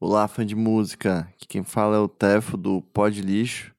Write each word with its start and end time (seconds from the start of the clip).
Olá, 0.00 0.26
fã 0.26 0.44
de 0.44 0.56
música. 0.56 1.20
Aqui 1.20 1.46
quem 1.46 1.62
fala 1.62 1.96
é 1.96 1.98
o 2.00 2.08
Tefo 2.08 2.56
do 2.56 2.82
Pod 2.82 3.22
Lixo, 3.22 3.72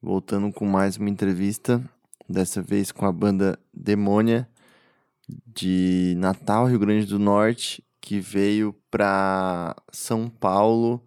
voltando 0.00 0.50
com 0.52 0.66
mais 0.66 0.96
uma 0.96 1.10
entrevista, 1.10 1.84
dessa 2.28 2.62
vez 2.62 2.90
com 2.90 3.04
a 3.04 3.12
banda 3.12 3.58
Demônia 3.72 4.48
de 5.46 6.14
Natal, 6.16 6.66
Rio 6.66 6.78
Grande 6.78 7.06
do 7.06 7.18
Norte, 7.18 7.84
que 8.00 8.18
veio 8.20 8.72
para 8.90 9.76
São 9.92 10.30
Paulo 10.30 11.06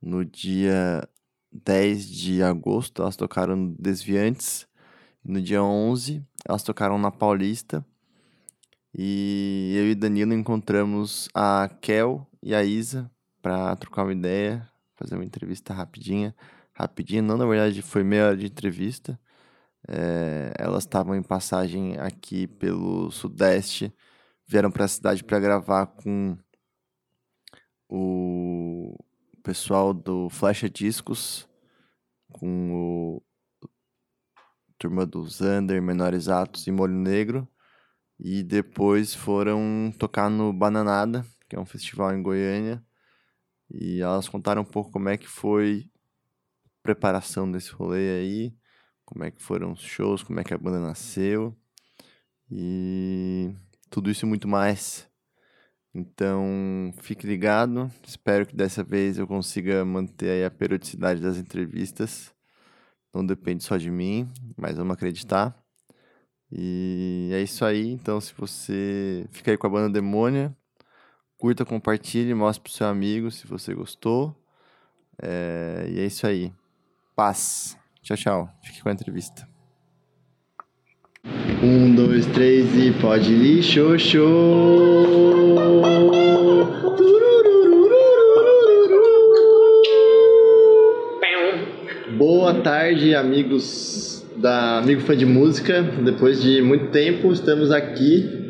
no 0.00 0.24
dia 0.24 1.08
10 1.50 2.08
de 2.08 2.42
agosto. 2.42 3.02
Elas 3.02 3.16
tocaram 3.16 3.56
no 3.56 3.74
Desviantes. 3.78 4.68
No 5.24 5.40
dia 5.40 5.62
11, 5.62 6.22
elas 6.46 6.62
tocaram 6.62 6.98
na 6.98 7.10
Paulista. 7.10 7.84
E 8.94 9.74
eu 9.74 9.90
e 9.90 9.94
Danilo 9.94 10.34
encontramos 10.34 11.28
a 11.34 11.68
Kel 11.80 12.24
e 12.42 12.54
a 12.54 12.62
Isa 12.62 13.10
para 13.46 13.76
trocar 13.76 14.02
uma 14.02 14.12
ideia, 14.12 14.68
fazer 14.96 15.14
uma 15.14 15.24
entrevista 15.24 15.72
rapidinha. 15.72 16.34
Rapidinha, 16.74 17.22
não, 17.22 17.36
na 17.36 17.46
verdade 17.46 17.80
foi 17.80 18.02
meia 18.02 18.26
hora 18.26 18.36
de 18.36 18.46
entrevista. 18.46 19.16
É, 19.86 20.52
elas 20.58 20.82
estavam 20.82 21.14
em 21.14 21.22
passagem 21.22 21.96
aqui 21.96 22.48
pelo 22.48 23.08
Sudeste, 23.12 23.94
vieram 24.48 24.68
para 24.68 24.86
a 24.86 24.88
cidade 24.88 25.22
para 25.22 25.38
gravar 25.38 25.86
com 25.86 26.36
o 27.88 28.98
pessoal 29.44 29.94
do 29.94 30.28
Flecha 30.28 30.68
Discos, 30.68 31.48
com 32.32 32.72
o 32.74 33.22
turma 34.76 35.06
do 35.06 35.24
Zander, 35.28 35.80
Menores 35.80 36.26
Atos 36.26 36.66
e 36.66 36.72
Molho 36.72 36.94
Negro. 36.94 37.48
E 38.18 38.42
depois 38.42 39.14
foram 39.14 39.94
tocar 39.96 40.28
no 40.28 40.52
Bananada, 40.52 41.24
que 41.48 41.54
é 41.54 41.60
um 41.60 41.64
festival 41.64 42.12
em 42.12 42.20
Goiânia. 42.20 42.84
E 43.70 44.00
elas 44.00 44.28
contaram 44.28 44.62
um 44.62 44.64
pouco 44.64 44.90
como 44.90 45.08
é 45.08 45.16
que 45.16 45.26
foi 45.26 45.90
a 46.64 46.82
preparação 46.82 47.50
desse 47.50 47.72
rolê 47.72 48.20
aí, 48.20 48.54
como 49.04 49.24
é 49.24 49.30
que 49.30 49.42
foram 49.42 49.72
os 49.72 49.80
shows, 49.80 50.22
como 50.22 50.40
é 50.40 50.44
que 50.44 50.54
a 50.54 50.58
banda 50.58 50.80
nasceu. 50.80 51.56
E 52.50 53.52
tudo 53.90 54.10
isso 54.10 54.24
e 54.24 54.28
muito 54.28 54.46
mais. 54.48 55.08
Então, 55.94 56.92
fique 56.98 57.26
ligado. 57.26 57.90
Espero 58.06 58.46
que 58.46 58.54
dessa 58.54 58.84
vez 58.84 59.18
eu 59.18 59.26
consiga 59.26 59.84
manter 59.84 60.44
a 60.44 60.50
periodicidade 60.50 61.20
das 61.20 61.38
entrevistas. 61.38 62.34
Não 63.14 63.24
depende 63.24 63.64
só 63.64 63.76
de 63.78 63.90
mim, 63.90 64.30
mas 64.56 64.76
vamos 64.76 64.92
acreditar. 64.92 65.56
E 66.52 67.30
é 67.32 67.40
isso 67.40 67.64
aí. 67.64 67.90
Então, 67.90 68.20
se 68.20 68.34
você 68.34 69.26
fica 69.30 69.50
aí 69.50 69.56
com 69.56 69.66
a 69.66 69.70
banda 69.70 69.88
Demônia, 69.88 70.54
curta, 71.38 71.64
compartilhe, 71.64 72.34
mostre 72.34 72.62
pro 72.62 72.72
seu 72.72 72.86
amigo 72.86 73.30
se 73.30 73.46
você 73.46 73.74
gostou. 73.74 74.34
É, 75.22 75.86
e 75.88 76.00
é 76.00 76.06
isso 76.06 76.26
aí. 76.26 76.52
Paz. 77.14 77.76
Tchau, 78.02 78.16
tchau. 78.16 78.50
Fique 78.62 78.82
com 78.82 78.88
a 78.88 78.92
entrevista. 78.92 79.46
Um, 81.62 81.94
dois, 81.94 82.26
três 82.26 82.74
e 82.76 82.92
pode 83.00 83.34
lixo, 83.34 83.98
show. 83.98 85.06
Boa 92.16 92.62
tarde, 92.62 93.14
amigos 93.14 94.24
da 94.36 94.78
Amigo 94.78 95.00
Fã 95.00 95.16
de 95.16 95.26
Música. 95.26 95.82
Depois 95.82 96.40
de 96.40 96.62
muito 96.62 96.90
tempo, 96.92 97.32
estamos 97.32 97.72
aqui 97.72 98.45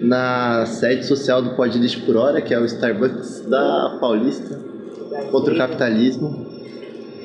na 0.00 0.64
sede 0.66 1.04
social 1.04 1.42
do 1.42 1.50
Pod 1.50 1.76
Lixo 1.78 2.02
por 2.02 2.16
Hora, 2.16 2.40
que 2.40 2.54
é 2.54 2.58
o 2.58 2.64
Starbucks 2.64 3.46
da 3.48 3.98
Paulista, 4.00 4.58
contra 5.30 5.54
o 5.54 5.56
capitalismo. 5.56 6.46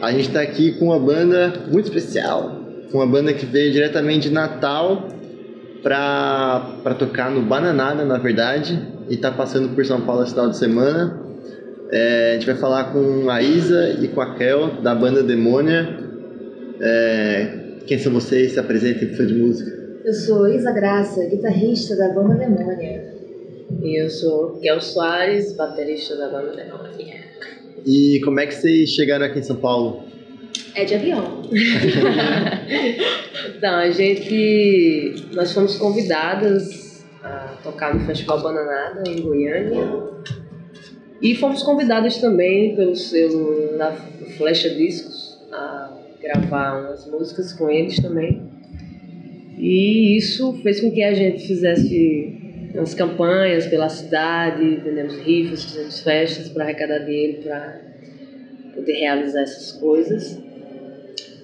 A 0.01 0.11
gente 0.11 0.27
está 0.27 0.41
aqui 0.41 0.73
com 0.73 0.85
uma 0.85 0.99
banda 0.99 1.53
muito 1.71 1.85
especial, 1.85 2.59
uma 2.93 3.05
banda 3.05 3.33
que 3.33 3.45
veio 3.45 3.71
diretamente 3.71 4.29
de 4.29 4.33
Natal 4.33 5.07
para 5.81 6.95
tocar 6.97 7.29
no 7.29 7.41
Bananada, 7.41 8.05
na 8.05 8.17
verdade, 8.17 8.79
e 9.09 9.15
está 9.15 9.31
passando 9.31 9.75
por 9.75 9.85
São 9.85 10.01
Paulo 10.01 10.23
esse 10.23 10.31
final 10.31 10.49
de 10.49 10.57
semana. 10.57 11.19
É, 11.91 12.31
a 12.31 12.33
gente 12.33 12.45
vai 12.45 12.55
falar 12.55 12.85
com 12.85 13.29
a 13.29 13.41
Isa 13.41 13.97
e 14.01 14.07
com 14.07 14.21
a 14.21 14.33
Kel, 14.35 14.81
da 14.81 14.95
banda 14.95 15.21
Demônia. 15.21 15.99
É, 16.81 17.47
quem 17.85 17.99
são 17.99 18.11
vocês? 18.13 18.53
Se 18.53 18.59
apresentem 18.59 19.09
por 19.09 19.25
de 19.25 19.33
música. 19.33 19.82
Eu 20.03 20.13
sou 20.13 20.49
Isa 20.49 20.69
Graça, 20.73 21.23
guitarrista 21.27 21.95
da 21.95 22.09
banda 22.09 22.35
Demônia. 22.35 23.13
E 23.81 24.01
eu 24.01 24.09
sou 24.09 24.59
Kel 24.59 24.81
Soares, 24.81 25.53
baterista 25.53 26.17
da 26.17 26.27
banda 26.27 26.51
Demônia. 26.51 27.23
E 27.85 28.19
como 28.25 28.41
é 28.41 28.47
que 28.47 28.53
vocês 28.53 28.89
chegaram 28.89 29.25
aqui 29.25 29.39
em 29.39 29.43
São 29.43 29.55
Paulo? 29.55 30.03
É 30.75 30.83
de 30.83 30.95
avião. 30.95 31.43
então, 33.55 33.75
a 33.75 33.89
gente. 33.91 35.15
Nós 35.31 35.53
fomos 35.53 35.77
convidadas 35.77 37.05
a 37.23 37.55
tocar 37.63 37.95
no 37.95 38.05
Festival 38.05 38.41
Bananada, 38.41 39.09
em 39.09 39.21
Goiânia. 39.21 39.87
E 41.21 41.33
fomos 41.35 41.63
convidadas 41.63 42.17
também 42.17 42.75
pelo 42.75 42.93
selo 42.93 43.77
da 43.77 43.93
Flecha 44.37 44.69
Discos 44.69 45.39
a 45.49 45.93
gravar 46.21 46.81
umas 46.81 47.07
músicas 47.07 47.53
com 47.53 47.69
eles 47.69 48.01
também. 48.01 48.42
E 49.57 50.17
isso 50.17 50.53
fez 50.61 50.81
com 50.81 50.91
que 50.91 51.03
a 51.03 51.13
gente 51.13 51.45
fizesse 51.47 52.43
umas 52.73 52.93
campanhas 52.93 53.67
pela 53.67 53.87
cidade, 53.87 54.75
vendemos 54.77 55.15
rifas, 55.17 55.63
fizemos 55.63 55.99
festas 55.99 56.49
para 56.49 56.63
arrecadar 56.63 56.99
dinheiro 56.99 57.43
para 57.43 57.81
poder 58.73 58.93
realizar 58.93 59.41
essas 59.41 59.71
coisas. 59.73 60.39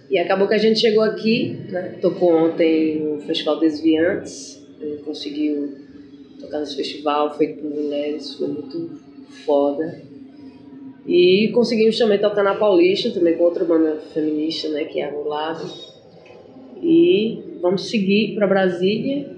E 0.10 0.18
acabou 0.18 0.48
que 0.48 0.56
a 0.56 0.60
gente 0.60 0.80
chegou 0.80 1.04
aqui, 1.04 1.60
né? 1.70 1.98
tocou 2.02 2.34
ontem 2.34 3.00
no 3.00 3.22
Festival 3.22 3.60
Desviantes, 3.60 4.60
conseguiu 5.06 5.78
tocar 6.40 6.60
nesse 6.60 6.76
festival 6.76 7.38
feito 7.38 7.62
por 7.62 7.70
mulheres, 7.70 8.34
foi 8.34 8.48
muito 8.48 9.00
foda. 9.46 10.02
E 11.06 11.50
conseguimos 11.54 11.98
também 11.98 12.20
tocar 12.20 12.44
na 12.44 12.56
Paulista, 12.56 13.12
também 13.12 13.36
com 13.36 13.44
outra 13.44 13.64
banda 13.66 14.00
feminista, 14.14 14.70
né, 14.70 14.86
que 14.86 15.00
é 15.00 15.10
a 15.10 15.12
Mulado. 15.12 15.70
E 16.82 17.49
vamos 17.62 17.90
seguir 17.90 18.36
para 18.36 18.48
Brasília, 18.48 19.30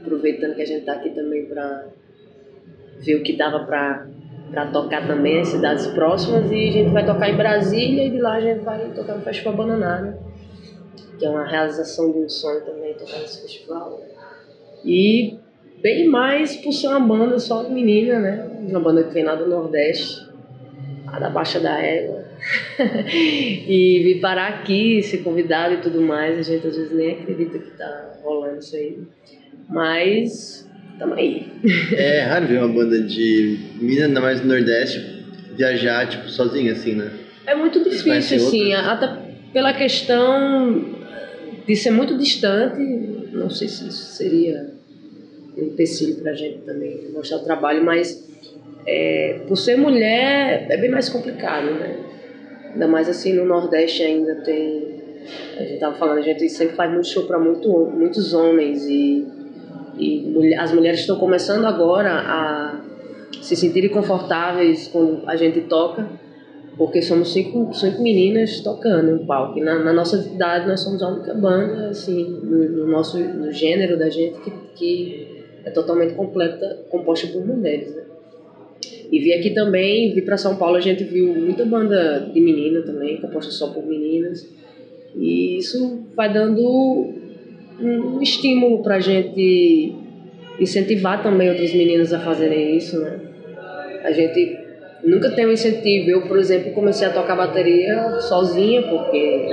aproveitando 0.00 0.54
que 0.54 0.62
a 0.62 0.66
gente 0.66 0.80
está 0.80 0.94
aqui 0.94 1.10
também 1.10 1.46
para 1.46 1.86
ver 3.00 3.16
o 3.16 3.22
que 3.22 3.36
dava 3.36 3.64
para 3.64 4.66
tocar 4.72 5.06
também 5.06 5.40
as 5.40 5.48
cidades 5.48 5.86
próximas. 5.88 6.50
E 6.50 6.68
a 6.68 6.72
gente 6.72 6.90
vai 6.90 7.04
tocar 7.04 7.30
em 7.30 7.36
Brasília 7.36 8.04
e 8.04 8.10
de 8.10 8.18
lá 8.18 8.34
a 8.34 8.40
gente 8.40 8.60
vai 8.60 8.90
tocar 8.90 9.16
no 9.16 9.22
Festival 9.22 9.54
Bananada, 9.54 10.18
que 11.18 11.24
é 11.24 11.30
uma 11.30 11.46
realização 11.46 12.12
de 12.12 12.18
um 12.18 12.28
sonho 12.28 12.60
também 12.64 12.94
tocar 12.94 13.18
nesse 13.18 13.42
festival. 13.42 14.00
E 14.84 15.38
bem 15.80 16.06
mais 16.08 16.56
por 16.56 16.72
ser 16.72 16.88
uma 16.88 17.00
banda 17.00 17.38
só 17.38 17.68
menina, 17.68 18.18
né? 18.18 18.50
Uma 18.68 18.80
banda 18.80 19.04
que 19.04 19.12
vem 19.12 19.24
lá 19.24 19.34
do 19.34 19.48
Nordeste, 19.48 20.28
lá 21.06 21.18
da 21.18 21.30
Baixa 21.30 21.58
da 21.60 21.80
Égua 21.80 22.21
e 23.08 24.00
vir 24.04 24.20
parar 24.20 24.48
aqui, 24.48 25.02
ser 25.02 25.18
convidado 25.18 25.74
e 25.74 25.76
tudo 25.78 26.00
mais, 26.00 26.38
a 26.38 26.42
gente 26.42 26.66
às 26.66 26.76
vezes 26.76 26.92
nem 26.92 27.12
acredita 27.12 27.58
que 27.58 27.70
tá 27.72 28.14
rolando 28.22 28.58
isso 28.58 28.74
aí. 28.76 28.98
Mas 29.68 30.68
tamo 30.98 31.14
aí. 31.14 31.46
É 31.92 32.20
raro 32.26 32.46
ver 32.46 32.58
uma 32.58 32.68
banda 32.68 33.00
de 33.00 33.58
mina, 33.80 34.06
ainda 34.06 34.20
mais 34.20 34.40
no 34.40 34.48
Nordeste, 34.48 35.24
viajar 35.56 36.08
tipo 36.08 36.28
sozinha 36.28 36.72
assim, 36.72 36.94
né? 36.94 37.10
É 37.46 37.54
muito 37.54 37.82
difícil, 37.82 38.36
assim, 38.36 38.72
até 38.74 39.18
pela 39.52 39.72
questão 39.72 40.84
de 41.66 41.76
ser 41.76 41.90
muito 41.90 42.16
distante, 42.16 42.80
não 43.32 43.50
sei 43.50 43.68
se 43.68 43.88
isso 43.88 44.14
seria 44.14 44.72
um 45.56 45.64
empecilho 45.64 46.16
pra 46.16 46.32
gente 46.34 46.58
também 46.58 47.10
mostrar 47.12 47.38
o 47.38 47.44
trabalho, 47.44 47.84
mas 47.84 48.28
é, 48.86 49.40
por 49.46 49.56
ser 49.56 49.76
mulher 49.76 50.66
é 50.70 50.76
bem 50.76 50.90
mais 50.90 51.08
complicado, 51.08 51.74
né? 51.74 52.11
Ainda 52.72 52.88
mais 52.88 53.08
assim 53.08 53.34
no 53.34 53.44
Nordeste 53.44 54.02
ainda 54.02 54.36
tem. 54.36 55.02
A 55.56 55.62
gente 55.62 55.78
tava 55.78 55.94
falando, 55.94 56.18
a 56.18 56.22
gente 56.22 56.48
sempre 56.48 56.74
faz 56.74 56.90
muito 56.90 57.06
show 57.06 57.24
para 57.24 57.38
muito, 57.38 57.68
muitos 57.68 58.34
homens 58.34 58.84
e, 58.86 59.24
e 59.96 60.54
as 60.54 60.72
mulheres 60.72 61.00
estão 61.00 61.16
começando 61.16 61.64
agora 61.64 62.10
a 62.10 62.80
se 63.40 63.54
sentirem 63.54 63.90
confortáveis 63.90 64.88
quando 64.88 65.22
a 65.26 65.36
gente 65.36 65.60
toca, 65.62 66.08
porque 66.76 67.00
somos 67.02 67.32
cinco, 67.32 67.72
cinco 67.72 68.02
meninas 68.02 68.60
tocando 68.60 69.12
no 69.12 69.26
palco. 69.26 69.58
E 69.58 69.62
na, 69.62 69.78
na 69.78 69.92
nossa 69.92 70.20
cidade 70.20 70.66
nós 70.66 70.80
somos 70.80 71.02
a 71.02 71.08
única 71.08 71.34
banda, 71.34 71.88
assim, 71.88 72.40
no, 72.42 72.68
no 72.68 72.86
nosso 72.86 73.18
no 73.18 73.52
gênero 73.52 73.98
da 73.98 74.08
gente 74.08 74.40
que, 74.40 74.50
que 74.74 75.44
é 75.64 75.70
totalmente 75.70 76.14
completa, 76.14 76.84
composta 76.90 77.28
por 77.28 77.46
mulheres, 77.46 77.94
né? 77.94 78.02
E 79.10 79.18
vi 79.18 79.32
aqui 79.34 79.50
também, 79.50 80.14
vi 80.14 80.22
para 80.22 80.36
São 80.36 80.56
Paulo, 80.56 80.76
a 80.76 80.80
gente 80.80 81.04
viu 81.04 81.34
muita 81.34 81.64
banda 81.64 82.30
de 82.32 82.40
menina 82.40 82.80
também, 82.82 83.20
composta 83.20 83.50
só 83.50 83.68
por 83.68 83.86
meninas. 83.86 84.48
E 85.14 85.58
isso 85.58 86.06
vai 86.16 86.32
dando 86.32 86.62
um 87.80 88.22
estímulo 88.22 88.82
para 88.82 88.96
a 88.96 89.00
gente 89.00 89.94
incentivar 90.58 91.22
também 91.22 91.50
outras 91.50 91.72
meninas 91.74 92.12
a 92.12 92.20
fazerem 92.20 92.76
isso, 92.76 92.98
né? 93.00 93.20
A 94.04 94.12
gente 94.12 94.58
nunca 95.04 95.30
tem 95.30 95.46
um 95.46 95.52
incentivo. 95.52 96.10
Eu, 96.10 96.22
por 96.22 96.38
exemplo, 96.38 96.72
comecei 96.72 97.06
a 97.06 97.12
tocar 97.12 97.36
bateria 97.36 98.20
sozinha, 98.20 98.82
porque 98.82 99.48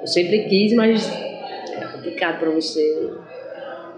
eu 0.00 0.06
sempre 0.06 0.44
quis, 0.48 0.72
mas 0.74 1.08
é 1.10 1.84
complicado 1.92 2.40
para 2.40 2.50
você 2.50 3.10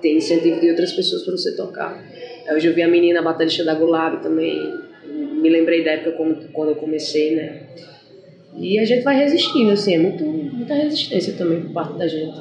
ter 0.00 0.16
incentivo 0.16 0.60
de 0.60 0.70
outras 0.70 0.92
pessoas 0.92 1.22
para 1.22 1.32
você 1.32 1.56
tocar. 1.56 2.04
Hoje 2.50 2.66
eu 2.66 2.74
vi 2.74 2.82
a 2.82 2.88
menina, 2.88 3.20
a 3.20 3.22
baterista 3.22 3.64
da 3.64 3.74
Gulab 3.74 4.22
também, 4.22 4.56
me 5.06 5.48
lembrei 5.48 5.84
da 5.84 5.92
época 5.92 6.12
quando 6.52 6.70
eu 6.70 6.76
comecei, 6.76 7.36
né? 7.36 7.62
E 8.56 8.78
a 8.78 8.84
gente 8.84 9.02
vai 9.04 9.16
resistindo, 9.16 9.70
assim, 9.70 9.94
é 9.94 9.98
muito, 9.98 10.24
muita 10.24 10.74
resistência 10.74 11.34
também 11.34 11.62
por 11.62 11.72
parte 11.72 11.98
da 11.98 12.08
gente. 12.08 12.38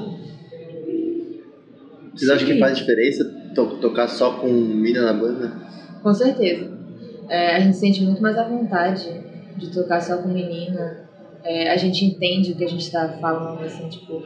Vocês 2.13 2.31
acham 2.31 2.47
que 2.47 2.57
faz 2.57 2.77
diferença 2.77 3.23
to 3.53 3.77
tocar 3.77 4.07
só 4.07 4.39
com 4.39 4.47
mina 4.47 5.01
na 5.01 5.13
banda? 5.13 5.53
Com 6.01 6.13
certeza. 6.13 6.75
É, 7.29 7.55
a 7.55 7.59
gente 7.59 7.77
sente 7.77 8.01
muito 8.01 8.21
mais 8.21 8.37
à 8.37 8.47
vontade 8.47 9.07
de 9.57 9.71
tocar 9.71 10.01
só 10.01 10.17
com 10.17 10.29
menina. 10.29 11.07
É, 11.43 11.69
a 11.69 11.77
gente 11.77 12.03
entende 12.05 12.53
o 12.53 12.55
que 12.55 12.63
a 12.63 12.69
gente 12.69 12.81
está 12.81 13.09
falando, 13.21 13.63
assim, 13.63 13.87
tipo, 13.89 14.23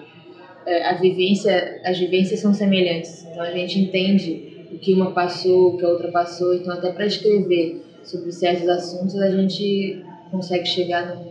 é, 0.65 0.87
a 0.87 0.93
vivência, 0.93 1.81
as 1.83 1.97
vivências 1.97 2.39
são 2.39 2.53
semelhantes. 2.53 3.25
Então 3.25 3.41
a 3.41 3.51
gente 3.51 3.79
entende 3.79 4.50
o 4.73 4.79
que 4.79 4.93
uma 4.93 5.11
passou, 5.11 5.73
o 5.73 5.77
que 5.77 5.85
a 5.85 5.89
outra 5.89 6.11
passou. 6.11 6.53
Então 6.53 6.73
até 6.73 6.91
para 6.91 7.05
escrever 7.05 7.81
sobre 8.03 8.31
certos 8.31 8.67
assuntos 8.67 9.19
a 9.19 9.29
gente 9.29 10.03
consegue 10.31 10.65
chegar 10.65 11.15
num, 11.15 11.23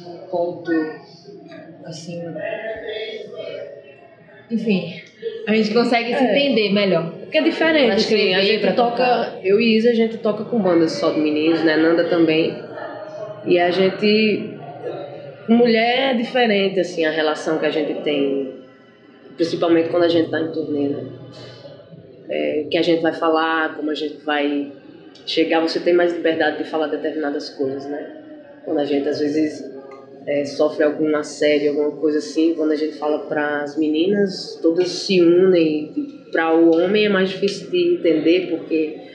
num 0.00 0.18
ponto 0.30 0.70
assim 1.84 2.22
enfim, 4.50 4.94
a 5.46 5.54
gente 5.54 5.74
consegue 5.74 6.14
se 6.14 6.24
É. 6.24 6.38
entender 6.38 6.72
melhor. 6.72 7.12
Porque 7.12 7.36
é 7.38 7.42
diferente, 7.42 7.92
assim, 7.92 8.34
a 8.34 8.40
gente 8.40 8.72
toca, 8.74 9.38
eu 9.44 9.60
e 9.60 9.76
Isa, 9.76 9.90
a 9.90 9.94
gente 9.94 10.16
toca 10.18 10.44
com 10.44 10.58
bandas 10.58 10.92
só 10.92 11.12
de 11.12 11.20
meninos, 11.20 11.62
né? 11.62 11.76
Nanda 11.76 12.04
também. 12.04 12.56
E 13.44 13.58
a 13.58 13.70
gente, 13.70 14.54
mulher 15.48 16.12
é 16.12 16.14
diferente, 16.14 16.80
assim, 16.80 17.04
a 17.04 17.10
relação 17.10 17.58
que 17.58 17.66
a 17.66 17.70
gente 17.70 18.00
tem, 18.00 18.54
principalmente 19.36 19.90
quando 19.90 20.04
a 20.04 20.08
gente 20.08 20.30
tá 20.30 20.40
em 20.40 20.50
turnê, 20.50 20.88
né? 20.88 21.04
É, 22.30 22.66
que 22.70 22.76
a 22.76 22.82
gente 22.82 23.00
vai 23.00 23.12
falar, 23.12 23.74
como 23.76 23.90
a 23.90 23.94
gente 23.94 24.18
vai 24.24 24.72
chegar, 25.26 25.60
você 25.60 25.80
tem 25.80 25.94
mais 25.94 26.12
liberdade 26.12 26.58
de 26.58 26.64
falar 26.64 26.88
determinadas 26.88 27.50
coisas, 27.50 27.86
né? 27.86 28.16
Quando 28.64 28.78
a 28.78 28.84
gente, 28.84 29.08
às 29.08 29.18
vezes, 29.18 29.64
é, 30.26 30.44
sofre 30.44 30.84
algum 30.84 31.16
assédio, 31.16 31.70
alguma 31.70 31.92
coisa 31.92 32.18
assim, 32.18 32.54
quando 32.54 32.72
a 32.72 32.76
gente 32.76 32.98
fala 32.98 33.20
para 33.20 33.62
as 33.62 33.78
meninas, 33.78 34.58
todas 34.60 34.88
se 34.88 35.22
unem. 35.22 35.92
Para 36.30 36.54
o 36.54 36.74
homem 36.74 37.06
é 37.06 37.08
mais 37.08 37.30
difícil 37.30 37.70
de 37.70 37.94
entender, 37.94 38.50
porque 38.50 39.08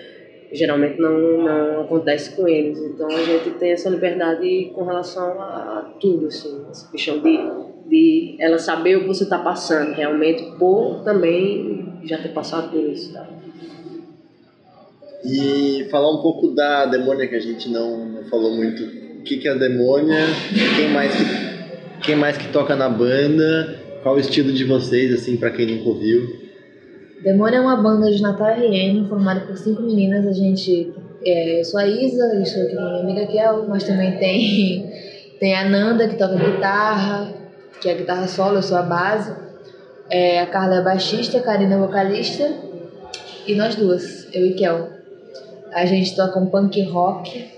geralmente 0.52 1.00
não, 1.00 1.44
não 1.44 1.82
acontece 1.82 2.36
com 2.36 2.48
eles. 2.48 2.80
Então 2.80 3.08
a 3.08 3.22
gente 3.24 3.52
tem 3.52 3.72
essa 3.72 3.90
liberdade 3.90 4.72
com 4.74 4.84
relação 4.84 5.40
a, 5.40 5.80
a 5.80 5.82
tudo, 6.00 6.28
assim, 6.28 6.66
essa 6.70 6.90
questão 6.92 7.20
de, 7.20 7.40
de 7.88 8.36
ela 8.40 8.58
saber 8.58 8.98
o 8.98 9.02
que 9.02 9.08
você 9.08 9.24
está 9.24 9.38
passando, 9.38 9.94
realmente, 9.94 10.44
por 10.58 11.04
também 11.04 11.83
já 12.06 12.18
ter 12.18 12.30
passado 12.30 12.70
por 12.72 12.84
isso. 12.84 13.14
Tá? 13.14 13.28
E 15.26 15.88
falar 15.90 16.12
um 16.12 16.22
pouco 16.22 16.50
da 16.50 16.86
Demônia, 16.86 17.28
que 17.28 17.36
a 17.36 17.40
gente 17.40 17.70
não, 17.70 18.06
não 18.06 18.24
falou 18.26 18.56
muito. 18.56 18.84
O 18.84 19.24
que, 19.24 19.38
que 19.38 19.48
é 19.48 19.52
a 19.52 19.56
Demônia? 19.56 20.26
Quem 20.76 20.90
mais 20.90 21.16
que, 21.16 22.02
quem 22.02 22.16
mais 22.16 22.38
que 22.38 22.52
toca 22.52 22.76
na 22.76 22.90
banda? 22.90 23.80
Qual 24.04 24.16
o 24.16 24.20
estilo 24.20 24.52
de 24.52 24.66
vocês, 24.66 25.14
assim, 25.14 25.38
pra 25.38 25.50
quem 25.50 25.66
nunca 25.66 25.90
ouviu? 25.90 26.44
Demônio 27.24 27.56
é 27.56 27.62
uma 27.62 27.78
banda 27.78 28.12
de 28.12 28.22
Natal 28.22 28.48
RN 28.48 29.08
formada 29.08 29.42
por 29.42 29.58
cinco 29.58 29.82
meninas. 29.82 30.28
A 30.28 30.34
gente. 30.34 30.92
É, 31.26 31.62
eu 31.62 31.64
sou 31.64 31.80
a 31.80 31.88
Isa, 31.88 32.42
estou 32.42 32.64
aqui 32.64 32.76
com 32.76 32.82
a 32.82 32.90
minha 32.90 33.00
amiga 33.00 33.28
Kel, 33.28 33.66
mas 33.70 33.86
também 33.86 34.18
tem, 34.18 34.92
tem 35.40 35.56
a 35.56 35.70
Nanda 35.70 36.10
que 36.10 36.18
toca 36.18 36.36
guitarra, 36.36 37.34
que 37.80 37.88
é 37.88 37.94
a 37.94 37.96
guitarra 37.96 38.28
solo, 38.28 38.58
eu 38.58 38.62
sou 38.62 38.78
a 38.78 38.82
base. 38.82 39.34
É, 40.14 40.42
a 40.42 40.46
Carla 40.46 40.76
é 40.76 40.82
baixista, 40.84 41.40
a 41.40 41.42
Karina 41.42 41.74
é 41.74 41.78
vocalista. 41.80 42.48
E 43.48 43.56
nós 43.56 43.74
duas, 43.74 44.28
eu 44.32 44.46
e 44.46 44.54
Kel. 44.54 44.88
A 45.74 45.88
gente 45.88 46.16
toca 46.16 46.38
um 46.38 46.46
punk 46.46 46.80
rock, 46.84 47.52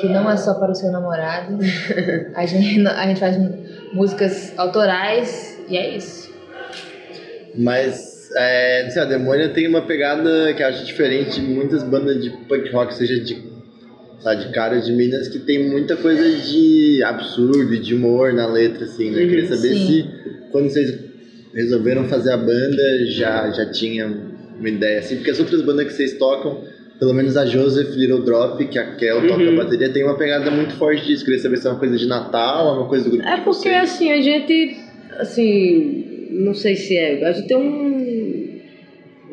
que 0.00 0.08
não 0.08 0.30
é 0.30 0.38
só 0.38 0.54
para 0.54 0.72
o 0.72 0.74
seu 0.74 0.90
namorado. 0.90 1.58
A 2.34 2.46
gente, 2.46 2.86
a 2.86 3.06
gente 3.06 3.20
faz 3.20 3.36
músicas 3.92 4.54
autorais 4.56 5.62
e 5.68 5.76
é 5.76 5.96
isso. 5.96 6.32
Mas, 7.54 8.30
é, 8.36 8.84
não 8.84 8.90
sei, 8.90 9.02
a 9.02 9.04
Demônia 9.04 9.50
tem 9.50 9.68
uma 9.68 9.82
pegada 9.82 10.54
que 10.54 10.62
eu 10.62 10.66
acho 10.66 10.86
diferente 10.86 11.42
de 11.42 11.42
muitas 11.42 11.82
bandas 11.82 12.22
de 12.22 12.30
punk 12.30 12.72
rock, 12.72 12.94
seja 12.94 13.20
de, 13.20 13.36
lá, 14.22 14.34
de 14.34 14.50
cara 14.54 14.80
de 14.80 14.92
Minas, 14.92 15.28
que 15.28 15.40
tem 15.40 15.68
muita 15.68 15.94
coisa 15.94 16.24
de 16.38 17.02
absurdo 17.04 17.74
e 17.74 17.78
de 17.78 17.94
humor 17.94 18.32
na 18.32 18.46
letra, 18.46 18.86
assim, 18.86 19.10
né? 19.10 19.20
Uhum, 19.20 19.28
Queria 19.28 19.48
saber 19.48 19.74
sim. 19.74 19.86
se, 19.86 20.50
quando 20.50 20.70
vocês 20.70 21.09
resolveram 21.54 22.04
fazer 22.04 22.32
a 22.32 22.36
banda, 22.36 23.06
já, 23.06 23.50
já 23.50 23.70
tinha 23.70 24.06
uma 24.58 24.68
ideia, 24.68 24.98
assim, 25.00 25.16
porque 25.16 25.30
as 25.30 25.40
outras 25.40 25.62
bandas 25.62 25.86
que 25.86 25.92
vocês 25.92 26.18
tocam, 26.18 26.62
pelo 26.98 27.14
menos 27.14 27.36
a 27.36 27.46
Joseph 27.46 27.94
Little 27.96 28.22
Drop, 28.22 28.62
que 28.66 28.78
a 28.78 28.94
Kel 28.96 29.26
toca 29.26 29.42
Uhum. 29.42 29.54
a 29.60 29.64
bateria, 29.64 29.90
tem 29.92 30.04
uma 30.04 30.16
pegada 30.18 30.50
muito 30.50 30.74
forte 30.74 31.06
disso. 31.06 31.24
Queria 31.24 31.40
saber 31.40 31.56
se 31.56 31.66
é 31.66 31.70
uma 31.70 31.78
coisa 31.78 31.96
de 31.96 32.06
Natal, 32.06 32.68
é 32.68 32.78
uma 32.78 32.88
coisa 32.88 33.04
do 33.08 33.10
grupo 33.16 33.26
É 33.26 33.36
porque 33.40 33.68
vocês. 33.70 33.74
assim, 33.76 34.12
a 34.12 34.20
gente, 34.20 34.76
assim, 35.18 36.28
não 36.32 36.54
sei 36.54 36.76
se 36.76 36.96
é, 36.96 37.24
a 37.26 37.32
gente 37.32 37.48
tem 37.48 37.56
um, 37.56 38.60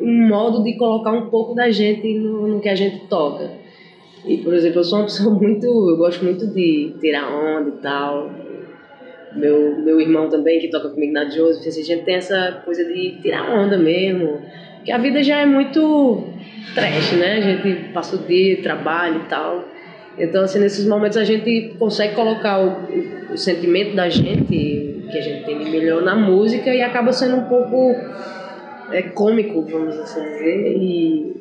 um 0.00 0.28
modo 0.28 0.62
de 0.64 0.76
colocar 0.78 1.12
um 1.12 1.28
pouco 1.28 1.54
da 1.54 1.70
gente 1.70 2.14
no, 2.18 2.48
no 2.48 2.60
que 2.60 2.68
a 2.68 2.74
gente 2.74 3.06
toca. 3.08 3.50
E, 4.26 4.38
por 4.38 4.54
exemplo, 4.54 4.80
eu 4.80 4.84
sou 4.84 4.98
uma 5.00 5.04
pessoa 5.04 5.32
muito, 5.38 5.66
eu 5.66 5.96
gosto 5.98 6.24
muito 6.24 6.46
de 6.48 6.94
tirar 7.00 7.30
onda 7.32 7.68
e 7.68 7.82
tal. 7.82 8.30
Meu, 9.34 9.76
meu 9.78 10.00
irmão 10.00 10.28
também, 10.28 10.58
que 10.58 10.68
toca 10.68 10.88
comigo 10.88 11.12
na 11.12 11.28
Joseph, 11.28 11.66
assim, 11.66 11.80
a 11.80 11.84
gente 11.84 12.04
tem 12.04 12.14
essa 12.14 12.62
coisa 12.64 12.84
de 12.84 13.18
tirar 13.20 13.50
onda 13.50 13.76
mesmo. 13.76 14.40
Que 14.84 14.92
a 14.92 14.98
vida 14.98 15.22
já 15.22 15.40
é 15.40 15.46
muito 15.46 16.24
trash, 16.74 17.12
né? 17.12 17.36
A 17.36 17.40
gente 17.40 17.92
passa 17.92 18.16
o 18.16 18.18
dia, 18.20 18.62
trabalha 18.62 19.16
e 19.16 19.28
tal. 19.28 19.64
Então, 20.18 20.44
assim, 20.44 20.58
nesses 20.58 20.86
momentos 20.86 21.16
a 21.16 21.24
gente 21.24 21.74
consegue 21.78 22.14
colocar 22.14 22.60
o, 22.60 22.68
o, 22.68 23.34
o 23.34 23.36
sentimento 23.36 23.94
da 23.94 24.08
gente, 24.08 24.44
que 25.10 25.16
a 25.16 25.20
gente 25.20 25.44
tem 25.44 25.58
de 25.58 25.70
melhor 25.70 26.02
na 26.02 26.16
música, 26.16 26.74
e 26.74 26.82
acaba 26.82 27.12
sendo 27.12 27.36
um 27.36 27.44
pouco 27.44 27.94
é, 28.92 29.02
cômico, 29.02 29.62
vamos 29.62 29.96
assim 29.98 30.22
dizer. 30.22 30.76
E, 30.76 31.32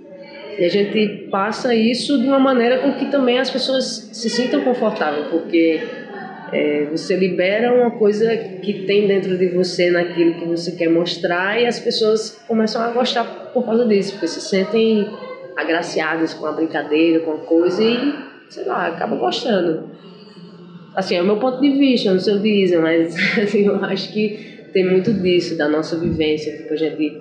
e 0.59 0.65
a 0.65 0.69
gente 0.69 1.27
passa 1.29 1.73
isso 1.73 2.19
de 2.19 2.27
uma 2.27 2.39
maneira 2.39 2.79
com 2.79 2.93
que 2.93 3.05
também 3.05 3.39
as 3.39 3.49
pessoas 3.49 4.09
se 4.13 4.29
sintam 4.29 4.61
confortáveis, 4.61 5.27
porque 5.27 5.81
é, 6.51 6.85
você 6.85 7.15
libera 7.15 7.73
uma 7.73 7.91
coisa 7.91 8.35
que 8.35 8.85
tem 8.85 9.07
dentro 9.07 9.37
de 9.37 9.47
você 9.47 9.89
naquilo 9.91 10.35
que 10.35 10.45
você 10.45 10.71
quer 10.71 10.89
mostrar 10.89 11.61
e 11.61 11.65
as 11.65 11.79
pessoas 11.79 12.41
começam 12.47 12.81
a 12.81 12.91
gostar 12.91 13.23
por 13.53 13.65
causa 13.65 13.85
disso, 13.85 14.13
porque 14.13 14.27
se 14.27 14.41
sentem 14.41 15.07
agraciadas 15.55 16.33
com 16.33 16.45
a 16.45 16.51
brincadeira, 16.51 17.19
com 17.21 17.31
a 17.33 17.37
coisa 17.37 17.83
e, 17.83 18.13
sei 18.49 18.65
lá, 18.65 18.87
acaba 18.87 19.15
gostando. 19.15 19.89
Assim, 20.95 21.15
é 21.15 21.21
o 21.21 21.25
meu 21.25 21.37
ponto 21.37 21.59
de 21.61 21.71
vista, 21.71 22.11
não 22.11 22.19
sei 22.19 22.35
o 22.35 22.39
de 22.39 22.63
Isa, 22.63 22.79
mas 22.79 23.15
assim, 23.37 23.65
eu 23.67 23.83
acho 23.83 24.11
que 24.13 24.57
tem 24.73 24.85
muito 24.85 25.13
disso, 25.13 25.57
da 25.57 25.67
nossa 25.67 25.97
vivência. 25.99 26.55
Tipo, 26.57 26.73
a 26.73 26.77
gente, 26.77 27.17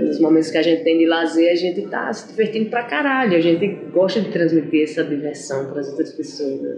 nos 0.00 0.18
momentos 0.20 0.50
que 0.50 0.58
a 0.58 0.62
gente 0.62 0.82
tem 0.84 0.98
de 0.98 1.06
lazer, 1.06 1.50
a 1.50 1.54
gente 1.54 1.82
tá 1.88 2.12
se 2.12 2.28
divertindo 2.28 2.68
pra 2.70 2.82
caralho. 2.84 3.36
A 3.36 3.40
gente 3.40 3.66
gosta 3.90 4.20
de 4.20 4.30
transmitir 4.30 4.82
essa 4.84 5.02
diversão 5.04 5.66
para 5.70 5.80
as 5.80 5.88
outras 5.88 6.12
pessoas. 6.12 6.60
Né? 6.60 6.76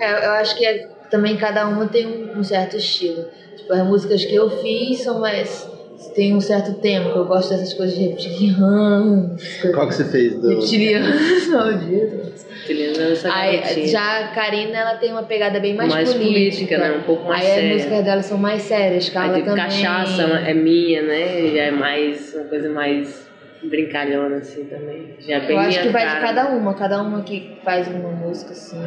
É, 0.00 0.26
eu 0.26 0.30
acho 0.32 0.56
que 0.56 0.64
é- 0.66 0.88
também 1.10 1.36
cada 1.36 1.66
uma 1.68 1.86
tem 1.86 2.06
um, 2.06 2.38
um 2.38 2.44
certo 2.44 2.76
estilo. 2.76 3.24
Tipo, 3.56 3.72
as 3.72 3.86
músicas 3.86 4.24
que 4.24 4.34
eu 4.34 4.50
fiz 4.62 5.02
são 5.02 5.20
mais. 5.20 5.68
tem 6.14 6.34
um 6.34 6.40
certo 6.40 6.74
tema, 6.80 7.10
que 7.12 7.18
eu 7.18 7.24
gosto 7.26 7.50
dessas 7.50 7.72
coisas 7.74 7.96
reptilianas. 7.96 9.40
Qual 9.74 9.88
que 9.88 9.94
você 9.94 10.04
fez? 10.04 10.34
Do... 10.40 10.48
Reptilianas, 10.48 11.46
malditas. 11.48 12.35
Essa 12.72 13.32
Aí, 13.34 13.58
garotinha. 13.58 13.86
já 13.88 14.18
a 14.24 14.28
Karina, 14.28 14.76
ela 14.78 14.94
tem 14.96 15.12
uma 15.12 15.22
pegada 15.22 15.60
bem 15.60 15.74
mais, 15.74 15.92
Mais 15.92 16.12
política, 16.12 16.76
política. 16.76 16.78
né? 16.78 16.96
Um 16.98 17.02
pouco 17.02 17.28
mais 17.28 17.44
Aí 17.44 17.50
séria. 17.50 17.68
as 17.68 17.74
músicas 17.76 18.04
dela 18.04 18.22
são 18.22 18.38
mais 18.38 18.62
sérias, 18.62 19.08
Carla 19.08 19.34
Aí, 19.34 19.42
tipo, 19.42 19.50
também. 19.50 19.64
cachaça 19.64 20.22
é 20.22 20.54
minha, 20.54 21.02
né? 21.02 21.48
Já 21.54 21.62
é 21.64 21.70
mais 21.70 22.34
uma 22.34 22.44
coisa 22.44 22.68
mais 22.70 23.26
brincalhona, 23.62 24.36
assim, 24.36 24.64
também. 24.64 25.14
Já 25.20 25.36
é 25.36 25.40
bem 25.40 25.50
Eu 25.56 25.58
acho 25.58 25.82
que 25.82 25.88
vai 25.88 26.04
cara. 26.04 26.14
de 26.20 26.26
cada 26.26 26.48
uma, 26.56 26.74
cada 26.74 27.02
uma 27.02 27.22
que 27.22 27.52
faz 27.64 27.88
uma 27.88 28.10
música 28.10 28.52
assim, 28.52 28.80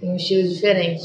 tem 0.00 0.10
um 0.10 0.16
estilo 0.16 0.48
diferente. 0.48 1.02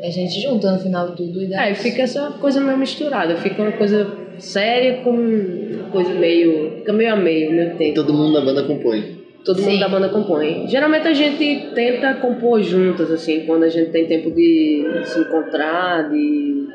E 0.00 0.06
a 0.06 0.10
gente 0.10 0.40
junta 0.40 0.70
no 0.72 0.78
final 0.80 1.14
tudo 1.14 1.42
e 1.42 1.46
dá. 1.48 1.60
Aí 1.62 1.74
fica 1.74 2.02
essa 2.02 2.30
coisa 2.40 2.60
meio 2.60 2.78
misturada, 2.78 3.36
fica 3.36 3.60
uma 3.60 3.72
coisa 3.72 4.10
séria 4.38 5.02
com 5.02 5.10
uma 5.10 5.90
coisa 5.90 6.12
meio. 6.14 6.78
fica 6.78 6.92
meio 6.92 7.12
a 7.12 7.16
meio, 7.16 7.52
meu 7.52 7.76
tempo. 7.76 7.94
Todo 7.96 8.14
mundo 8.14 8.32
da 8.34 8.40
banda 8.40 8.62
compõe. 8.64 9.19
Todo 9.44 9.62
mundo 9.62 9.72
Sim. 9.72 9.80
da 9.80 9.88
banda 9.88 10.08
compõe. 10.10 10.66
Geralmente 10.68 11.08
a 11.08 11.14
gente 11.14 11.70
tenta 11.74 12.14
compor 12.14 12.62
juntas, 12.62 13.10
assim, 13.10 13.46
quando 13.46 13.62
a 13.64 13.68
gente 13.68 13.90
tem 13.90 14.06
tempo 14.06 14.30
de 14.30 15.02
se 15.04 15.20
encontrar, 15.20 16.10
de, 16.10 16.68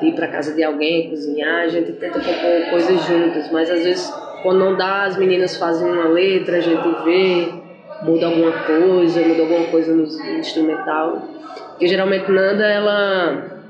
de 0.00 0.06
ir 0.06 0.14
pra 0.14 0.26
casa 0.26 0.52
de 0.54 0.64
alguém, 0.64 1.10
cozinhar, 1.10 1.62
a 1.62 1.68
gente 1.68 1.92
tenta 1.92 2.18
compor 2.18 2.70
coisas 2.70 3.04
juntas. 3.06 3.50
Mas 3.52 3.70
às 3.70 3.84
vezes, 3.84 4.12
quando 4.42 4.58
não 4.58 4.76
dá, 4.76 5.04
as 5.04 5.16
meninas 5.16 5.56
fazem 5.56 5.88
uma 5.88 6.08
letra, 6.08 6.56
a 6.56 6.60
gente 6.60 6.88
vê. 7.04 7.48
muda 8.02 8.26
alguma 8.26 8.52
coisa, 8.52 9.20
muda 9.20 9.42
alguma 9.42 9.66
coisa 9.66 9.94
no 9.94 10.04
instrumental. 10.38 11.28
Porque 11.70 11.86
geralmente 11.86 12.30
Nanda, 12.30 12.66
ela 12.66 13.60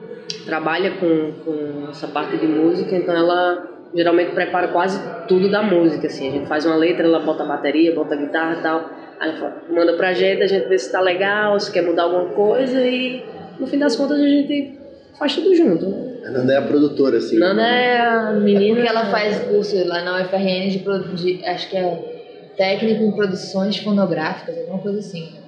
trabalha 0.47 0.93
com, 0.93 1.33
com 1.45 1.91
essa 1.91 2.09
parte 2.09 2.37
de 2.37 2.47
música, 2.47 2.97
então 2.97 3.15
ela 3.15 3.69
geralmente 3.95 4.33
prepara 4.33 4.69
quase 4.69 5.01
tudo 5.27 5.51
da 5.51 5.63
música, 5.63 6.07
assim. 6.07 6.29
A 6.29 6.33
gente 6.33 6.47
faz 6.47 6.65
uma 6.65 6.77
letra, 6.77 7.05
ela 7.05 7.21
bota 7.21 7.43
a 7.43 7.47
bateria, 7.47 7.95
bota 7.95 8.15
a 8.15 8.19
guitarra 8.19 8.57
e 8.59 8.63
tal. 8.63 8.91
Aí 9.19 9.31
ela 9.31 9.63
manda 9.71 9.93
pra 9.95 10.13
gente, 10.13 10.43
a 10.43 10.47
gente 10.47 10.69
vê 10.69 10.79
se 10.79 10.91
tá 10.91 11.01
legal, 11.01 11.59
se 11.59 11.71
quer 11.71 11.83
mudar 11.83 12.05
alguma 12.05 12.27
coisa 12.27 12.81
e 12.81 13.23
no 13.59 13.67
fim 13.67 13.79
das 13.79 13.97
contas 13.97 14.19
a 14.19 14.27
gente 14.27 14.79
faz 15.19 15.35
tudo 15.35 15.55
junto. 15.55 15.87
Né? 15.87 16.11
A 16.27 16.31
Nanda 16.31 16.53
é 16.53 16.57
a 16.57 16.63
produtora, 16.63 17.19
assim. 17.19 17.39
Nanda 17.39 17.63
é 17.63 18.01
a 18.01 18.33
menina. 18.33 18.77
Porque 18.77 18.89
ela 18.89 19.07
faz 19.07 19.39
curso 19.41 19.77
lá 19.87 20.03
na 20.03 20.23
UFRN 20.23 20.71
de, 20.71 20.79
de 21.15 21.45
acho 21.45 21.69
que 21.69 21.77
é 21.77 22.53
técnico 22.57 23.03
em 23.03 23.13
produções 23.13 23.77
fonográficas, 23.79 24.57
alguma 24.59 24.79
coisa 24.79 24.99
assim. 24.99 25.40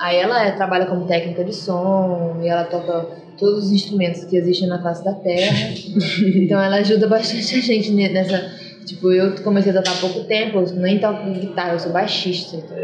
Aí 0.00 0.16
ela 0.16 0.46
é- 0.46 0.52
trabalha 0.52 0.86
como 0.86 1.06
técnica 1.06 1.44
de 1.44 1.54
som 1.54 2.38
e 2.42 2.48
ela 2.48 2.64
toca 2.64 3.06
todos 3.38 3.66
os 3.66 3.72
instrumentos 3.72 4.24
que 4.24 4.36
existem 4.36 4.68
na 4.68 4.80
face 4.82 5.04
da 5.04 5.12
Terra. 5.14 5.56
então 6.36 6.60
ela 6.62 6.76
ajuda 6.76 7.06
bastante 7.08 7.56
a 7.56 7.60
gente 7.60 7.90
ne- 7.92 8.08
nessa. 8.08 8.68
Tipo, 8.86 9.12
eu 9.12 9.32
comecei 9.42 9.70
a 9.70 9.74
tocar 9.74 9.92
há 9.92 9.96
pouco 10.00 10.20
tempo, 10.24 10.58
eu 10.60 10.66
nem 10.76 10.98
toco 10.98 11.30
guitarra, 11.32 11.74
eu 11.74 11.78
sou 11.78 11.92
baixista. 11.92 12.56
Então. 12.56 12.76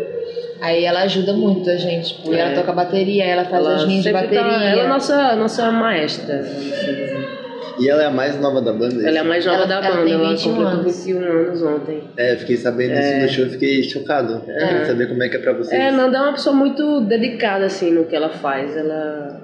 Aí 0.61 0.85
ela 0.85 1.00
ajuda 1.02 1.33
muito 1.33 1.68
a 1.71 1.76
gente. 1.76 2.14
Tipo, 2.16 2.33
e 2.35 2.38
ela 2.38 2.50
É. 2.50 2.54
toca 2.54 2.73
bateria, 2.73 3.25
ela 3.25 3.44
faz 3.44 3.66
as 3.66 3.83
linhas 3.85 4.04
de 4.04 4.11
sempre 4.12 4.28
tá- 4.28 4.42
bateria. 4.42 4.68
ela 4.71 4.83
é 4.83 4.87
nossa, 4.88 5.35
nossa 5.37 5.71
maestra. 5.73 6.44
E 7.78 7.88
ela 7.88 8.02
é 8.02 8.07
a 8.07 8.11
mais 8.11 8.40
nova 8.40 8.61
da 8.61 8.73
banda? 8.73 9.07
Ela 9.07 9.19
é 9.19 9.21
a 9.21 9.25
mais 9.25 9.45
nova 9.45 9.59
Ela- 9.59 9.66
da 9.66 9.75
ela 9.87 9.97
banda, 9.97 10.04
tem 10.04 10.12
ela 10.14 10.28
21 10.31 10.50
completou 10.54 10.81
anos. 10.81 11.04
21 11.04 11.23
anos 11.25 11.62
ontem. 11.62 12.02
É, 12.16 12.37
fiquei 12.37 12.57
sabendo 12.57 12.95
disso 12.95 13.16
no 13.21 13.28
show, 13.28 13.47
fiquei 13.47 13.83
chocado. 13.83 14.40
Queria 14.40 14.85
saber 14.85 15.09
como 15.09 15.23
é 15.23 15.28
que 15.28 15.37
é 15.37 15.38
pra 15.40 15.52
vocês. 15.52 15.81
É, 15.81 15.90
Nanda 15.90 16.19
é 16.19 16.21
uma 16.21 16.33
pessoa 16.33 16.54
muito 16.54 17.00
dedicada, 17.02 17.64
assim, 17.66 17.90
no 17.90 18.04
que 18.04 18.14
ela 18.14 18.28
faz. 18.28 18.76
Ela, 18.76 19.40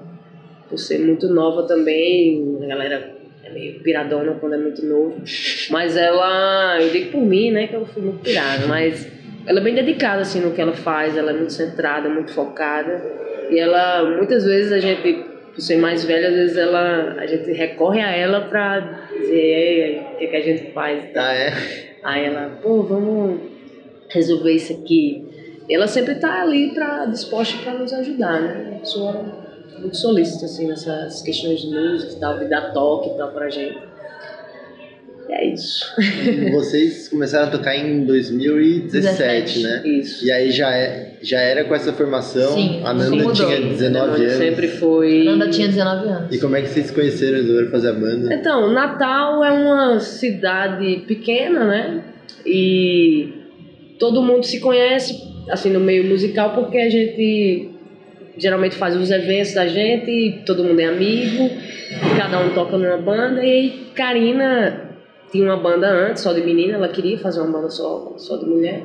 por 0.69 0.77
ser 0.77 0.99
muito 0.99 1.27
nova 1.27 1.63
também, 1.67 2.57
a 2.63 2.67
galera 2.67 3.11
é 3.43 3.49
meio 3.51 3.79
piradona 3.81 4.33
quando 4.39 4.53
é 4.55 4.57
muito 4.57 4.85
novo. 4.85 5.21
Mas 5.69 5.97
ela, 5.97 6.81
eu 6.81 6.89
digo 6.89 7.11
por 7.11 7.21
mim, 7.21 7.51
né, 7.51 7.67
que 7.67 7.75
eu 7.75 7.85
fui 7.85 8.01
muito 8.01 8.19
pirada, 8.19 8.65
mas 8.67 9.07
ela 9.45 9.59
é 9.59 9.63
bem 9.63 9.75
dedicada, 9.75 10.21
assim, 10.21 10.39
no 10.39 10.51
que 10.51 10.61
ela 10.61 10.73
faz. 10.73 11.17
Ela 11.17 11.31
é 11.31 11.33
muito 11.33 11.51
centrada, 11.51 12.07
muito 12.07 12.31
focada. 12.31 13.01
E 13.49 13.59
ela, 13.59 14.03
muitas 14.15 14.45
vezes 14.45 14.71
a 14.71 14.79
gente, 14.79 15.25
ser 15.59 15.77
mais 15.77 16.03
velha, 16.05 16.29
às 16.29 16.35
vezes 16.35 16.57
ela, 16.57 17.15
a 17.17 17.25
gente 17.25 17.51
recorre 17.51 17.99
a 17.99 18.11
ela 18.11 18.41
pra 18.41 18.79
dizer 19.11 19.35
"Ei, 19.35 19.99
o 20.13 20.17
que, 20.17 20.27
que 20.27 20.35
a 20.35 20.41
gente 20.41 20.71
faz. 20.71 21.03
Ah, 21.15 21.33
é? 21.33 21.53
Aí 22.03 22.25
ela, 22.25 22.57
pô, 22.61 22.83
vamos 22.83 23.41
resolver 24.09 24.53
isso 24.53 24.73
aqui. 24.73 25.27
Ela 25.69 25.87
sempre 25.87 26.15
tá 26.15 26.41
ali 26.41 26.73
pra, 26.73 27.05
disposta 27.05 27.57
para 27.63 27.73
nos 27.73 27.93
ajudar, 27.93 28.41
né? 28.41 28.67
Uma 28.71 28.79
pessoa 28.79 29.25
muito 29.79 29.97
solícita, 29.97 30.45
assim, 30.45 30.67
nessas 30.67 31.21
questões 31.21 31.61
de 31.61 31.67
música 31.67 32.13
e 32.13 32.19
tal, 32.19 32.39
de 32.39 32.45
dar 32.49 32.71
toque 32.73 33.09
e 33.09 33.17
tal 33.17 33.31
pra 33.31 33.49
gente. 33.49 33.90
E 35.31 35.33
é 35.33 35.53
isso. 35.53 35.85
Vocês 36.51 37.07
começaram 37.07 37.47
a 37.47 37.51
tocar 37.51 37.73
em 37.73 38.03
2017, 38.03 39.63
né? 39.63 39.81
Isso. 39.85 40.25
E 40.25 40.31
aí 40.31 40.51
já, 40.51 40.75
é, 40.75 41.13
já 41.21 41.39
era 41.39 41.63
com 41.63 41.73
essa 41.73 41.93
formação? 41.93 42.53
Sim, 42.53 42.81
a 42.83 42.93
Nanda 42.93 43.15
mudou. 43.15 43.31
tinha 43.31 43.61
19 43.61 44.25
anos. 44.25 44.33
Sempre 44.33 44.67
foi. 44.67 45.21
A 45.21 45.31
Nanda 45.31 45.49
tinha 45.49 45.69
19 45.69 46.09
anos. 46.09 46.35
E 46.35 46.39
como 46.39 46.57
é 46.57 46.61
que 46.61 46.67
vocês 46.67 46.87
se 46.87 46.93
conheceram 46.93 47.37
e 47.37 47.41
resolveram 47.43 47.71
fazer 47.71 47.89
a 47.89 47.93
banda? 47.93 48.33
Então, 48.33 48.73
Natal 48.73 49.41
é 49.41 49.51
uma 49.51 49.99
cidade 50.01 51.05
pequena, 51.07 51.63
né? 51.63 52.03
E 52.45 53.33
todo 53.97 54.21
mundo 54.21 54.45
se 54.45 54.59
conhece, 54.59 55.17
assim, 55.49 55.69
no 55.69 55.79
meio 55.79 56.03
musical, 56.03 56.53
porque 56.53 56.77
a 56.77 56.89
gente 56.89 57.69
geralmente 58.37 58.75
faz 58.75 58.97
os 58.97 59.09
eventos 59.09 59.53
da 59.53 59.65
gente, 59.65 60.11
e 60.11 60.41
todo 60.45 60.61
mundo 60.61 60.79
é 60.79 60.85
amigo, 60.85 61.49
cada 62.17 62.39
um 62.39 62.49
toca 62.49 62.77
numa 62.77 62.97
banda. 62.97 63.41
E 63.45 63.49
aí, 63.49 63.87
Karina 63.95 64.90
tinha 65.31 65.45
uma 65.45 65.57
banda 65.57 65.87
antes, 65.89 66.21
só 66.21 66.33
de 66.33 66.41
menina, 66.41 66.73
ela 66.73 66.89
queria 66.89 67.17
fazer 67.17 67.39
uma 67.39 67.51
banda 67.51 67.69
só, 67.69 68.13
só 68.17 68.37
de 68.37 68.45
mulher. 68.45 68.83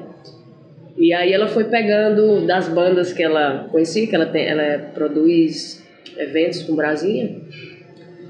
E 0.96 1.12
aí 1.12 1.32
ela 1.32 1.46
foi 1.46 1.64
pegando 1.64 2.46
das 2.46 2.68
bandas 2.68 3.12
que 3.12 3.22
ela 3.22 3.68
conhecia, 3.70 4.06
que 4.06 4.14
ela, 4.14 4.26
tem, 4.26 4.46
ela 4.46 4.78
produz 4.94 5.84
eventos 6.16 6.62
com 6.62 6.74
Brasília. 6.74 7.36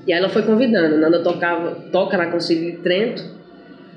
E 0.07 0.13
aí 0.13 0.19
ela 0.19 0.29
foi 0.29 0.43
convidando. 0.43 0.97
Nanda 0.97 1.23
tocava, 1.23 1.77
toca 1.93 2.17
na 2.17 2.27
Concílio 2.27 2.73
de 2.73 2.79
Trento. 2.79 3.23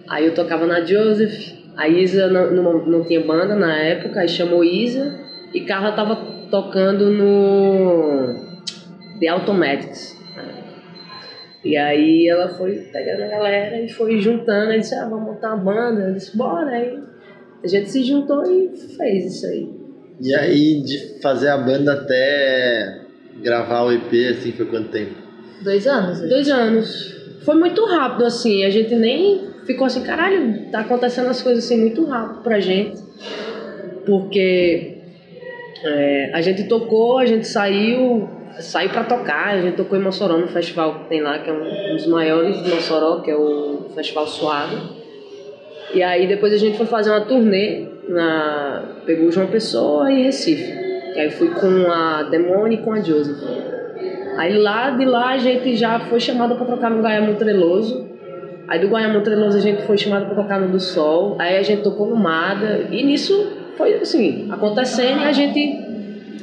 Aí 0.08 0.26
eu 0.26 0.36
tocava 0.36 0.68
na 0.68 0.82
Joseph. 0.82 1.58
A 1.76 1.88
Isa 1.88 2.28
não, 2.28 2.52
não, 2.52 2.86
não 2.86 3.04
tinha 3.06 3.22
banda 3.22 3.56
na 3.56 3.76
época, 3.78 4.20
aí 4.20 4.28
chamou 4.28 4.64
Isa. 4.64 5.20
E 5.54 5.62
Carla 5.62 5.94
tava 5.94 6.16
tocando 6.52 7.10
no 7.10 8.36
The 9.20 9.28
Automatics. 9.30 10.16
E 11.64 11.76
aí 11.76 12.28
ela 12.28 12.48
foi 12.50 12.76
pegando 12.92 13.24
a 13.24 13.28
galera 13.28 13.82
e 13.82 13.90
foi 13.90 14.20
juntando. 14.20 14.72
Aí 14.72 14.80
disse, 14.80 14.96
ah, 14.96 15.08
vamos 15.08 15.26
montar 15.26 15.54
uma 15.54 15.64
banda. 15.74 16.08
Eu 16.08 16.14
disse, 16.14 16.36
bora. 16.38 16.70
Aí 16.70 17.00
a 17.64 17.68
gente 17.68 17.90
se 17.90 18.04
juntou 18.04 18.44
e 18.46 18.70
fez 18.98 19.36
isso 19.36 19.46
aí. 19.46 19.70
E 20.22 20.36
aí, 20.36 20.82
de 20.82 21.22
fazer 21.22 21.50
a 21.50 21.58
banda 21.58 21.94
até 21.94 23.02
gravar 23.42 23.84
o 23.84 23.92
EP, 23.92 24.12
assim, 24.32 24.52
foi 24.52 24.66
quanto 24.66 24.90
tempo? 24.90 25.16
Dois 25.64 25.88
anos. 25.88 26.22
né? 26.22 26.28
Dois 26.28 26.50
anos. 26.50 27.16
Foi 27.46 27.56
muito 27.56 27.86
rápido, 27.86 28.26
assim. 28.26 28.66
A 28.66 28.70
gente 28.70 28.96
nem 28.96 29.50
ficou 29.66 29.86
assim, 29.88 30.04
caralho, 30.04 30.72
tá 30.72 30.82
acontecendo 30.82 31.30
as 31.30 31.42
coisas 31.42 31.64
assim 31.64 31.80
muito 31.80 32.06
rápido 32.06 32.42
pra 32.42 32.60
gente. 32.60 33.02
Porque 34.06 34.98
é, 35.84 36.32
a 36.34 36.42
gente 36.42 36.66
tocou, 36.66 37.18
a 37.18 37.26
gente 37.26 37.48
saiu, 37.48 38.30
saiu 38.62 38.90
pra 38.90 39.04
tocar, 39.04 39.48
a 39.48 39.62
gente 39.62 39.76
tocou 39.76 39.98
em 39.98 40.02
Mossoró 40.02 40.38
no 40.38 40.48
festival 40.48 41.00
que 41.00 41.10
tem 41.10 41.22
lá, 41.22 41.40
que 41.40 41.50
é 41.50 41.54
um 41.54 41.94
dos 41.96 42.08
maiores 42.08 42.62
de 42.64 42.70
Mossoró, 42.70 43.22
que 43.22 43.32
é 43.32 43.36
o 43.36 43.86
Festival 43.96 44.28
Suave. 44.28 44.78
E 45.94 46.04
aí 46.04 46.28
depois 46.28 46.54
a 46.54 46.58
gente 46.58 46.78
foi 46.78 46.86
fazer 46.86 47.10
uma 47.10 47.22
turnê, 47.22 47.88
na, 48.08 48.84
pegou 49.06 49.32
João 49.32 49.48
Pessoa 49.48 50.12
e 50.12 50.24
Recife. 50.24 50.72
E 51.16 51.20
aí 51.20 51.32
fui 51.32 51.50
com 51.50 51.92
a 51.92 52.24
Demone 52.24 52.76
e 52.76 52.78
com 52.80 52.94
a 52.94 53.02
Joseph. 53.02 53.44
Aí 54.38 54.58
lá 54.58 54.92
de 54.92 55.06
lá 55.06 55.32
a 55.32 55.38
gente 55.38 55.76
já 55.76 56.00
foi 56.00 56.20
chamada 56.20 56.56
para 56.56 56.66
tocar 56.66 56.90
no 56.90 57.02
Gaia 57.02 57.22
Montreloso. 57.22 58.08
Aí 58.68 58.80
do 58.80 58.90
Gaia 58.90 59.10
Montreloso 59.10 59.58
a 59.58 59.62
gente 59.62 59.82
foi 59.82 59.98
chamada 59.98 60.26
para 60.26 60.36
tocar 60.36 60.60
no 60.60 60.70
do 60.70 60.80
Sol. 60.80 61.36
Aí 61.40 61.58
a 61.58 61.64
gente 61.64 61.82
tocou 61.82 62.08
no 62.08 62.16
Mada. 62.16 62.88
E 62.92 63.04
nisso 63.04 63.52
foi 63.76 63.96
assim, 63.96 64.48
acontecendo 64.52 65.22
e 65.22 65.26
a 65.26 65.32
gente 65.32 65.89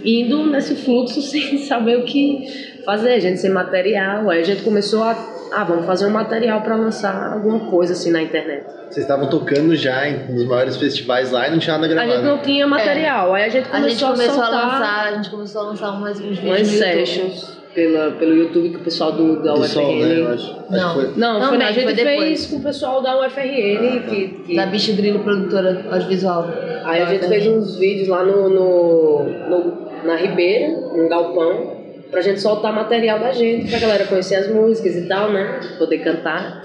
indo 0.06 0.46
nesse 0.46 0.76
fluxo 0.76 1.20
sem 1.22 1.58
saber 1.58 1.98
o 1.98 2.04
que 2.04 2.80
fazer, 2.84 3.14
a 3.14 3.18
gente 3.20 3.40
sem 3.40 3.50
material. 3.50 4.30
Aí 4.30 4.40
a 4.40 4.44
gente 4.44 4.62
começou 4.62 5.02
a 5.02 5.36
ah, 5.52 5.62
vamos 5.62 5.86
fazer 5.86 6.06
um 6.06 6.10
material 6.10 6.60
para 6.62 6.74
lançar 6.74 7.32
alguma 7.32 7.60
coisa 7.70 7.92
assim 7.92 8.10
na 8.10 8.20
internet. 8.20 8.64
Vocês 8.90 8.98
estavam 9.04 9.28
tocando 9.30 9.74
já 9.76 10.08
em, 10.08 10.32
nos 10.32 10.44
maiores 10.44 10.76
festivais 10.76 11.30
lá 11.30 11.46
e 11.46 11.52
não 11.52 11.58
tinha 11.60 11.78
nada 11.78 11.86
A 11.86 11.88
gravado. 11.88 12.12
gente 12.16 12.24
não 12.24 12.38
tinha 12.38 12.66
material. 12.66 13.32
Aí 13.32 13.44
a 13.44 13.48
gente 13.48 13.68
A 13.72 13.80
gente 13.88 14.04
começou 14.04 14.08
a, 14.08 14.12
começou 14.12 14.42
a, 14.42 14.46
soltar 14.46 14.66
lançar, 14.80 15.06
a 15.06 15.12
gente 15.16 15.30
começou 15.30 15.60
a 15.60 15.64
lançar 15.66 15.90
umas, 15.92 16.20
uns 16.20 16.38
vídeos 16.38 16.68
sessions 16.68 17.56
pela, 17.72 18.10
pelo 18.12 18.34
YouTube 18.34 18.70
que 18.70 18.76
o 18.76 18.80
pessoal 18.80 19.12
do, 19.12 19.40
da 19.42 19.52
Do 19.52 19.60
UFRN. 19.60 19.68
sol, 19.68 19.96
né? 19.96 20.18
Eu 20.20 20.28
acho. 20.30 20.50
Acho 20.50 20.70
Não. 20.70 20.88
que 20.88 20.94
foi. 21.06 21.12
Não, 21.16 21.40
foi, 21.40 21.50
Também, 21.50 21.66
a 21.68 21.72
gente 21.72 21.84
foi 21.94 22.04
fez 22.04 22.46
com 22.46 22.56
o 22.56 22.62
pessoal 22.62 23.02
da 23.02 23.20
UFRN, 23.26 24.00
que, 24.10 24.28
que- 24.46 24.56
Da 24.56 24.66
Bicho 24.66 24.92
Grilo, 24.94 25.20
produtora 25.20 25.84
audiovisual. 25.92 26.48
aí 26.84 27.02
a 27.02 27.06
gente 27.06 27.24
UFRN. 27.24 27.28
fez 27.28 27.46
uns 27.46 27.76
vídeos 27.78 28.08
lá 28.08 28.24
no, 28.24 28.48
no, 28.48 29.24
no- 29.48 29.85
na 30.04 30.16
Ribeira, 30.16 30.68
num 30.96 31.08
galpão, 31.08 31.76
pra 32.10 32.20
gente 32.20 32.40
soltar 32.40 32.72
material 32.74 33.18
da 33.18 33.32
gente, 33.32 33.68
pra 33.70 33.78
galera 33.78 34.04
conhecer 34.06 34.36
as 34.36 34.48
músicas 34.48 34.94
e 34.96 35.08
tal, 35.08 35.32
né? 35.32 35.60
Poder 35.78 35.98
cantar. 35.98 36.62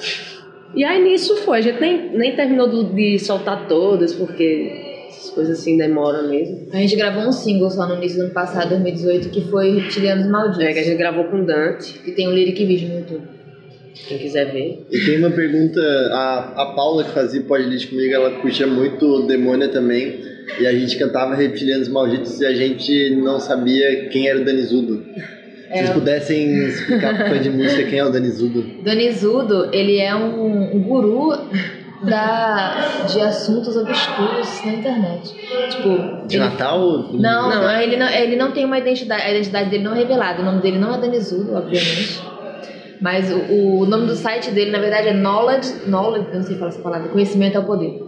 E 0.75 0.83
aí 0.85 1.03
nisso 1.03 1.35
foi, 1.37 1.57
a 1.57 1.61
gente 1.61 1.81
nem, 1.81 2.09
nem 2.17 2.35
terminou 2.35 2.67
do- 2.67 2.93
de 2.93 3.19
soltar 3.19 3.67
todas, 3.67 4.13
porque 4.13 5.05
essas 5.09 5.29
coisas 5.31 5.59
assim 5.59 5.77
demoram 5.77 6.29
mesmo. 6.29 6.67
A 6.71 6.77
gente 6.77 6.95
gravou 6.95 7.23
um 7.23 7.31
single 7.31 7.69
só 7.69 7.85
no 7.87 7.95
início 7.95 8.19
do 8.19 8.25
ano 8.25 8.33
passado, 8.33 8.69
2018, 8.69 9.29
que 9.29 9.41
foi 9.49 9.71
Reptilianos 9.79 10.27
Malditos. 10.27 10.63
É 10.65 10.73
que 10.73 10.79
a 10.79 10.83
gente 10.83 10.97
gravou 10.97 11.25
com 11.25 11.43
Dante, 11.43 11.99
Que 11.99 12.11
tem 12.11 12.27
um 12.27 12.31
lyric 12.31 12.63
vídeo 12.65 12.87
no 12.89 12.99
YouTube. 12.99 13.23
quem 14.07 14.17
quiser 14.17 14.45
ver. 14.53 14.85
E 14.89 14.99
tem 15.05 15.17
uma 15.17 15.31
pergunta, 15.31 15.81
a, 16.13 16.61
a 16.61 16.65
Paula 16.73 17.03
que 17.03 17.11
fazia 17.11 17.41
podcast 17.41 17.87
comigo, 17.87 18.13
ela 18.13 18.31
curtia 18.39 18.65
muito 18.67 19.23
Demônia 19.23 19.67
também. 19.67 20.30
E 20.59 20.67
a 20.67 20.71
gente 20.73 20.97
cantava 20.97 21.35
Reptilianos 21.35 21.87
Malditos 21.87 22.39
e 22.41 22.45
a 22.45 22.53
gente 22.53 23.15
não 23.15 23.39
sabia 23.39 24.09
quem 24.09 24.27
era 24.27 24.39
o 24.39 24.45
Danizudo. 24.45 25.03
Se 25.13 25.77
vocês 25.77 25.89
É. 25.89 25.93
pudessem 25.93 26.65
explicar 26.67 27.15
pro 27.15 27.27
fã 27.29 27.39
de 27.39 27.49
música 27.49 27.83
quem 27.83 27.99
é 27.99 28.05
o 28.05 28.09
Danizudo. 28.11 28.61
Donizudo, 28.83 29.69
ele 29.73 29.97
é 29.99 30.13
um, 30.13 30.75
um 30.75 30.79
guru 30.83 31.31
da, 32.03 33.05
de 33.07 33.21
assuntos 33.21 33.75
obscuros 33.77 34.65
na 34.65 34.73
internet. 34.73 35.33
Tipo, 35.69 36.27
De 36.27 36.35
ele- 36.35 36.43
Natal? 36.43 36.79
Não, 37.13 37.49
Não, 37.49 37.81
ele 37.81 37.95
não, 37.95 38.09
ele 38.09 38.35
não 38.35 38.51
tem 38.51 38.65
uma 38.65 38.77
identidade, 38.79 39.21
a 39.23 39.31
identidade 39.31 39.69
dele 39.69 39.83
não 39.83 39.93
é 39.95 39.99
revelada. 39.99 40.41
O 40.41 40.45
nome 40.45 40.61
dele 40.61 40.77
não 40.77 40.93
é 40.95 40.97
Danizudo, 40.99 41.53
obviamente. 41.55 42.19
Mas 42.99 43.31
o, 43.31 43.79
o 43.81 43.85
nome 43.85 44.05
do 44.07 44.15
site 44.15 44.51
dele, 44.51 44.71
na 44.71 44.79
verdade, 44.79 45.07
é 45.07 45.13
Knowledge, 45.13 45.73
knowledge, 45.87 46.27
eu 46.31 46.35
não 46.39 46.43
sei 46.43 46.55
falar 46.57 46.69
essa 46.69 46.81
palavra, 46.81 47.09
conhecimento 47.09 47.55
é 47.57 47.59
o 47.59 47.65
poder. 47.65 47.99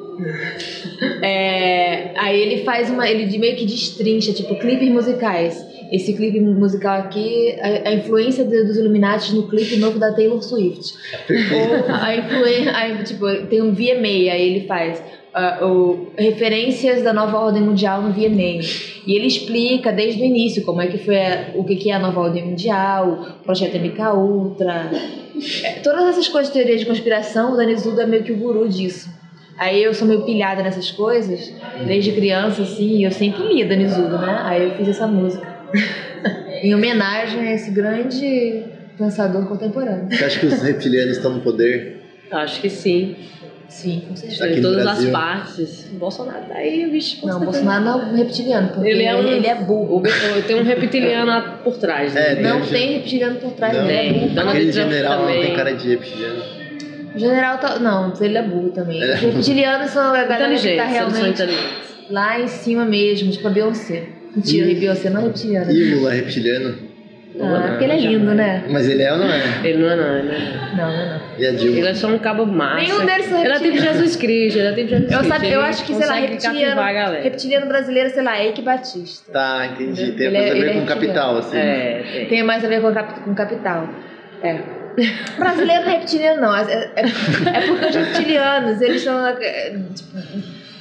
É, 1.21 2.11
aí 2.17 2.39
ele 2.41 2.63
faz 2.63 2.89
uma. 2.89 3.07
Ele 3.09 3.25
de- 3.25 3.37
meio 3.39 3.55
que 3.55 3.65
destrincha, 3.65 4.33
tipo, 4.33 4.55
clipes 4.59 4.89
musicais. 4.89 5.65
Esse 5.91 6.13
clipe 6.13 6.39
musical 6.39 6.97
aqui, 7.01 7.55
a, 7.61 7.89
a 7.89 7.93
influência 7.93 8.43
de- 8.43 8.63
dos 8.63 8.77
Illuminati 8.77 9.33
no 9.35 9.47
clipe 9.47 9.75
novo 9.77 9.99
da 9.99 10.11
Taylor 10.13 10.41
Swift. 10.41 10.93
Ou 11.29 11.93
a 11.93 12.15
influência. 12.15 13.03
Tipo, 13.05 13.25
tem 13.47 13.61
um 13.61 13.71
VMA, 13.73 14.31
aí 14.33 14.55
ele 14.55 14.67
faz. 14.67 15.01
ah, 15.35 15.65
o, 15.65 16.11
referências 16.17 17.01
da 17.03 17.11
nova 17.13 17.37
ordem 17.39 17.61
mundial 17.61 18.01
no 18.01 18.11
VMA. 18.11 18.59
E 19.05 19.15
ele 19.15 19.27
explica 19.27 19.91
desde 19.91 20.21
o 20.21 20.25
início 20.25 20.63
como 20.63 20.81
é 20.81 20.87
que 20.87 20.97
foi 20.97 21.17
a- 21.17 21.51
o 21.55 21.63
que, 21.63 21.75
que 21.75 21.89
é 21.91 21.93
a 21.93 21.99
nova 21.99 22.19
ordem 22.21 22.43
mundial, 22.45 23.37
o 23.41 23.43
projeto 23.43 23.75
MK 23.77 24.13
Ultra. 24.15 24.89
É, 25.63 25.71
todas 25.83 26.05
essas 26.09 26.27
coisas 26.27 26.53
de 26.53 26.59
teoria 26.59 26.77
de 26.77 26.85
conspiração, 26.85 27.53
o 27.53 27.57
Danizudo 27.57 27.99
é 28.01 28.05
meio 28.05 28.23
que 28.23 28.31
o 28.31 28.37
guru 28.37 28.67
disso. 28.69 29.09
Aí 29.57 29.83
eu 29.83 29.93
sou 29.93 30.07
meio 30.07 30.25
pilhada 30.25 30.63
nessas 30.63 30.89
coisas, 30.91 31.53
desde 31.85 32.11
criança, 32.11 32.63
assim, 32.63 32.97
e 32.99 33.03
eu 33.03 33.11
sempre 33.11 33.43
lia 33.53 33.65
Danizudo, 33.67 34.17
né? 34.17 34.39
Aí 34.43 34.63
eu 34.63 34.71
fiz 34.75 34.87
essa 34.87 35.07
música. 35.07 35.47
em 36.63 36.73
homenagem 36.73 37.39
a 37.47 37.53
esse 37.53 37.71
grande 37.71 38.63
pensador 38.97 39.47
contemporâneo. 39.47 40.07
Você 40.09 40.23
acha 40.23 40.39
que 40.39 40.45
os 40.47 40.61
reptilianos 40.61 41.17
estão 41.17 41.33
no 41.33 41.41
poder? 41.41 42.01
Acho 42.31 42.61
que 42.61 42.69
sim. 42.69 43.15
Sim, 43.67 44.03
com 44.07 44.15
certeza. 44.15 44.45
Aqui 44.45 44.59
em 44.59 44.61
todas 44.61 44.83
Brasil. 44.83 45.07
as 45.07 45.11
partes. 45.11 45.91
O 45.91 45.95
Bolsonaro 45.97 46.45
tá 46.45 46.55
aí, 46.55 46.87
bicho. 46.91 47.25
Não, 47.25 47.37
o. 47.41 47.45
Bolsonaro 47.45 47.83
não 47.83 48.01
é 48.01 48.05
um 48.05 48.15
reptiliano, 48.15 48.69
porque 48.69 48.87
Ele 48.87 49.01
é 49.03 49.07
é, 49.07 49.15
um- 49.15 49.27
ele 49.27 49.47
é 49.47 49.55
burro. 49.55 50.03
Tem 50.45 50.55
um 50.55 50.63
reptiliano 50.63 51.57
por 51.63 51.77
trás, 51.77 52.13
né? 52.13 52.33
É, 52.33 52.41
Não 52.41 52.61
Tem- 52.61 52.93
reptiliano 52.97 53.37
por 53.39 53.51
trás, 53.53 53.75
Não. 53.75 53.89
é 53.89 54.13
burro. 54.13 54.27
Donald 54.29 54.49
Aquele 54.57 54.71
general 54.71 55.19
não 55.21 55.25
também. 55.27 55.41
tem 55.41 55.55
cara 55.55 55.73
de 55.73 55.89
reptiliano. 55.89 56.43
O 57.15 57.19
general 57.19 57.57
tá. 57.57 57.79
Não, 57.79 58.13
ele 58.19 58.37
é 58.37 58.41
burro 58.41 58.69
também. 58.71 59.01
É 59.01 59.13
reptilianos 59.15 59.91
são 59.91 60.13
a 60.13 60.23
galera 60.23 60.55
que 60.55 60.75
tá 60.75 60.85
realmente 60.85 61.43
lá 62.09 62.39
em 62.39 62.47
cima 62.47 62.85
mesmo, 62.85 63.31
tipo 63.31 63.47
a 63.47 63.51
Beyoncé. 63.51 64.03
Mentira, 64.35 64.71
a 64.71 64.73
Beyoncé 64.79 65.09
não 65.09 65.21
é 65.21 65.23
reptiliana. 65.25 65.71
E 65.71 65.93
o 65.93 65.95
Lula 65.97 66.11
é 66.13 66.15
reptiliano? 66.15 66.93
Ah, 67.41 67.65
porque 67.69 67.83
ele 67.85 67.93
é 67.93 67.97
lindo, 67.97 68.35
né? 68.35 68.63
Mas 68.69 68.87
ele 68.87 69.01
é 69.01 69.11
ou 69.11 69.17
não 69.17 69.27
é? 69.27 69.41
Ele 69.63 69.79
não 69.81 69.89
é 69.89 69.95
não, 69.95 70.17
ele 70.17 70.27
não 70.27 70.33
é 70.35 70.39
não. 70.39 70.77
Não, 70.77 70.87
não, 70.87 71.01
é 71.01 71.09
não. 71.09 71.21
E 71.39 71.47
a 71.47 71.51
Dilma? 71.51 71.77
Ele 71.79 71.87
é 71.87 71.93
só 71.95 72.07
um 72.07 72.19
cabo 72.19 72.45
massa. 72.45 72.75
Nenhum 72.75 73.05
deles 73.07 73.25
são 73.25 73.39
é 73.39 73.41
tipo 73.43 73.53
reptilianos. 73.63 73.91
Jesus 73.99 74.15
Cristo, 74.17 74.59
é 74.59 74.73
tipo 74.73 74.87
Jesus 74.89 75.11
Eu, 75.11 75.17
Cristo. 75.17 75.33
sabe, 75.33 75.51
eu 75.51 75.61
acho 75.61 75.83
que, 75.83 75.95
sei 75.95 76.05
lá, 76.05 76.13
reptiliano, 76.13 76.81
reptiliano 77.23 77.65
brasileiro, 77.67 78.09
sei 78.11 78.21
lá, 78.23 78.39
Eike 78.43 78.61
Batista. 78.61 79.31
Tá, 79.31 79.65
entendi. 79.65 80.11
Tem 80.11 80.27
Ele 80.27 80.37
é- 80.37 80.39
coisa 80.41 80.53
a 80.53 80.57
ele 80.57 80.65
ver 80.65 80.69
é 80.69 80.73
com 80.73 80.79
reptiliano. 80.81 80.85
capital, 80.85 81.37
assim. 81.37 81.57
É, 81.57 82.03
tem. 82.13 82.25
Tem 82.27 82.43
mais 82.43 82.63
a 82.63 82.67
ver 82.67 82.81
com, 82.81 82.93
cap, 82.93 83.19
com 83.21 83.33
capital. 83.33 83.89
É. 84.43 84.82
Brasileiro 85.37 85.83
não 85.83 85.91
é 85.91 85.97
reptiliano, 85.97 86.41
não. 86.41 86.55
É, 86.55 86.91
é, 86.95 87.01
é 87.01 87.67
porque 87.67 87.85
os 87.85 87.95
reptilianos, 87.95 88.81
eles 88.81 89.01
são. 89.01 89.25
é, 89.25 89.69
tipo, 89.93 90.17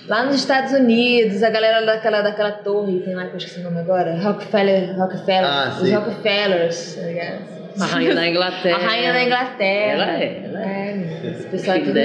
lá 0.08 0.24
nos 0.24 0.36
Estados 0.36 0.72
Unidos, 0.72 1.42
a 1.42 1.50
galera 1.50 1.84
daquela, 1.84 2.22
daquela 2.22 2.52
torre, 2.52 3.00
tem 3.00 3.14
lá 3.14 3.26
que 3.26 3.32
eu 3.34 3.38
esqueci 3.38 3.60
o 3.60 3.64
nome 3.64 3.80
agora, 3.80 4.18
Rockefeller, 4.20 4.96
Rockefeller 4.96 5.44
Ah, 5.44 5.78
os. 5.80 5.90
Rockefellers, 5.90 6.94
tá 6.96 7.02
ligado? 7.02 7.52
A 7.80 7.86
rainha 7.86 8.14
da 8.14 8.28
Inglaterra. 8.28 8.76
A 8.76 8.78
rainha 8.80 9.12
da 9.12 9.22
Inglaterra. 9.24 9.92
Ela 9.92 10.20
é, 10.20 10.42
ela 10.44 10.62
é. 10.62 11.20
Esse 11.24 11.46
pessoal 11.46 11.76
é 11.78 11.80
tudo 11.80 11.98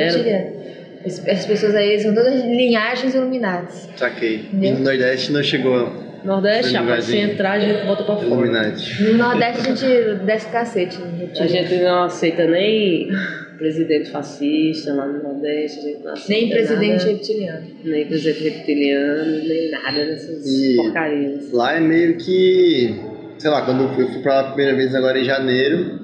Essas 1.03 1.45
pessoas 1.45 1.75
aí 1.75 1.99
são 1.99 2.13
todas 2.15 2.41
linhagens 2.45 3.13
iluminadas. 3.13 3.89
Saquei. 3.97 4.47
E 4.53 4.71
no 4.71 4.79
Nordeste 4.79 5.31
não 5.33 5.43
chegou 5.43 6.06
Nordeste, 6.27 6.71
se 6.71 6.77
lugarzinho. 6.77 7.31
entrar, 7.31 7.51
a 7.53 7.59
gente 7.59 7.85
bota 7.85 8.03
pra 8.03 8.15
fora. 8.15 8.27
Illuminati. 8.27 9.03
No 9.03 9.17
Nordeste 9.17 9.61
a 9.61 9.63
gente 9.75 10.25
desce 10.25 10.49
cacete. 10.51 10.97
no 10.99 11.41
A 11.41 11.47
gente 11.47 11.75
não 11.75 12.03
aceita 12.03 12.45
nem 12.45 13.09
presidente 13.57 14.11
fascista 14.11 14.93
lá 14.93 15.07
no 15.07 15.23
Nordeste, 15.23 15.79
a 15.79 15.81
gente 15.83 16.03
não 16.03 16.13
aceita 16.13 16.29
Nem 16.41 16.49
presidente 16.49 16.97
nada, 16.99 17.05
reptiliano. 17.11 17.67
nem 17.83 18.05
presidente 18.05 18.43
reptiliano, 18.43 19.31
nem 19.47 19.71
nada 19.71 20.05
dessas 20.05 20.45
E- 20.45 20.75
porcarias. 20.75 21.51
Lá 21.51 21.75
é 21.75 21.79
meio 21.79 22.17
que. 22.17 22.95
Sei 23.39 23.49
lá, 23.49 23.61
quando 23.63 23.83
eu 23.83 23.89
fui, 23.93 24.03
eu 24.03 24.09
fui 24.09 24.21
pra 24.21 24.33
lá 24.33 24.39
a 24.41 24.43
primeira 24.51 24.75
vez 24.75 24.93
agora 24.95 25.19
em 25.19 25.23
janeiro, 25.23 25.99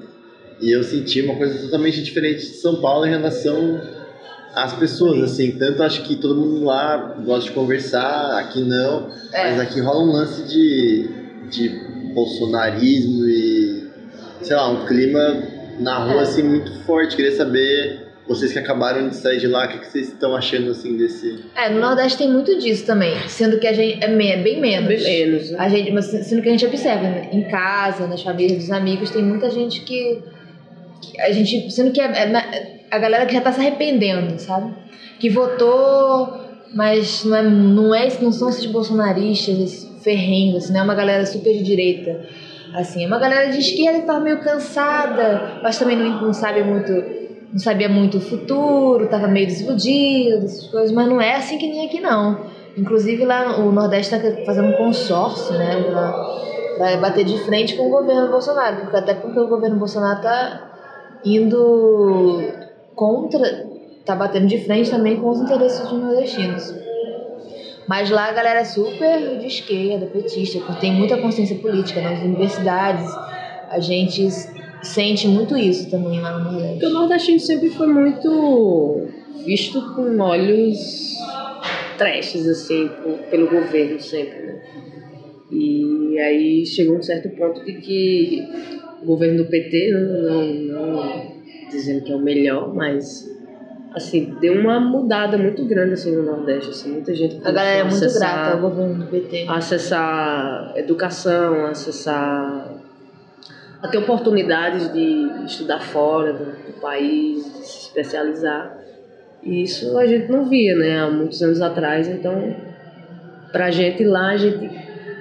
e 0.62 0.71
eu 0.71 0.84
senti 0.84 1.21
uma 1.21 1.36
coisa 1.36 1.60
totalmente 1.60 2.02
diferente 2.04 2.39
de 2.41 2.56
São 2.58 2.80
Paulo 2.82 3.06
em 3.06 3.10
relação 3.10 3.82
às 4.56 4.74
pessoas, 4.74 5.24
assim. 5.32 5.52
Tanto 5.58 5.82
acho 5.84 6.04
que 6.04 6.16
todo 6.16 6.36
mundo 6.39 6.66
lá 6.66 7.16
gosta 7.26 7.50
de 7.50 7.52
conversar, 7.56 8.38
aqui 8.39 8.62
não, 8.62 9.10
É. 9.34 9.52
mas 9.52 9.60
aqui 9.60 9.80
rola 9.82 10.04
um 10.04 10.12
lance 10.12 10.44
de, 10.48 11.10
de 11.50 11.70
bolsonarismo 12.13 13.26
e. 13.28 13.88
sei 14.42 14.56
lá, 14.56 14.70
um 14.70 14.86
clima 14.86 15.44
na 15.80 15.98
rua 16.00 16.22
É. 16.22 16.24
assim 16.24 16.44
muito 16.44 16.72
forte. 16.86 17.16
Queria 17.16 17.36
saber. 17.36 18.02
Vocês 18.26 18.54
que 18.54 18.60
acabaram 18.60 19.10
de 19.10 19.18
sair 19.18 19.38
de 19.38 19.48
lá, 19.48 19.66
o 19.66 19.68
que 19.68 19.80
que 19.80 19.86
vocês 19.92 20.08
estão 20.08 20.34
achando 20.34 20.72
assim 20.72 20.96
desse. 20.96 21.44
É, 21.58 21.70
no 21.70 21.82
Nordeste 21.82 22.20
tem 22.20 22.32
muito 22.32 22.58
disso 22.58 22.86
também. 22.86 23.13
Sendo 23.28 23.60
que 23.60 23.68
a 23.68 23.74
gente 23.74 24.02
é 24.02 24.08
me- 24.08 24.38
bem 24.38 24.62
menos. 24.62 24.88
Bem 24.88 25.28
menos, 25.28 25.52
né? 25.52 25.58
A 25.60 25.68
gente, 25.68 25.92
mas 25.92 26.06
sendo 26.06 26.42
que 26.42 26.48
a 26.48 26.52
gente 26.54 26.66
observa, 26.66 27.04
né? 27.04 27.28
em 27.34 27.44
casa, 27.50 28.08
nas 28.08 28.22
famílias 28.22 28.60
dos 28.60 28.72
amigos, 28.72 29.10
tem 29.12 29.22
muita 29.22 29.50
gente 29.50 29.82
que. 29.82 30.20
que 31.02 31.20
a 31.20 31.34
gente. 31.34 31.70
Sendo 31.70 31.92
que 31.92 32.00
é, 32.00 32.06
é 32.06 32.83
a 32.93 32.99
galera 32.99 33.25
que 33.25 33.34
já 33.34 33.41
tá 33.41 33.51
se 33.51 33.60
arrependendo, 33.60 34.39
sabe? 34.39 34.71
Que 35.19 35.27
votou, 35.27 36.39
mas 36.75 37.25
não, 37.25 37.36
é, 37.36 37.41
não, 37.41 37.95
é, 37.95 38.08
não 38.21 38.32
são 38.32 38.49
esses 38.49 38.67
bolsonaristas 38.67 39.58
esses 39.58 40.03
ferrenhos, 40.03 40.63
assim, 40.65 40.73
não 40.73 40.82
é 40.82 40.84
uma 40.84 40.93
galera 40.93 41.25
super 41.25 41.53
de 41.53 41.63
direita. 41.63 42.23
Assim, 42.75 43.03
é 43.03 43.08
uma 43.08 43.17
galera 43.17 43.51
de 43.51 43.58
esquerda 43.58 43.99
que 43.99 44.06
tá 44.06 44.19
meio 44.19 44.41
cansada, 44.41 45.60
mas 45.63 45.77
também 45.79 45.97
não, 45.97 46.21
não 46.21 46.34
sabe 46.34 46.63
muito. 46.63 47.23
Não 47.51 47.60
sabia 47.60 47.88
muito 47.88 48.17
o 48.17 48.21
futuro, 48.21 49.08
tava 49.08 49.27
meio 49.27 49.45
desiludido, 49.45 50.45
essas 50.45 50.67
coisas, 50.71 50.91
mas 50.91 51.08
não 51.08 51.21
é 51.21 51.36
assim 51.36 51.60
que 51.60 51.67
nem 51.67 51.86
aqui 51.86 51.99
não. 51.99 52.47
Inclusive 52.75 53.25
lá 53.25 53.60
o 53.60 53.71
Nordeste 53.71 54.15
está 54.15 54.43
fazendo 54.43 54.69
um 54.69 54.73
consórcio, 54.73 55.56
né, 55.56 55.84
pra 56.77 56.97
bater 56.97 57.23
de 57.23 57.38
frente 57.45 57.75
com 57.75 57.86
o 57.86 57.91
governo 57.91 58.32
Bolsonaro, 58.32 58.77
porque 58.77 58.97
até 58.97 59.13
porque 59.13 59.39
o 59.39 59.47
governo 59.47 59.77
Bolsonaro 59.77 60.19
tá 60.23 60.73
indo 61.23 62.41
contra, 62.95 63.67
tá 64.06 64.15
batendo 64.15 64.47
de 64.47 64.63
frente 64.65 64.89
também 64.89 65.17
com 65.17 65.29
os 65.29 65.41
interesses 65.41 65.79
dos 65.82 65.91
nordestinos. 65.91 66.73
Mas 67.88 68.10
lá 68.10 68.29
a 68.29 68.32
galera 68.32 68.62
é 68.62 68.65
super 68.65 69.38
de 69.39 69.47
esquerda, 69.47 70.06
petista, 70.06 70.60
tem 70.79 70.93
muita 70.93 71.17
consciência 71.17 71.58
política 71.58 72.01
nas 72.01 72.19
universidades. 72.21 73.13
A 73.69 73.79
gente 73.79 74.29
sente 74.82 75.27
muito 75.27 75.58
isso 75.58 75.89
também 75.89 76.21
lá 76.21 76.38
no 76.38 76.51
Nordeste. 76.51 76.73
Porque 76.73 76.86
o 76.86 76.89
nordestino 76.89 77.39
sempre 77.39 77.69
foi 77.69 77.88
muito 77.88 79.08
visto 79.45 79.82
com 79.95 80.17
olhos 80.19 81.17
trashes, 81.97 82.47
assim, 82.47 82.89
pelo 83.29 83.49
governo 83.49 83.99
sempre, 83.99 84.39
né? 84.39 84.62
E 85.51 86.17
aí 86.19 86.65
chegou 86.65 86.97
um 86.97 87.01
certo 87.01 87.29
ponto 87.36 87.63
de 87.63 87.73
que 87.73 88.47
o 89.01 89.06
governo 89.06 89.43
do 89.43 89.49
PT, 89.49 89.91
não, 89.91 90.45
não 90.45 91.33
dizendo 91.73 92.03
que 92.03 92.12
é 92.12 92.15
o 92.15 92.19
melhor, 92.19 92.73
mas 92.73 93.29
assim, 93.93 94.36
deu 94.39 94.55
uma 94.59 94.79
mudada 94.79 95.38
muito 95.38 95.63
grande 95.65 95.93
assim 95.93 96.15
no 96.15 96.23
Nordeste, 96.23 96.69
assim, 96.71 96.93
muita 96.93 97.13
gente 97.13 97.38
A 97.45 97.51
galera 97.51 97.79
é 97.79 97.83
muito 97.83 98.13
grata 98.13 98.51
ao 98.53 98.59
governo 98.62 98.95
do 99.03 99.05
PT. 99.05 99.45
acessar 99.47 100.73
educação, 100.75 101.65
acessar 101.65 102.73
a 103.81 103.88
ter 103.88 103.97
oportunidades 103.97 104.91
de 104.93 105.45
estudar 105.45 105.79
fora 105.81 106.33
do, 106.33 106.45
do 106.45 106.79
país, 106.81 107.43
de 107.43 107.67
se 107.67 107.79
especializar. 107.88 108.77
E 109.43 109.63
isso 109.63 109.97
a 109.97 110.05
gente 110.07 110.31
não 110.31 110.47
via, 110.47 110.73
né, 110.75 110.99
há 111.01 111.09
muitos 111.12 111.41
anos 111.43 111.62
atrás. 111.62 112.07
Então, 112.07 112.55
pra 113.51 113.69
gente 113.71 114.03
lá, 114.05 114.29
a 114.29 114.38
gente 114.38 114.69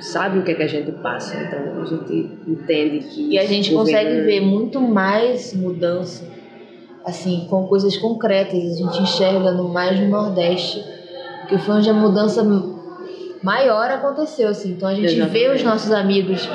sabe 0.00 0.38
o 0.38 0.42
que 0.44 0.52
é 0.52 0.54
que 0.54 0.62
a 0.62 0.66
gente 0.68 0.92
passa. 0.92 1.36
Então, 1.36 1.82
a 1.82 1.84
gente 1.84 2.30
entende 2.46 3.00
que 3.00 3.30
E 3.34 3.38
a 3.38 3.44
gente 3.44 3.72
governo- 3.74 4.00
consegue 4.00 4.20
ver 4.22 4.40
muito 4.40 4.80
mais 4.80 5.52
mudança, 5.52 6.24
assim, 7.04 7.46
com 7.48 7.66
coisas 7.66 7.96
concretas. 7.96 8.58
A 8.58 8.74
gente 8.76 9.02
enxerga 9.02 9.52
no, 9.52 9.68
mais 9.68 9.98
no 9.98 10.08
Nordeste, 10.08 10.82
que 11.48 11.58
foi 11.58 11.76
onde 11.76 11.90
a 11.90 11.94
mudança 11.94 12.42
maior 13.42 13.90
aconteceu, 13.90 14.48
assim. 14.48 14.70
Então 14.72 14.88
a 14.88 14.94
gente 14.94 15.06
vê 15.14 15.14
Exatamente. 15.16 15.56
os 15.56 15.62
nossos 15.64 15.92
amigos 15.92 16.48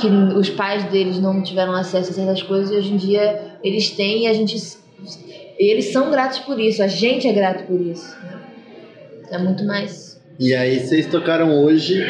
que 0.00 0.06
os 0.06 0.48
pais 0.50 0.84
deles 0.84 1.18
não 1.20 1.42
tiveram 1.42 1.72
acesso 1.74 2.10
a 2.10 2.14
certas 2.14 2.42
coisas 2.42 2.70
e 2.70 2.76
hoje 2.76 2.92
em 2.94 2.96
dia 2.96 3.58
eles 3.64 3.90
têm 3.90 4.24
e 4.24 4.26
a 4.28 4.32
gente 4.32 4.56
e 5.58 5.72
eles 5.72 5.86
são 5.86 6.10
gratos 6.10 6.38
por 6.40 6.58
isso. 6.60 6.82
A 6.82 6.86
gente 6.86 7.26
é 7.26 7.32
grato 7.32 7.64
por 7.64 7.80
isso. 7.80 8.16
É 9.30 9.38
muito 9.38 9.64
mais 9.64 10.20
E 10.38 10.54
aí 10.54 10.78
vocês 10.78 11.06
tocaram 11.06 11.64
hoje 11.64 12.00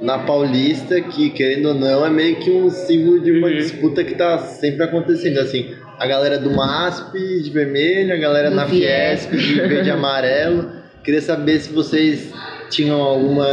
na 0.00 0.20
Paulista, 0.20 1.00
que 1.00 1.30
querendo 1.30 1.70
ou 1.70 1.74
não 1.74 2.06
é 2.06 2.10
meio 2.10 2.36
que 2.36 2.52
um 2.52 2.70
símbolo 2.70 3.18
de 3.20 3.32
uma 3.32 3.48
Uhum. 3.48 3.56
disputa 3.56 4.04
que 4.04 4.14
tá 4.14 4.38
sempre 4.38 4.84
acontecendo. 4.84 5.38
Assim, 5.38 5.74
a 5.98 6.06
galera 6.06 6.38
do 6.38 6.50
MASP 6.50 7.42
de 7.42 7.50
vermelho, 7.50 8.14
a 8.14 8.18
galera 8.18 8.50
Do 8.50 8.56
na 8.56 8.66
Fiesp 8.66 9.30
de 9.32 9.54
verde 9.54 9.88
e 9.88 9.90
amarelo. 9.90 10.70
Queria 11.02 11.20
saber 11.20 11.58
se 11.58 11.72
vocês 11.72 12.32
tinham 12.70 13.00
alguma, 13.00 13.46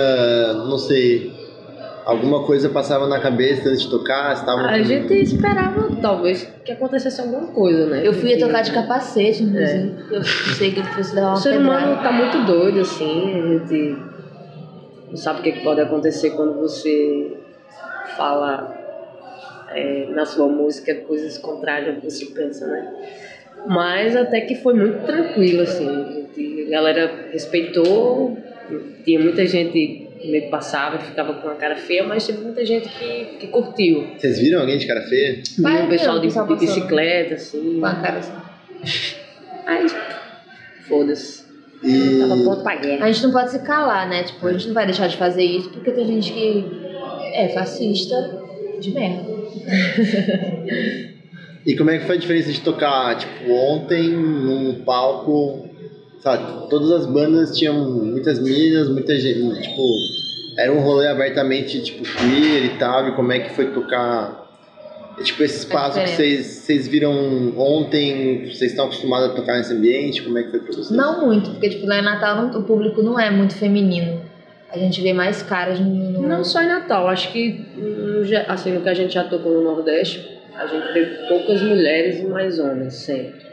não 0.54 0.78
sei, 0.78 1.34
Alguma 2.06 2.44
coisa 2.44 2.70
passava 2.70 3.08
na 3.08 3.20
cabeça 3.20 3.68
antes 3.68 3.82
de 3.82 3.90
tocar? 3.90 4.32
A 4.48 4.84
gente 4.84 5.12
esperava, 5.12 5.90
talvez, 6.00 6.48
que 6.64 6.72
acontecesse 6.72 7.20
alguma 7.20 7.48
coisa, 7.48 7.88
né? 7.88 8.08
Eu 8.08 8.14
fui 8.14 8.30
a 8.30 8.38
Porque 8.38 8.46
tocar 8.46 8.62
de 8.62 8.72
capacete, 8.72 9.42
inclusive, 9.42 9.90
porque 9.90 10.16
eu 10.16 10.24
sei 10.24 10.72
que 10.72 10.82
ele 10.82 10.88
fosse 10.90 11.16
levar 11.16 11.30
O 11.30 11.32
uma 11.32 11.38
ser 11.38 11.54
pedrada. 11.58 11.80
humano 11.80 12.04
tá 12.04 12.12
muito 12.12 12.46
doido, 12.46 12.82
assim, 12.82 13.34
a 13.34 13.48
gente 13.48 13.98
não 15.10 15.18
sabe 15.18 15.40
o 15.40 15.44
que 15.44 15.64
pode 15.64 15.82
acontecer 15.82 16.30
quando 16.32 16.60
você 16.60 17.38
fala 18.16 18.85
é, 19.69 20.08
na 20.10 20.25
sua 20.25 20.47
música 20.47 20.93
coisas 20.95 21.38
contrárias 21.38 21.95
ao 21.95 22.01
que 22.01 22.10
você 22.10 22.25
pensa, 22.28 22.67
né? 22.67 22.93
Mas 23.67 24.15
até 24.15 24.41
que 24.41 24.56
foi 24.56 24.73
muito 24.73 25.06
tranquilo, 25.06 25.62
assim, 25.63 25.88
a, 26.67 26.69
galera 26.69 27.30
respeitou, 27.32 28.38
tinha 29.04 29.19
muita 29.19 29.45
gente 29.45 29.71
que 29.71 30.06
meio 30.25 30.43
que 30.43 30.49
passava, 30.49 30.99
ficava 30.99 31.34
com 31.34 31.49
a 31.49 31.56
cara 31.56 31.75
feia, 31.75 32.04
mas 32.04 32.25
teve 32.25 32.39
muita 32.39 32.65
gente 32.65 32.88
que, 32.89 33.38
que 33.39 33.47
curtiu. 33.47 34.08
Vocês 34.17 34.39
viram 34.39 34.62
alguém 34.62 34.78
de 34.78 34.88
cara 34.88 35.01
feia? 35.01 35.41
Viu 35.58 35.86
o 35.86 35.89
pessoal 35.89 36.19
de, 36.19 36.28
de 36.28 36.56
bicicleta, 36.56 37.36
assim, 37.36 37.80
Com 37.80 37.86
a 37.86 37.95
cara 37.95 38.19
assim. 38.19 38.32
aí 39.65 39.86
foda-se, 40.88 41.43
E 41.84 42.19
tava 42.19 42.41
pronto 42.43 42.63
pra 42.63 42.75
guerra. 42.75 43.06
A 43.06 43.12
gente 43.12 43.23
não 43.23 43.32
pode 43.32 43.51
se 43.51 43.60
calar, 43.60 44.08
né? 44.08 44.23
Tipo, 44.23 44.47
a 44.47 44.54
gente 44.54 44.67
não 44.67 44.73
vai 44.73 44.86
deixar 44.86 45.08
de 45.08 45.17
fazer 45.17 45.43
isso 45.43 45.69
porque 45.69 45.91
tem 45.91 46.06
gente 46.06 46.32
que 46.34 46.65
é 47.34 47.49
fascista 47.49 48.15
de 48.80 48.91
merda. 48.91 49.35
E 51.65 51.76
como 51.76 51.89
é 51.89 51.98
que 51.98 52.06
foi 52.06 52.15
a 52.15 52.20
diferença 52.20 52.52
de 52.52 52.62
tocar, 52.62 53.18
tipo, 53.18 53.52
ontem 53.52 54.10
num 54.10 54.84
palco, 54.86 55.68
sabe, 56.20 56.70
todas 56.70 56.91
as 56.91 57.06
bandas 57.08 57.58
tinham 57.58 57.89
muitas 57.89 58.39
meninas, 58.39 58.88
muita 58.88 59.18
gente, 59.20 59.62
tipo, 59.63 59.82
era 60.60 60.72
um 60.72 60.80
rolê 60.82 61.08
abertamente, 61.08 61.82
tipo, 61.82 62.04
queer 62.04 62.65
e 62.65 62.78
tal, 62.78 63.08
e 63.08 63.15
como 63.15 63.32
é 63.32 63.39
que 63.39 63.56
foi 63.56 63.72
tocar, 63.72 64.48
tipo, 65.24 65.41
esse 65.41 65.58
espaço 65.58 66.00
que 66.00 66.10
vocês, 66.10 66.46
vocês 66.46 66.88
viram 66.88 67.58
ontem, 67.58 68.46
vocês 68.46 68.70
estão 68.70 68.86
acostumados 68.86 69.32
a 69.32 69.34
tocar 69.34 69.58
nesse 69.58 69.74
ambiente, 69.74 70.22
como 70.22 70.38
é 70.38 70.44
que 70.44 70.52
foi 70.52 70.60
pra 70.60 70.72
vocês? 70.72 70.91
Não 70.91 71.26
muito, 71.26 71.50
porque 71.50 71.70
tipo, 71.70 71.88
lá 71.88 71.98
em 71.98 72.04
Natal 72.04 72.46
o 72.46 72.62
público 72.62 73.02
não 73.02 73.20
é 73.20 73.32
muito 73.32 73.56
feminino. 73.56 74.22
A 74.71 74.78
gente 74.78 75.01
vê 75.01 75.13
mais 75.13 75.41
caras 75.43 75.80
no. 75.80 76.21
Não 76.28 76.43
só 76.43 76.62
em 76.62 76.67
Natal, 76.67 77.08
acho 77.08 77.32
que 77.32 77.65
ge- 78.23 78.36
assim, 78.47 78.71
no 78.73 78.82
que 78.82 78.89
a 78.89 78.93
gente 78.93 79.13
já 79.13 79.23
tocou 79.23 79.51
no 79.54 79.63
Nordeste, 79.63 80.39
a 80.56 80.65
gente 80.65 80.91
vê 80.93 81.06
poucas 81.28 81.62
mulheres 81.62 82.19
e 82.19 82.25
mais 82.25 82.60
homens 82.60 82.95
sempre. 82.95 83.45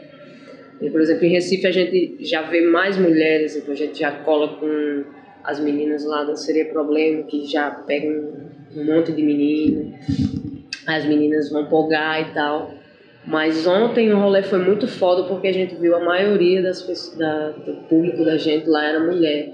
E, 0.81 0.89
por 0.89 0.99
exemplo, 0.99 1.23
em 1.25 1.29
Recife 1.29 1.65
a 1.67 1.71
gente 1.71 2.17
já 2.19 2.41
vê 2.41 2.61
mais 2.61 2.97
mulheres, 2.97 3.55
então 3.55 3.73
a 3.73 3.77
gente 3.77 3.99
já 3.99 4.11
cola 4.11 4.57
com 4.57 5.03
as 5.43 5.59
meninas 5.59 6.03
lá 6.05 6.23
da 6.23 6.35
Seria 6.35 6.65
Problema, 6.65 7.23
que 7.23 7.45
já 7.45 7.69
pegam 7.71 8.33
um 8.75 8.83
monte 8.83 9.11
de 9.11 9.21
menino, 9.21 9.93
as 10.87 11.05
meninas 11.05 11.49
vão 11.51 11.65
polgar 11.67 12.21
e 12.21 12.33
tal. 12.33 12.73
Mas 13.25 13.65
ontem 13.65 14.11
o 14.11 14.19
rolê 14.19 14.41
foi 14.41 14.59
muito 14.59 14.85
foda 14.87 15.23
porque 15.23 15.47
a 15.47 15.53
gente 15.53 15.75
viu 15.75 15.95
a 15.95 15.99
maioria 16.03 16.61
das 16.61 16.81
pessoas, 16.81 17.17
da, 17.17 17.49
do 17.51 17.73
público 17.87 18.25
da 18.25 18.35
gente 18.35 18.67
lá 18.67 18.83
era 18.85 18.99
mulher 18.99 19.53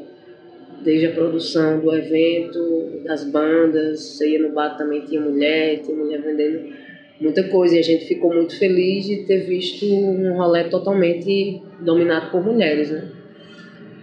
desde 0.83 1.07
a 1.07 1.11
produção 1.11 1.79
do 1.79 1.93
evento, 1.93 3.01
das 3.03 3.23
bandas, 3.29 3.99
você 3.99 4.31
ia 4.31 4.39
no 4.39 4.53
bar 4.53 4.77
também 4.77 5.01
tinha 5.01 5.21
mulher, 5.21 5.81
tinha 5.81 5.95
mulher 5.95 6.21
vendendo 6.21 6.73
muita 7.19 7.43
coisa 7.49 7.75
e 7.75 7.79
a 7.79 7.83
gente 7.83 8.05
ficou 8.05 8.33
muito 8.33 8.57
feliz 8.57 9.05
de 9.05 9.25
ter 9.25 9.45
visto 9.45 9.85
um 9.85 10.37
rolê 10.37 10.65
totalmente 10.65 11.61
dominado 11.81 12.31
por 12.31 12.43
mulheres, 12.43 12.91
né? 12.91 13.11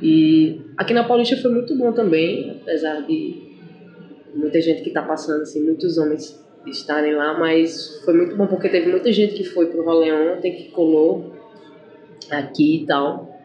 E 0.03 0.61
aqui 0.77 0.93
na 0.93 1.05
Paulista 1.05 1.37
foi 1.39 1.51
muito 1.51 1.75
bom 1.77 1.93
também, 1.93 2.59
apesar 2.63 3.07
de 3.07 3.35
muita 4.35 4.61
gente 4.61 4.83
que 4.83 4.89
está 4.89 5.01
passando, 5.03 5.43
assim, 5.43 5.65
muitos 5.65 5.97
homens 5.97 6.45
estarem 6.67 7.15
lá, 7.15 7.39
mas 7.39 8.03
foi 8.05 8.15
muito 8.15 8.37
bom 8.37 8.47
porque 8.47 8.69
teve 8.69 8.91
muita 8.91 9.11
gente 9.13 9.35
que 9.35 9.45
foi 9.45 9.67
pro 9.67 9.85
rolê 9.85 10.13
ontem, 10.13 10.55
que 10.55 10.71
colou 10.71 11.33
aqui 12.31 12.83
e 12.83 12.87
tal. 12.87 13.36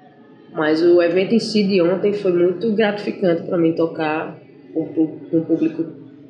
Mas 0.53 0.83
o 0.83 1.01
evento 1.01 1.33
em 1.33 1.39
si 1.39 1.63
de 1.63 1.81
ontem 1.81 2.13
foi 2.13 2.33
muito 2.33 2.71
gratificante 2.73 3.43
para 3.43 3.57
mim 3.57 3.73
tocar 3.73 4.37
com 4.73 4.83
um 5.33 5.43
público 5.43 5.85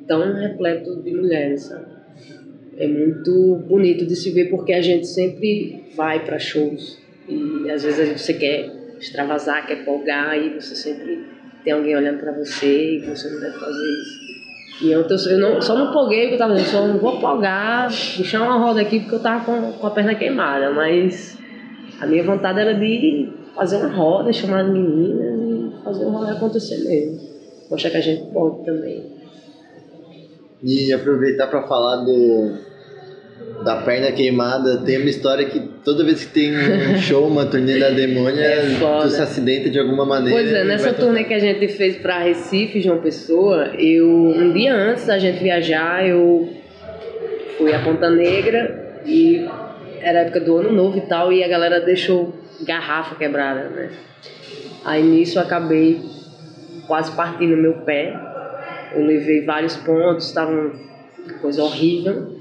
tão 0.08 0.34
repleto 0.34 1.02
de 1.02 1.12
mulheres, 1.12 1.64
sabe? 1.64 1.86
É 2.78 2.88
muito 2.88 3.56
bonito 3.68 4.06
de 4.06 4.16
se 4.16 4.32
ver 4.32 4.50
porque 4.50 4.74
a 4.74 4.82
gente 4.82 5.08
sempre 5.08 5.84
vai 5.96 6.24
para 6.24 6.40
shows 6.40 7.00
e 7.28 7.70
às 7.70 7.84
vezes 7.84 8.08
gente- 8.08 8.22
você 8.22 8.34
quer 8.34 8.70
extravasar, 9.00 9.68
quer 9.68 9.84
polgar 9.84 10.38
e 10.38 10.50
você 10.50 10.76
sempre 10.76 11.26
tem 11.64 11.74
alguém 11.74 11.96
olhando 11.96 12.20
para 12.20 12.32
você 12.32 12.98
e 12.98 13.00
você 13.06 13.30
não 13.30 13.40
deve 13.40 13.58
fazer 13.60 13.86
isso. 14.02 14.22
E 14.84 14.96
ontem 14.96 15.14
eu, 15.14 15.32
eu 15.32 15.40
não, 15.40 15.62
só 15.62 15.76
não 15.76 15.92
polguei 15.92 16.22
porque 16.22 16.36
eu 16.36 16.40
tava 16.40 16.54
dizendo, 16.56 16.72
só 16.72 16.88
não 16.88 16.98
vou 16.98 17.20
polgar, 17.20 17.90
puxar 17.90 18.42
uma 18.42 18.58
roda 18.58 18.82
aqui 18.82 19.00
porque 19.00 19.16
eu 19.16 19.20
tava 19.20 19.46
com, 19.46 19.74
com 19.74 19.88
a 19.88 19.92
perna 19.92 20.16
queimada, 20.16 20.72
mas 20.72 21.38
a 22.02 22.08
minha 22.08 22.24
vontade 22.24 22.60
era 22.60 22.74
de 22.74 23.30
fazer 23.56 23.78
uma 23.78 23.90
roda, 23.90 24.34
chamar 24.34 24.62
as 24.66 24.72
meninas 24.72 25.40
e 25.40 25.84
fazer 25.84 26.06
o 26.06 26.10
rolê 26.10 26.32
acontecer 26.32 26.78
mesmo. 26.84 27.20
Mostrar 27.70 27.92
que 27.92 27.98
a 27.98 28.02
gente 28.02 28.24
pode 28.34 28.66
também. 28.66 29.06
E 30.64 30.92
aproveitar 30.94 31.48
para 31.48 31.64
falar 31.64 31.98
do 32.04 32.72
da 33.64 33.78
perna 33.82 34.12
queimada, 34.12 34.78
tem 34.78 34.98
uma 34.98 35.10
história 35.10 35.46
que 35.46 35.60
toda 35.84 36.04
vez 36.04 36.26
que 36.26 36.34
tem 36.34 36.52
um 36.52 36.98
show, 37.02 37.28
uma 37.28 37.46
turnê 37.46 37.80
da 37.80 37.90
demônia, 37.92 38.42
É 38.42 38.62
foda. 38.80 39.04
tu 39.04 39.10
se 39.12 39.22
acidenta 39.22 39.70
de 39.70 39.80
alguma 39.80 40.06
maneira. 40.06 40.36
Pois 40.40 40.52
é, 40.52 40.64
nessa 40.64 40.94
turnê 40.94 41.24
que 41.24 41.34
a 41.34 41.40
gente 41.40 41.68
fez 41.68 41.98
pra 41.98 42.20
Recife, 42.20 42.82
João 42.82 43.00
Pessoa, 43.00 43.68
eu 43.78 44.08
um 44.10 44.52
dia 44.52 44.76
antes 44.76 45.06
da 45.06 45.20
gente 45.20 45.42
viajar, 45.44 46.08
eu 46.08 46.50
fui 47.58 47.72
a 47.74 47.80
Ponta 47.84 48.10
Negra 48.10 49.02
e 49.06 49.46
era 50.04 50.20
época 50.20 50.40
do 50.40 50.58
ano 50.58 50.72
novo 50.72 50.98
e 50.98 51.02
tal, 51.02 51.32
e 51.32 51.44
a 51.44 51.48
galera 51.48 51.80
deixou 51.80 52.34
garrafa 52.66 53.16
quebrada, 53.16 53.70
né? 53.70 53.90
Aí 54.84 55.04
nisso 55.04 55.38
eu 55.38 55.44
acabei 55.44 56.02
quase 56.88 57.12
partindo 57.12 57.56
meu 57.56 57.74
pé. 57.86 58.14
Eu 58.94 59.06
levei 59.06 59.46
vários 59.46 59.76
pontos, 59.78 60.28
estava 60.28 60.52
uma 60.52 60.74
coisa 61.42 61.64
horrível. 61.64 62.36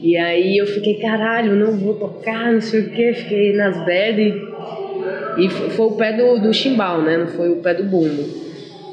E 0.00 0.16
aí 0.16 0.56
eu 0.56 0.66
fiquei, 0.66 1.00
caralho, 1.00 1.56
não 1.56 1.72
vou 1.72 1.94
tocar, 1.94 2.52
não 2.52 2.60
sei 2.60 2.80
o 2.80 2.90
que, 2.90 3.12
fiquei 3.14 3.52
nas 3.54 3.76
bad. 3.84 4.20
E 5.38 5.48
foi 5.50 5.86
o 5.86 5.92
pé 5.92 6.12
do, 6.12 6.38
do 6.40 6.54
chimbal, 6.54 7.02
né? 7.02 7.16
Não 7.16 7.26
foi 7.26 7.50
o 7.50 7.56
pé 7.56 7.74
do 7.74 7.84
bumbo. 7.84 8.24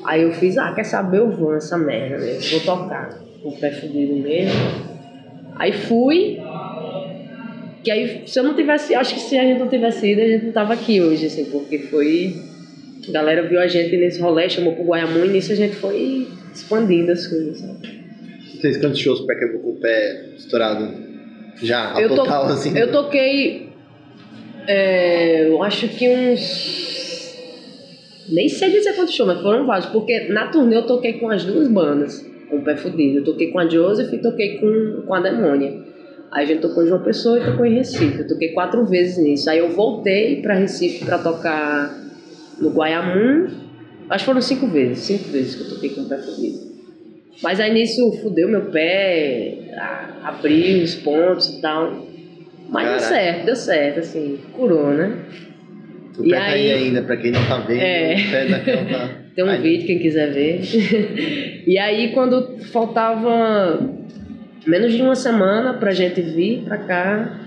Aí 0.03 0.23
eu 0.23 0.31
fiz, 0.33 0.57
ah, 0.57 0.71
quer 0.73 0.83
saber, 0.83 1.19
eu 1.19 1.29
vou 1.29 1.53
nessa 1.53 1.77
merda 1.77 2.17
mesmo, 2.17 2.59
vou 2.59 2.77
tocar. 2.77 3.09
O 3.43 3.51
pé 3.51 3.71
fudido 3.71 4.15
mesmo. 4.15 4.59
Aí 5.55 5.71
fui. 5.71 6.39
Que 7.85 7.91
aí, 7.91 8.23
se 8.25 8.39
eu 8.39 8.43
não 8.43 8.55
tivesse, 8.55 8.95
acho 8.95 9.13
que 9.13 9.19
se 9.21 9.37
a 9.37 9.43
gente 9.43 9.59
não 9.59 9.69
tivesse 9.69 10.11
ido, 10.11 10.19
a 10.21 10.27
gente 10.27 10.45
não 10.45 10.51
tava 10.51 10.73
aqui 10.73 10.99
hoje, 10.99 11.27
assim, 11.27 11.45
porque 11.45 11.77
foi. 11.77 12.35
A 13.07 13.11
galera 13.11 13.47
viu 13.47 13.59
a 13.61 13.67
gente 13.67 13.95
nesse 13.95 14.19
rolê, 14.19 14.49
chamou 14.49 14.73
pro 14.73 14.83
Guaiamu 14.85 15.23
e 15.23 15.29
nisso 15.29 15.51
a 15.51 15.55
gente 15.55 15.75
foi 15.75 16.27
expandindo 16.53 17.11
as 17.11 17.27
coisas, 17.27 17.59
sabe? 17.59 17.87
Vocês 18.59 18.77
quantos 18.77 18.99
shows 18.99 19.19
o 19.19 19.27
pé 19.27 19.35
quebrou 19.35 19.59
com 19.61 19.69
o 19.73 19.75
pé 19.79 20.29
estourado? 20.35 20.91
Já, 21.61 21.93
a 21.95 22.01
Eu, 22.01 22.09
to- 22.09 22.15
total, 22.15 22.45
assim. 22.45 22.75
eu 22.75 22.91
toquei. 22.91 23.69
é, 24.67 25.47
eu 25.47 25.61
acho 25.61 25.87
que 25.89 26.09
uns. 26.09 27.35
Nem 28.29 28.49
sei 28.49 28.71
dizer 28.71 28.93
quantos 28.93 29.13
shows, 29.13 29.27
mas 29.31 29.41
foram 29.43 29.67
vários. 29.67 29.85
Porque 29.91 30.27
na 30.29 30.47
turnê 30.47 30.75
eu 30.75 30.87
toquei 30.87 31.13
com 31.13 31.29
as 31.29 31.43
duas 31.45 31.67
bandas, 31.67 32.25
com 32.49 32.57
o 32.57 32.61
Pé 32.63 32.75
Fudido. 32.75 33.19
Eu 33.19 33.23
toquei 33.23 33.51
com 33.51 33.59
a 33.59 33.67
Joseph 33.69 34.11
e 34.11 34.17
toquei 34.17 34.57
com, 34.57 35.03
com 35.05 35.13
a 35.13 35.19
Demônia. 35.21 35.93
Aí 36.35 36.43
a 36.43 36.47
gente 36.47 36.59
tocou 36.59 36.83
em 36.83 36.87
João 36.87 37.01
Pessoa 37.01 37.39
e 37.39 37.45
tocou 37.45 37.65
em 37.65 37.75
Recife. 37.75 38.19
Eu 38.19 38.27
toquei 38.27 38.49
quatro 38.49 38.85
vezes 38.85 39.17
nisso. 39.17 39.49
Aí 39.49 39.57
eu 39.59 39.69
voltei 39.69 40.41
pra 40.41 40.53
Recife 40.53 41.05
pra 41.05 41.17
tocar 41.17 41.97
no 42.59 42.71
Guaiamum. 42.71 43.47
Acho 44.09 44.23
que 44.23 44.25
foram 44.25 44.41
cinco 44.41 44.67
vezes. 44.67 44.99
Cinco 44.99 45.29
vezes 45.29 45.55
que 45.55 45.61
eu 45.63 45.69
toquei 45.69 45.89
com 45.91 46.01
o 46.01 46.09
Pé 46.09 46.17
Fudido. 46.17 46.59
Mas 47.41 47.59
aí 47.61 47.73
nisso 47.73 48.11
fudeu 48.21 48.49
meu 48.49 48.65
pé, 48.69 49.57
abriu 50.23 50.83
os 50.83 50.95
pontos 50.95 51.47
e 51.57 51.61
tal. 51.61 52.05
Mas 52.69 52.83
deu 52.89 52.97
Caraca. 52.97 52.99
certo, 52.99 53.45
deu 53.45 53.55
certo, 53.55 53.99
assim, 53.99 54.39
curou, 54.53 54.87
né? 54.91 55.17
O 56.17 56.25
E 56.25 56.29
pé 56.29 56.37
tá 56.37 56.45
aí 56.47 56.71
aí- 56.71 56.83
ainda, 56.85 57.01
pra 57.03 57.15
quem 57.17 57.31
não 57.31 57.45
tá 57.45 57.59
vendo, 57.59 57.79
É. 57.81 58.15
o 58.15 58.31
pé 58.31 58.45
daquela 58.47 58.83
tá. 58.91 59.09
Tem 59.35 59.43
um 59.43 59.49
Ai, 59.49 59.61
vídeo, 59.61 59.85
quem 59.87 59.99
quiser 59.99 60.31
ver. 60.31 60.61
e 61.67 61.77
aí, 61.77 62.11
quando 62.13 62.57
faltava 62.71 63.79
menos 64.65 64.93
de 64.93 65.01
uma 65.01 65.15
semana 65.15 65.73
pra 65.73 65.91
gente 65.91 66.21
vir 66.21 66.63
pra 66.63 66.77
cá, 66.77 67.39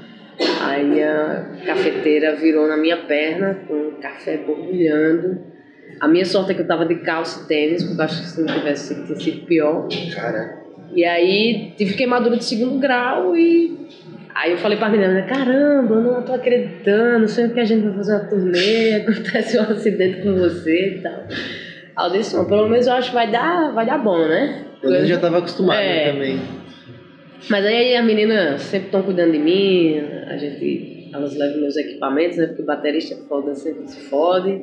aí 0.63 1.03
a 1.03 1.45
cafeteira 1.67 2.37
virou 2.37 2.67
na 2.69 2.77
minha 2.77 2.97
perna 2.99 3.55
com 3.67 3.75
o 3.75 3.93
café 4.01 4.37
borbulhando. 4.39 5.39
A 6.01 6.07
minha 6.07 6.25
sorte 6.25 6.53
é 6.53 6.55
que 6.55 6.63
eu 6.63 6.67
tava 6.67 6.85
de 6.87 6.97
calça 6.97 7.45
e 7.45 7.49
tênis, 7.49 7.83
porque 7.83 8.01
eu 8.01 8.05
acho 8.05 8.21
que 8.23 8.29
se 8.29 8.41
não 8.41 8.55
tivesse 8.55 8.95
sido, 8.95 9.07
tinha 9.07 9.19
sido 9.21 9.47
pior. 9.47 9.89
Cara, 10.15 10.59
E 10.95 11.05
aí 11.05 11.73
tive 11.77 11.95
queimadura 11.95 12.37
de 12.37 12.45
segundo 12.45 12.79
grau 12.79 13.37
e 13.37 13.77
aí 14.35 14.53
eu 14.53 14.59
falei 14.59 14.79
pra 14.79 14.89
menina, 14.89 15.13
né, 15.13 15.23
caramba, 15.23 15.97
eu 15.97 16.01
não 16.03 16.23
tô 16.23 16.33
acreditando, 16.35 17.27
sempre 17.27 17.55
que 17.55 17.61
a 17.61 17.65
gente 17.65 17.85
vai 17.85 17.95
fazer 17.95 18.13
uma 18.15 18.25
turnê, 18.27 18.95
acontece 18.95 19.59
um 19.59 19.63
acidente 19.63 20.23
com 20.23 20.35
você 20.37 20.97
e 20.99 21.03
tal. 21.03 21.25
Aí 21.97 22.07
eu 22.07 22.13
disse, 22.13 22.37
"Bom, 22.37 22.45
pelo 22.45 22.69
menos 22.69 22.87
eu 22.87 22.93
acho 22.93 23.09
que 23.09 23.15
vai 23.15 23.29
dar, 23.29 23.73
vai 23.73 23.85
dar 23.85 23.99
bom, 23.99 24.29
né? 24.29 24.63
Eu 24.83 25.05
já 25.05 25.19
tava 25.19 25.39
acostumado 25.39 25.81
É. 25.81 26.13
também. 26.13 26.39
Mas 27.49 27.65
aí 27.65 27.97
a 27.97 28.03
menina 28.03 28.59
sempre 28.59 28.87
estão 28.87 29.03
cuidando 29.03 29.33
de 29.33 29.39
mim, 29.39 29.99
a 30.27 30.37
gente, 30.37 31.09
elas 31.13 31.37
levam 31.37 31.61
meus 31.61 31.77
equipamentos, 31.77 32.37
né? 32.37 32.47
Porque 32.49 32.63
o 32.63 32.67
baterista 32.67 33.15
é 33.15 33.19
foda, 33.29 33.55
sempre 33.55 33.87
se 33.89 34.01
fode. 34.09 34.63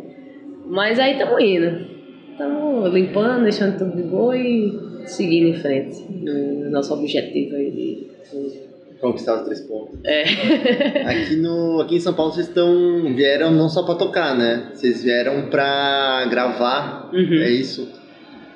Mas 0.68 1.00
aí 1.00 1.14
estamos 1.14 1.42
indo. 1.44 1.96
Estamos 2.32 2.94
limpando, 2.94 3.44
deixando 3.44 3.78
tudo 3.78 3.96
de 3.96 4.04
boa 4.04 4.38
e 4.38 4.78
seguindo 5.06 5.48
em 5.48 5.54
frente. 5.62 6.02
No 6.12 6.70
nosso 6.70 6.94
objetivo 6.94 7.56
aí 7.56 7.72
de. 7.72 8.08
Conquistar 9.00 9.36
os 9.36 9.42
três 9.46 9.62
pontos. 9.62 10.00
É. 10.06 10.24
Aqui, 11.06 11.36
no, 11.36 11.82
aqui 11.82 11.96
em 11.98 12.00
São 12.00 12.14
Paulo 12.14 12.32
vocês 12.32 12.48
estão, 12.48 13.14
vieram 13.14 13.52
não 13.52 13.68
só 13.70 13.84
pra 13.84 13.96
tocar, 13.96 14.36
né? 14.36 14.70
Vocês 14.74 15.04
vieram 15.04 15.50
pra 15.50 16.26
gravar, 16.32 17.12
Uhum. 17.14 17.34
é 17.42 17.52
isso? 17.52 17.88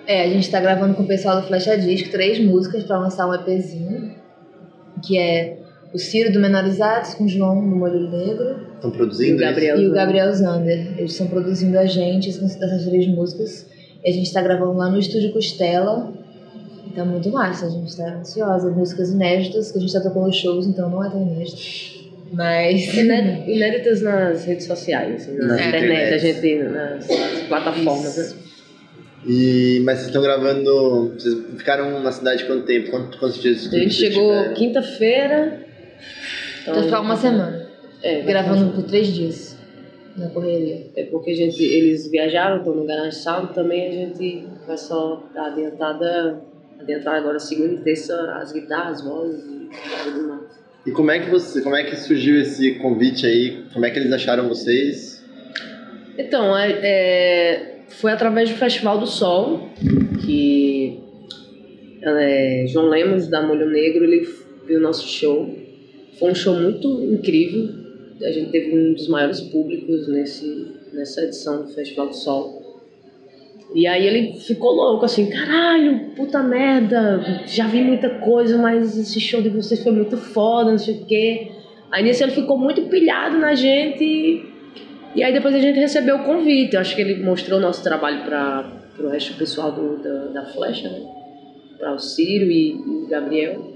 É, 0.10 0.24
a 0.24 0.28
gente 0.28 0.50
tá 0.50 0.60
gravando 0.60 0.96
com 0.96 1.04
o 1.04 1.08
pessoal 1.08 1.40
do 1.40 1.46
Flecha 1.48 1.78
Disco 1.78 2.10
três 2.10 2.40
músicas 2.44 2.84
pra 2.84 2.98
lançar 2.98 3.28
um 3.28 3.34
EPzinho, 3.36 4.16
que 5.06 5.16
é 5.20 5.58
o 5.94 6.00
Ciro 6.00 6.34
do 6.34 6.40
Menorizados 6.40 7.14
com 7.14 7.26
o 7.26 7.28
João 7.28 7.56
do 7.62 7.76
Molho 7.76 8.10
Negro 8.10 8.56
Estão 8.76 8.90
produzindo 8.90 9.34
E 9.34 9.36
o 9.36 9.40
Gabriel. 9.40 9.78
e 9.78 9.88
o 9.88 9.92
Gabriel 9.94 10.34
Zander. 10.34 10.94
Eles 10.98 11.12
estão 11.12 11.28
produzindo 11.28 11.78
a 11.78 11.86
gente 11.86 12.30
essas 12.30 12.86
três 12.86 13.08
músicas. 13.08 13.68
E 14.04 14.10
a 14.10 14.14
gente 14.14 14.34
tá 14.34 14.42
gravando 14.42 14.74
lá 14.74 14.90
no 14.90 14.98
Estúdio 14.98 15.32
Costela. 15.32 16.12
Tá 16.96 17.06
muito 17.06 17.30
massa, 17.30 17.68
a 17.68 17.70
gente 17.70 17.96
tá 17.96 18.16
ansiosa. 18.16 18.72
Músicas 18.72 19.12
inéditas, 19.12 19.72
que 19.72 19.78
a 19.78 19.82
gente 19.82 19.94
tá 19.94 20.00
tocando 20.02 20.34
shows, 20.34 20.66
então 20.66 20.90
não 20.90 21.06
é 21.06 21.10
tão 21.10 21.22
inédito. 21.22 21.62
Mas. 22.34 22.88
Iné- 22.98 23.44
Inéditas 23.48 24.02
nas 24.02 24.46
redes 24.46 24.66
sociais, 24.66 25.22
assim, 25.24 25.38
na 25.38 25.48
Nas 25.48 25.68
internet, 25.68 25.84
internet. 25.84 26.14
a 26.14 26.18
gente, 26.18 26.64
nas 26.64 27.08
plataformas, 27.48 28.18
né? 28.18 28.24
isso? 28.24 28.49
E, 29.26 29.82
mas 29.84 29.98
vocês 29.98 30.08
estão 30.08 30.22
gravando. 30.22 31.14
Vocês 31.14 31.36
ficaram 31.58 32.02
na 32.02 32.12
cidade 32.12 32.46
quanto 32.46 32.66
tempo? 32.66 32.90
Quantos, 32.90 33.20
quantos 33.20 33.42
dias 33.42 33.74
A 33.74 33.78
gente 33.78 33.94
chegou 33.94 34.54
quinta-feira. 34.54 35.66
Então 36.62 36.84
ficar 36.84 37.02
uma 37.02 37.16
semana. 37.16 37.68
É, 38.02 38.22
Gravando 38.22 38.72
por 38.74 38.84
três 38.84 39.14
dias. 39.14 39.58
Na 40.16 40.30
correria. 40.30 40.88
É 40.96 41.04
porque 41.06 41.32
a 41.32 41.36
gente, 41.36 41.64
eles 41.64 42.10
viajaram, 42.10 42.58
estão 42.58 42.76
no 42.76 42.86
Garage 42.86 43.18
Sound, 43.18 43.54
também 43.54 43.88
a 43.88 43.92
gente 43.92 44.46
vai 44.68 44.78
só 44.78 45.24
dar 45.34 45.48
adiantada, 45.48 46.42
adiantar 46.80 47.16
agora 47.16 47.40
segunda 47.40 47.74
e 47.74 47.78
terça 47.78 48.16
as 48.34 48.52
guitarras, 48.52 49.02
vozes 49.02 49.44
e 49.44 49.70
tudo 50.04 50.28
mais. 50.28 50.60
E 50.86 50.92
como 50.92 51.12
é 51.12 51.20
que 51.20 51.30
você, 51.30 51.62
como 51.62 51.76
é 51.76 51.84
que 51.84 51.96
surgiu 51.96 52.40
esse 52.42 52.76
convite 52.76 53.26
aí? 53.26 53.64
Como 53.74 53.86
é 53.86 53.92
que 53.92 54.00
eles 54.00 54.12
acharam 54.12 54.48
vocês? 54.48 55.24
Então, 56.18 56.58
é, 56.58 56.72
é, 56.82 57.79
foi 57.90 58.12
através 58.12 58.50
do 58.50 58.56
Festival 58.56 58.98
do 58.98 59.08
Sol 59.08 59.70
que 60.26 61.00
é, 62.02 62.66
João 62.68 62.88
Lemos, 62.88 63.28
da 63.28 63.42
Molho 63.42 63.70
Negro, 63.70 64.04
ele 64.04 64.28
viu 64.66 64.80
o 64.80 64.82
nosso 64.82 65.08
show. 65.08 65.50
Foi 66.18 66.32
um 66.32 66.36
show 66.36 66.54
muito 66.54 66.88
incrível. 67.04 67.68
A 68.22 68.32
gente 68.32 68.52
teve 68.52 68.78
um 68.78 68.94
dos 68.94 69.08
maiores 69.08 69.42
públicos 69.42 70.08
nesse, 70.08 70.68
nessa 70.94 71.24
edição 71.24 71.64
do 71.64 71.70
Festival 71.70 72.08
do 72.08 72.16
Sol. 72.16 72.60
E 73.74 73.86
aí 73.86 74.06
ele 74.06 74.40
ficou 74.40 74.72
louco, 74.72 75.06
assim, 75.06 75.30
caralho, 75.30 76.12
puta 76.16 76.42
merda, 76.42 77.44
já 77.46 77.68
vi 77.68 77.84
muita 77.84 78.10
coisa, 78.20 78.58
mas 78.58 78.98
esse 78.98 79.20
show 79.20 79.42
de 79.42 79.50
vocês 79.50 79.84
foi 79.84 79.92
muito 79.92 80.18
foda, 80.18 80.72
não 80.72 80.78
sei 80.78 80.96
o 80.96 81.06
quê. 81.06 81.52
Aí 81.92 82.04
nisso 82.04 82.24
ele 82.24 82.32
ficou 82.32 82.58
muito 82.58 82.84
pilhado 82.84 83.38
na 83.38 83.54
gente 83.54 84.44
e 85.16 85.24
aí 85.24 85.34
depois 85.34 85.54
a 85.56 85.60
gente 85.60 85.80
recebeu 85.80 86.18
o 86.18 86.24
convite. 86.24 86.76
Eu 86.76 86.82
acho 86.82 86.96
que 86.96 87.02
ele 87.02 87.24
mostrou 87.24 87.60
o 87.60 87.62
nosso 87.62 87.84
trabalho 87.84 88.24
para 88.24 88.72
o 89.00 89.08
resto 89.10 89.34
do 89.34 89.40
pessoal 89.40 89.72
do, 89.72 89.98
da, 89.98 90.42
da 90.42 90.46
Flecha, 90.48 90.90
né? 90.90 91.02
Para 91.78 91.94
o 91.94 92.00
Ciro 92.00 92.52
e, 92.52 92.72
e 92.72 92.76
o 92.76 93.08
Gabriel. 93.08 93.74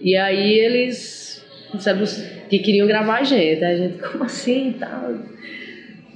E 0.00 0.16
aí 0.16 0.58
eles 0.58 1.42
sabe, 1.78 2.04
que 2.48 2.58
queriam 2.58 2.86
gravar 2.86 3.20
a 3.20 3.24
gente. 3.24 3.64
Aí 3.64 3.74
a 3.74 3.76
gente, 3.76 3.98
como 3.98 4.24
assim 4.24 4.74
tal? 4.78 5.14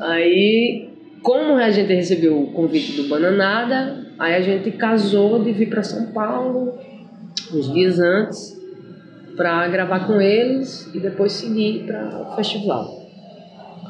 Aí, 0.01 0.89
como 1.23 1.55
a 1.55 1.71
gente 1.71 1.93
recebeu 1.93 2.39
o 2.41 2.53
convite 2.53 2.93
do 2.93 3.09
Bananada, 3.09 4.07
aí 4.19 4.35
a 4.35 4.41
gente 4.41 4.71
casou 4.73 5.43
de 5.43 5.53
vir 5.53 5.71
para 5.71 5.83
São 5.83 6.13
Paulo 6.13 6.79
uns 7.53 7.73
dias 7.73 7.99
antes 7.99 8.57
para 9.37 9.69
gravar 9.69 10.07
com 10.07 10.21
eles 10.21 10.93
e 10.95 10.99
depois 10.99 11.33
seguir 11.33 11.85
para 11.87 12.23
o 12.23 12.37
festival. 12.37 13.06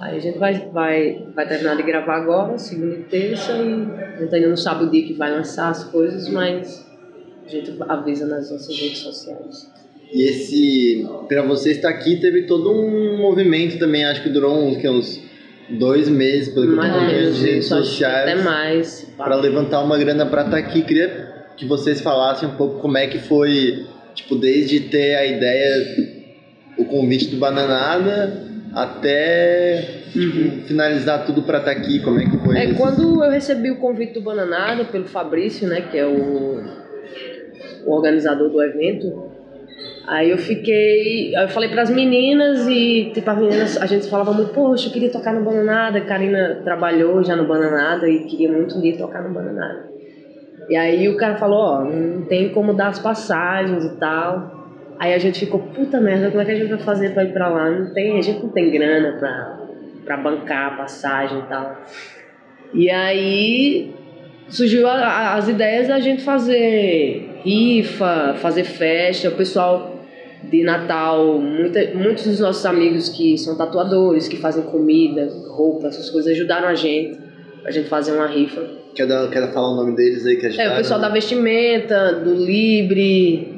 Aí 0.00 0.16
a 0.16 0.20
gente 0.20 0.38
vai, 0.38 0.68
vai, 0.72 1.26
vai 1.34 1.48
terminar 1.48 1.76
de 1.76 1.82
gravar 1.82 2.16
agora, 2.16 2.58
segunda 2.58 2.94
e 2.94 3.02
terça, 3.04 3.52
e 3.52 3.72
a 4.16 4.20
gente 4.20 4.34
ainda 4.34 4.48
não 4.48 4.56
sabe 4.56 4.84
o 4.84 4.90
dia 4.90 5.06
que 5.06 5.14
vai 5.14 5.30
lançar 5.30 5.70
as 5.70 5.84
coisas, 5.84 6.28
mas 6.28 6.86
a 7.44 7.48
gente 7.48 7.74
avisa 7.88 8.26
nas 8.26 8.50
nossas 8.50 8.78
redes 8.78 8.98
sociais. 8.98 9.70
E 10.12 10.22
esse, 10.28 11.06
pra 11.28 11.42
você 11.42 11.72
estar 11.72 11.88
aqui, 11.88 12.16
teve 12.16 12.42
todo 12.46 12.70
um 12.70 13.18
movimento 13.18 13.78
também, 13.78 14.04
acho 14.04 14.22
que 14.22 14.28
durou 14.28 14.56
uns, 14.56 14.76
que, 14.76 14.88
uns 14.88 15.20
dois 15.70 16.08
meses, 16.08 16.52
pelo 16.54 16.66
que 16.66 16.86
eu 16.86 16.92
tô 16.92 16.98
redes 17.00 17.38
que 17.38 17.50
até 17.50 17.60
sociais, 17.62 18.44
mais. 18.44 19.12
para 19.16 19.34
levantar 19.36 19.82
uma 19.82 19.98
grana 19.98 20.26
pra 20.26 20.42
estar 20.42 20.58
aqui. 20.58 20.82
Queria 20.82 21.34
que 21.56 21.66
vocês 21.66 22.00
falassem 22.00 22.48
um 22.48 22.54
pouco 22.56 22.80
como 22.80 22.96
é 22.98 23.06
que 23.06 23.18
foi, 23.18 23.86
tipo, 24.14 24.36
desde 24.36 24.80
ter 24.80 25.16
a 25.16 25.26
ideia, 25.26 26.24
o 26.78 26.84
convite 26.84 27.26
do 27.26 27.38
Bananada, 27.38 28.44
até 28.76 29.80
tipo, 30.12 30.66
finalizar 30.66 31.24
tudo 31.24 31.42
pra 31.42 31.58
estar 31.58 31.70
aqui, 31.70 31.98
como 32.00 32.20
é 32.20 32.24
que 32.26 32.36
foi 32.36 32.58
É, 32.58 32.64
isso? 32.66 32.76
quando 32.76 33.24
eu 33.24 33.30
recebi 33.30 33.70
o 33.70 33.76
convite 33.78 34.12
do 34.12 34.20
Bananada 34.20 34.84
pelo 34.84 35.06
Fabrício, 35.06 35.66
né, 35.66 35.80
que 35.80 35.96
é 35.96 36.04
o, 36.06 36.60
o 37.86 37.90
organizador 37.90 38.50
do 38.50 38.62
evento, 38.62 39.30
aí 40.06 40.30
eu 40.30 40.36
fiquei, 40.36 41.34
aí 41.34 41.44
eu 41.44 41.48
falei 41.48 41.70
pras 41.70 41.88
meninas 41.88 42.68
e 42.68 43.12
tipo 43.14 43.30
as 43.30 43.38
meninas, 43.38 43.76
a 43.78 43.86
gente 43.86 44.10
falava 44.10 44.34
muito, 44.34 44.52
poxa, 44.52 44.88
eu 44.88 44.92
queria 44.92 45.10
tocar 45.10 45.32
no 45.32 45.42
Bananada, 45.42 45.96
a 45.96 46.02
Karina 46.04 46.60
trabalhou 46.62 47.24
já 47.24 47.34
no 47.34 47.46
Bananada 47.48 48.06
e 48.06 48.24
queria 48.26 48.52
muito 48.52 48.76
um 48.76 48.82
dia 48.82 48.98
tocar 48.98 49.22
no 49.22 49.32
Bananada. 49.32 49.86
E 50.68 50.76
aí 50.76 51.08
o 51.08 51.16
cara 51.16 51.36
falou, 51.36 51.58
ó, 51.60 51.84
não 51.84 52.26
tem 52.26 52.50
como 52.50 52.74
dar 52.74 52.88
as 52.88 52.98
passagens 52.98 53.84
e 53.84 53.96
tal. 53.98 54.55
Aí 54.98 55.12
a 55.12 55.18
gente 55.18 55.40
ficou, 55.40 55.60
puta 55.60 56.00
merda, 56.00 56.28
como 56.30 56.40
é 56.40 56.44
que 56.44 56.52
a 56.52 56.54
gente 56.54 56.68
vai 56.70 56.78
fazer 56.78 57.10
pra 57.12 57.24
ir 57.24 57.32
pra 57.32 57.48
lá? 57.48 57.70
Não 57.70 57.92
tem, 57.92 58.18
a 58.18 58.22
gente 58.22 58.42
não 58.42 58.48
tem 58.50 58.70
grana 58.70 59.16
pra, 59.18 59.58
pra 60.04 60.16
bancar 60.16 60.72
a 60.72 60.76
passagem 60.76 61.38
e 61.38 61.42
tal. 61.42 61.82
E 62.72 62.90
aí 62.90 63.90
surgiu 64.48 64.86
a- 64.86 64.92
a- 64.94 65.34
as 65.34 65.48
ideias 65.48 65.88
da 65.88 65.98
gente 66.00 66.22
fazer 66.22 67.40
rifa, 67.44 68.34
fazer 68.38 68.64
festa, 68.64 69.28
o 69.28 69.32
pessoal 69.32 69.94
de 70.44 70.62
Natal, 70.62 71.38
muita, 71.38 71.90
muitos 71.94 72.24
dos 72.24 72.40
nossos 72.40 72.64
amigos 72.64 73.08
que 73.08 73.36
são 73.36 73.56
tatuadores, 73.56 74.28
que 74.28 74.36
fazem 74.36 74.62
comida, 74.64 75.28
roupa, 75.48 75.88
essas 75.88 76.08
coisas, 76.10 76.32
ajudaram 76.32 76.68
a 76.68 76.74
gente, 76.74 77.18
a 77.64 77.70
gente 77.70 77.88
fazer 77.88 78.12
uma 78.12 78.26
rifa. 78.26 78.62
Quer, 78.94 79.06
dar, 79.06 79.28
quer 79.28 79.52
falar 79.52 79.72
o 79.72 79.76
nome 79.76 79.96
deles 79.96 80.24
aí 80.24 80.36
que 80.36 80.46
É, 80.46 80.48
ajudaram? 80.48 80.72
o 80.72 80.76
pessoal 80.76 81.00
da 81.00 81.08
vestimenta, 81.08 82.12
do 82.14 82.34
Libre, 82.34 83.55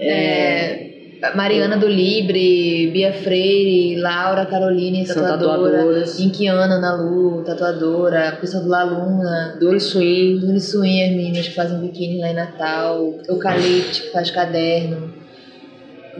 É, 0.00 0.90
Mariana 1.34 1.76
do 1.76 1.86
Libre, 1.86 2.90
Bia 2.92 3.12
Freire, 3.12 3.96
Laura 4.00 4.46
Caroline, 4.46 5.06
tatuadora. 5.06 5.70
tatuadoras. 5.70 6.18
Inquiana 6.18 6.74
Ana 6.76 6.96
Lu, 6.96 7.42
tatuadora. 7.44 8.38
Pessoal 8.40 8.62
do 8.64 8.68
Laluna. 8.70 9.56
do 9.60 9.78
Swing, 9.78 10.38
Do 10.40 10.46
Uniswing, 10.48 11.02
as 11.02 11.10
meninas 11.10 11.48
que 11.48 11.54
fazem 11.54 11.78
biquíni 11.80 12.20
lá 12.20 12.30
em 12.30 12.34
Natal. 12.34 13.14
Eucalipto, 13.28 14.02
que 14.02 14.12
faz 14.12 14.30
caderno. 14.30 15.12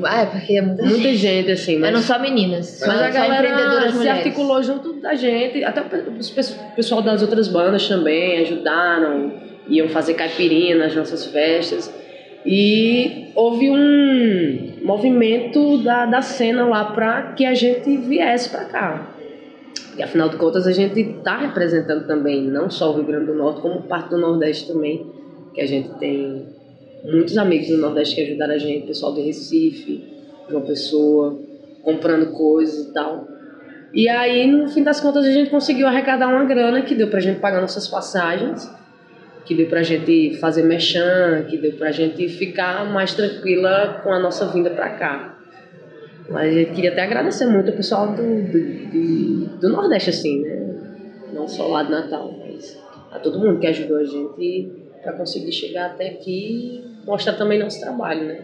Ah, 0.05 0.23
é 0.23 0.27
porque 0.27 0.57
é 0.57 0.63
muita, 0.63 0.83
muita 0.85 1.15
gente 1.15 1.51
assim, 1.51 1.73
Mas 1.79 1.91
mas, 1.91 1.93
não 1.93 2.03
só 2.03 2.19
meninas. 2.23 2.81
mas 2.87 3.03
a 3.03 3.11
galera 3.11 3.91
se 3.91 3.99
mulheres. 3.99 4.19
articulou 4.19 4.63
junto 4.63 4.95
da 5.01 5.15
gente, 5.15 5.63
até 5.65 5.81
o 5.83 5.85
pessoal 6.75 7.03
das 7.03 7.21
outras 7.21 7.49
bandas 7.49 7.87
também 7.89 8.39
ajudaram, 8.39 9.33
iam 9.69 9.89
fazer 9.89 10.15
caipirinha 10.15 10.77
nas 10.77 10.95
nossas 10.95 11.27
festas. 11.27 11.93
E 12.45 13.33
houve 13.35 13.71
um 13.71 14.79
movimento 14.83 15.79
da, 15.79 16.07
da 16.07 16.23
cena 16.23 16.67
lá 16.67 16.87
para 16.93 17.33
que 17.33 17.45
a 17.45 17.55
gente 17.55 17.97
viesse 17.99 18.49
para 18.49 18.65
cá. 18.65 19.17
E 19.97 20.03
afinal 20.03 20.29
de 20.29 20.37
contas 20.37 20.67
a 20.67 20.73
gente 20.73 20.99
está 21.01 21.37
representando 21.37 22.07
também, 22.07 22.43
não 22.43 22.71
só 22.71 22.91
o 22.91 22.95
Rio 22.95 23.05
Grande 23.05 23.27
do 23.27 23.35
Norte, 23.35 23.61
como 23.61 23.83
parte 23.83 24.11
do 24.11 24.19
Nordeste 24.19 24.73
também, 24.73 25.07
que 25.53 25.61
a 25.61 25.67
gente 25.67 25.91
tem 25.99 26.47
muitos 27.05 27.37
amigos 27.37 27.69
do 27.69 27.77
Nordeste 27.77 28.15
que 28.15 28.23
ajudaram 28.23 28.55
a 28.55 28.59
gente, 28.59 28.87
pessoal 28.87 29.13
de 29.13 29.21
Recife, 29.21 30.03
João 30.49 30.63
Pessoa, 30.63 31.39
comprando 31.83 32.33
coisas 32.33 32.87
e 32.87 32.93
tal. 32.95 33.29
E 33.93 34.09
aí, 34.09 34.47
no 34.47 34.69
fim 34.69 34.83
das 34.83 35.01
contas, 35.01 35.25
a 35.25 35.31
gente 35.33 35.51
conseguiu 35.51 35.87
arrecadar 35.87 36.29
uma 36.29 36.45
grana 36.45 36.83
que 36.83 36.95
deu 36.95 37.09
pra 37.09 37.21
gente 37.21 37.41
pagar 37.41 37.61
nossas 37.61 37.89
passagens, 37.89 38.71
que 39.51 39.57
deu 39.57 39.67
pra 39.67 39.83
gente 39.83 40.37
fazer 40.39 40.63
merchan, 40.63 41.45
que 41.51 41.59
deu 41.59 41.73
pra 41.73 41.91
gente 41.91 42.29
ficar 42.29 42.85
mais 42.89 43.15
tranquila 43.15 44.01
com 44.05 44.13
a 44.13 44.21
nossa 44.21 44.47
vinda 44.47 44.71
pra 44.71 44.91
cá. 44.91 45.37
Mas 46.29 46.53
a 46.53 46.55
gente 46.61 46.71
queria 46.71 46.93
até 46.93 47.03
agradecer 47.03 47.47
muito 47.47 47.73
o 47.73 47.75
pessoal 47.77 48.15
do, 48.15 48.43
do, 48.45 48.53
de- 48.53 49.47
do 49.61 49.69
Nordeste, 49.69 50.11
assim, 50.11 50.41
né? 50.43 50.73
Não 51.33 51.49
só 51.49 51.67
lá 51.67 51.83
de 51.83 51.91
Natal, 51.91 52.33
mas 52.39 52.79
a 53.11 53.19
todo 53.19 53.41
mundo 53.41 53.59
que 53.59 53.67
ajudou 53.67 53.97
a 53.97 54.05
gente. 54.05 54.71
Para 55.03 55.15
conseguir 55.15 55.51
chegar 55.51 55.87
até 55.87 56.11
aqui 56.11 56.85
e 56.85 57.07
mostrar 57.07 57.33
também 57.33 57.59
nosso 57.59 57.81
trabalho, 57.81 58.23
né? 58.29 58.39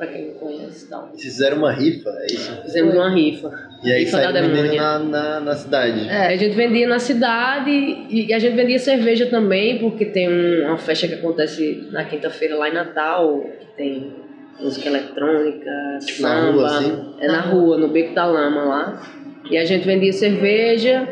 Para 0.00 0.06
quem 0.12 0.28
não 0.28 0.34
conhece 0.34 0.86
e 0.86 0.88
tal. 0.88 1.08
Vocês 1.12 1.22
fizeram 1.34 1.58
uma 1.58 1.70
rifa, 1.72 2.08
é 2.08 2.26
isso? 2.32 2.62
Fizemos 2.62 2.94
uma 2.94 3.10
rifa. 3.10 3.52
E 3.84 3.92
aí 3.92 3.98
rifa 4.04 4.16
saiu 4.22 4.32
vendendo 4.32 4.74
na, 4.76 4.98
na, 4.98 5.40
na 5.40 5.54
cidade. 5.54 6.08
É. 6.08 6.28
A 6.28 6.36
gente 6.38 6.54
vendia 6.56 6.88
na 6.88 6.98
cidade 6.98 7.70
e 8.08 8.32
a 8.32 8.38
gente 8.38 8.56
vendia 8.56 8.78
cerveja 8.78 9.26
também, 9.26 9.78
porque 9.78 10.06
tem 10.06 10.26
um- 10.26 10.66
uma 10.68 10.78
festa 10.78 11.06
que 11.06 11.12
acontece 11.14 11.86
na 11.92 12.02
quinta-feira 12.04 12.56
lá 12.56 12.70
em 12.70 12.72
Natal, 12.72 13.44
que 13.60 13.66
tem 13.76 14.10
música 14.58 14.88
eletrônica, 14.88 15.70
Tipo, 16.06 16.22
na 16.22 16.28
samba. 16.28 16.52
rua, 16.52 16.66
assim? 16.66 17.14
É 17.20 17.26
na 17.28 17.40
rua, 17.42 17.76
no 17.76 17.88
Beco 17.88 18.14
da 18.14 18.24
Lama 18.24 18.62
lá. 18.64 19.02
E 19.50 19.58
a 19.58 19.64
gente 19.66 19.84
vendia 19.84 20.14
cerveja 20.14 21.06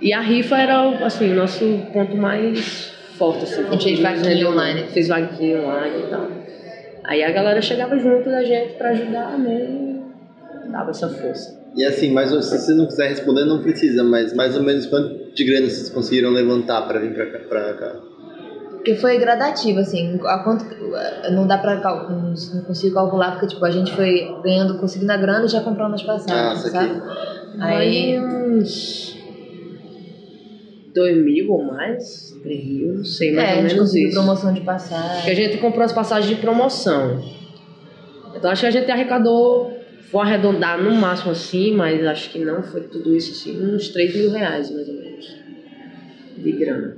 e 0.00 0.12
a 0.12 0.20
rifa 0.20 0.56
era 0.56 0.88
assim, 1.04 1.32
o 1.32 1.34
nosso 1.34 1.64
ponto 1.92 2.16
mais 2.16 2.92
forte. 3.18 3.42
Assim, 3.42 3.64
A 3.66 3.70
gente 3.72 3.82
fez 3.84 4.00
vaquinha 4.00 4.48
online. 4.48 4.84
Fez 4.92 5.08
vaquinha 5.08 5.60
online 5.62 5.98
e 5.98 6.10
tal. 6.10 6.39
Aí 7.04 7.22
a 7.22 7.30
galera 7.32 7.60
chegava 7.62 7.98
junto 7.98 8.28
da 8.30 8.42
gente 8.44 8.74
pra 8.74 8.90
ajudar 8.90 9.38
mesmo 9.38 10.04
e 10.66 10.70
dava 10.70 10.90
essa 10.90 11.08
força. 11.08 11.58
E 11.74 11.84
assim, 11.84 12.12
mas 12.12 12.30
se 12.30 12.58
você 12.58 12.74
não 12.74 12.86
quiser 12.86 13.08
responder, 13.08 13.44
não 13.44 13.60
precisa, 13.60 14.02
mas 14.02 14.32
mais 14.32 14.56
ou 14.56 14.62
menos 14.62 14.86
quanto 14.86 15.14
de 15.34 15.44
grana 15.44 15.68
vocês 15.68 15.88
conseguiram 15.88 16.30
levantar 16.30 16.82
pra 16.82 16.98
vir 16.98 17.12
pra 17.14 17.26
cá? 17.26 17.38
Pra 17.48 17.74
cá? 17.74 17.96
Porque 18.70 18.94
foi 18.94 19.18
gradativo, 19.18 19.78
assim, 19.78 20.18
a 20.24 20.38
quanto, 20.38 20.64
não 21.32 21.46
dá 21.46 21.58
pra 21.58 21.76
cal- 21.80 22.08
não 22.08 22.62
consigo 22.62 22.94
calcular, 22.94 23.32
porque 23.32 23.46
tipo, 23.48 23.64
a 23.64 23.70
gente 23.70 23.94
foi 23.94 24.26
ganhando, 24.42 24.74
conseguindo 24.78 25.12
a 25.12 25.16
grana 25.18 25.44
e 25.44 25.48
já 25.48 25.60
comprando 25.60 25.94
as 25.94 26.02
Ah, 26.02 26.06
passagens, 26.06 26.62
saquei. 26.62 26.88
sabe? 26.88 27.02
Aí 27.60 28.16
Aí 28.16 28.20
uns 28.20 29.16
dois 30.94 31.16
mil 31.24 31.50
ou 31.52 31.62
mais, 31.64 32.36
três 32.42 32.64
mil, 32.64 32.94
não 32.94 33.04
sei, 33.04 33.32
mais 33.32 33.48
é, 33.48 33.52
a 33.52 33.56
ou 33.56 33.62
gente 33.62 33.74
menos 33.74 33.94
isso. 33.94 34.12
promoção 34.14 34.52
de 34.52 34.60
Porque 34.60 34.70
a 34.70 34.74
passagem. 34.74 35.34
gente 35.34 35.58
comprou 35.58 35.84
as 35.84 35.92
passagens 35.92 36.34
de 36.36 36.40
promoção. 36.40 37.22
Então 38.34 38.50
acho 38.50 38.60
que 38.62 38.66
a 38.66 38.70
gente 38.70 38.90
arrecadou, 38.90 39.72
vou 40.10 40.20
arredondar 40.20 40.82
no 40.82 40.92
máximo 40.92 41.32
assim, 41.32 41.74
mas 41.74 42.04
acho 42.06 42.30
que 42.30 42.38
não 42.38 42.62
foi 42.62 42.82
tudo 42.82 43.14
isso 43.14 43.32
assim, 43.32 43.60
uns 43.74 43.88
3 43.88 44.14
mil 44.16 44.30
reais 44.30 44.70
mais 44.70 44.88
ou 44.88 44.94
menos. 44.94 45.36
De 46.38 46.52
grana. 46.52 46.96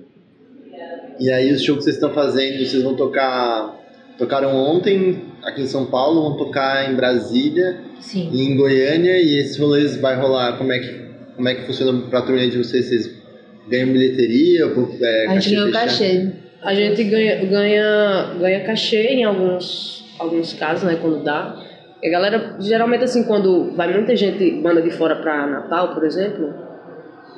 E 1.19 1.31
aí 1.31 1.53
os 1.53 1.63
shows 1.63 1.79
que 1.79 1.85
vocês 1.85 1.97
estão 1.97 2.13
fazendo, 2.13 2.59
vocês 2.65 2.83
vão 2.83 2.95
tocar. 2.95 3.81
Tocaram 4.19 4.55
ontem 4.55 5.23
aqui 5.43 5.63
em 5.63 5.67
São 5.67 5.87
Paulo, 5.87 6.23
vão 6.23 6.37
tocar 6.37 6.91
em 6.91 6.95
Brasília 6.95 7.81
Sim. 8.01 8.29
e 8.33 8.43
em 8.43 8.57
Goiânia, 8.57 9.19
e 9.21 9.39
esses 9.41 9.59
rolês 9.59 9.97
vai 9.97 10.21
rolar, 10.21 10.59
como 10.59 10.71
é 10.73 10.79
que, 10.79 11.07
como 11.35 11.49
é 11.49 11.55
que 11.55 11.67
funciona 11.67 11.99
pra 12.09 12.23
turnê 12.23 12.49
de 12.49 12.59
vocês? 12.59 12.87
Vocês 12.89 13.22
ganham 13.69 13.93
bilheteria? 13.93 14.67
É, 15.01 15.27
A 15.29 15.39
gente 15.39 15.57
fechado? 15.57 15.73
cachê. 15.73 16.31
A 16.63 16.75
gente 16.75 17.05
ganha, 17.05 17.45
ganha, 17.45 18.35
ganha 18.39 18.61
cachê 18.65 19.09
em 19.09 19.25
alguns, 19.25 20.05
alguns 20.19 20.53
casos, 20.53 20.85
né, 20.85 20.97
quando 21.01 21.25
dá. 21.25 21.57
E 22.01 22.09
a 22.09 22.11
galera, 22.11 22.57
geralmente 22.61 23.05
assim, 23.05 23.25
quando 23.25 23.73
vai 23.77 23.93
muita 23.93 24.15
gente, 24.17 24.51
banda 24.61 24.81
de 24.81 24.91
fora 24.91 25.17
pra 25.17 25.47
Natal, 25.47 25.95
por 25.95 26.05
exemplo, 26.05 26.53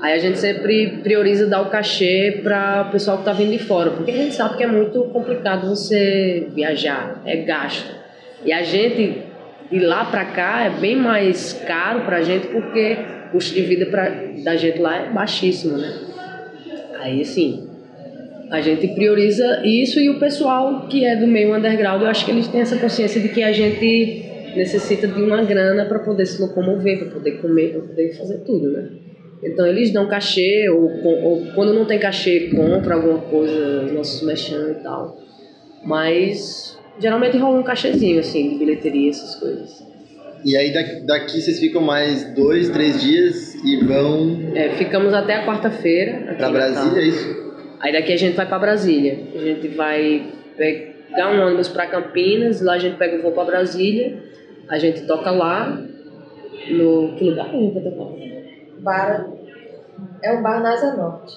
aí 0.03 0.13
a 0.13 0.19
gente 0.19 0.39
sempre 0.39 1.01
prioriza 1.03 1.47
dar 1.47 1.63
o 1.63 1.71
cachê 1.71 2.41
para 2.43 2.87
o 2.89 2.93
pessoal 2.93 3.19
que 3.19 3.25
tá 3.25 3.33
vindo 3.33 3.51
de 3.51 3.59
fora, 3.59 3.91
porque 3.91 4.11
a 4.11 4.17
gente 4.17 4.35
sabe 4.35 4.57
que 4.57 4.63
é 4.63 4.67
muito 4.67 5.05
complicado 5.05 5.69
você 5.69 6.49
viajar, 6.55 7.23
é 7.25 7.37
gasto. 7.37 7.95
E 8.45 8.53
a 8.53 8.63
gente, 8.63 9.23
de 9.71 9.81
lá 9.81 10.05
pra 10.05 10.27
cá, 10.27 10.65
é 10.65 10.71
bem 10.71 10.97
mais 10.97 11.55
caro 11.67 12.01
pra 12.03 12.21
gente, 12.23 12.47
porque 12.49 12.99
o 13.29 13.33
custo 13.33 13.55
de 13.55 13.63
vida 13.63 13.87
pra, 13.87 14.11
da 14.45 14.55
gente 14.57 14.79
lá 14.81 14.97
é 14.97 15.11
baixíssimo, 15.11 15.79
né? 15.79 15.93
Aí, 17.05 17.21
assim, 17.21 17.69
a 18.51 18.63
gente 18.63 18.89
prioriza 18.95 19.61
isso 19.63 20.01
e 20.01 20.09
o 20.09 20.19
pessoal 20.19 20.89
que 20.89 21.05
é 21.05 21.15
do 21.15 21.27
meio 21.27 21.55
underground, 21.55 22.01
eu 22.01 22.09
acho 22.09 22.25
que 22.25 22.31
eles 22.31 22.49
têm 22.49 22.63
essa 22.63 22.79
consciência 22.79 23.21
de 23.21 23.29
que 23.29 23.43
a 23.43 23.53
gente 23.53 24.25
necessita 24.57 25.07
de 25.07 25.21
uma 25.21 25.43
grana 25.43 25.85
para 25.85 25.99
poder 25.99 26.25
se 26.25 26.41
locomover, 26.41 27.01
para 27.01 27.11
poder 27.11 27.33
comer, 27.43 27.73
para 27.73 27.83
poder 27.83 28.17
fazer 28.17 28.39
tudo, 28.39 28.71
né? 28.71 28.89
Então 29.43 29.67
eles 29.67 29.93
dão 29.93 30.09
cachê, 30.09 30.71
ou, 30.71 30.91
ou 31.05 31.47
quando 31.55 31.75
não 31.75 31.85
tem 31.85 31.99
cachê, 31.99 32.49
compra 32.57 32.95
alguma 32.95 33.19
coisa, 33.19 33.83
os 33.85 33.93
nossos 33.93 34.27
mexendo 34.27 34.71
e 34.71 34.83
tal. 34.83 35.19
Mas 35.85 36.79
geralmente 36.99 37.37
rola 37.37 37.59
um 37.59 37.63
cachezinho, 37.63 38.19
assim, 38.21 38.49
de 38.49 38.55
bilheteria, 38.57 39.11
essas 39.11 39.35
coisas. 39.35 39.87
E 40.45 40.57
aí 40.57 40.73
daqui, 40.73 41.01
daqui 41.07 41.41
vocês 41.41 41.59
ficam 41.59 41.81
mais 41.81 42.35
dois, 42.35 42.69
três 42.71 43.01
dias 43.03 43.55
e 43.65 43.77
vão 43.85 44.53
É, 44.55 44.71
ficamos 44.71 45.15
até 45.15 45.37
a 45.37 45.47
quarta-feira. 45.47 46.35
pra 46.37 46.51
Brasília, 46.51 47.01
é 47.01 47.07
isso? 47.07 47.45
Aí 47.81 47.93
daqui 47.93 48.13
a 48.13 48.17
gente 48.17 48.35
vai 48.37 48.47
pra 48.47 48.59
Brasília. 48.59 49.19
A 49.35 49.39
gente 49.39 49.69
vai 49.69 50.27
pegar 50.57 51.31
um 51.33 51.47
ônibus 51.47 51.69
pra 51.69 51.87
Campinas, 51.87 52.61
lá 52.61 52.75
a 52.75 52.79
gente 52.79 52.97
pega 52.97 53.17
o 53.19 53.23
voo 53.23 53.33
pra 53.33 53.45
Brasília, 53.45 54.23
a 54.69 54.79
gente 54.79 55.07
toca 55.07 55.31
lá, 55.31 55.81
no. 56.71 57.15
Que 57.17 57.25
lugar 57.25 57.49
que 57.51 57.57
a 57.57 57.61
gente 57.61 57.75
vai 57.75 57.83
tocar? 57.83 58.25
Bar, 58.81 59.27
é 60.23 60.33
o 60.39 60.43
Bar 60.43 60.63
Nasa 60.63 60.95
Norte. 60.95 61.37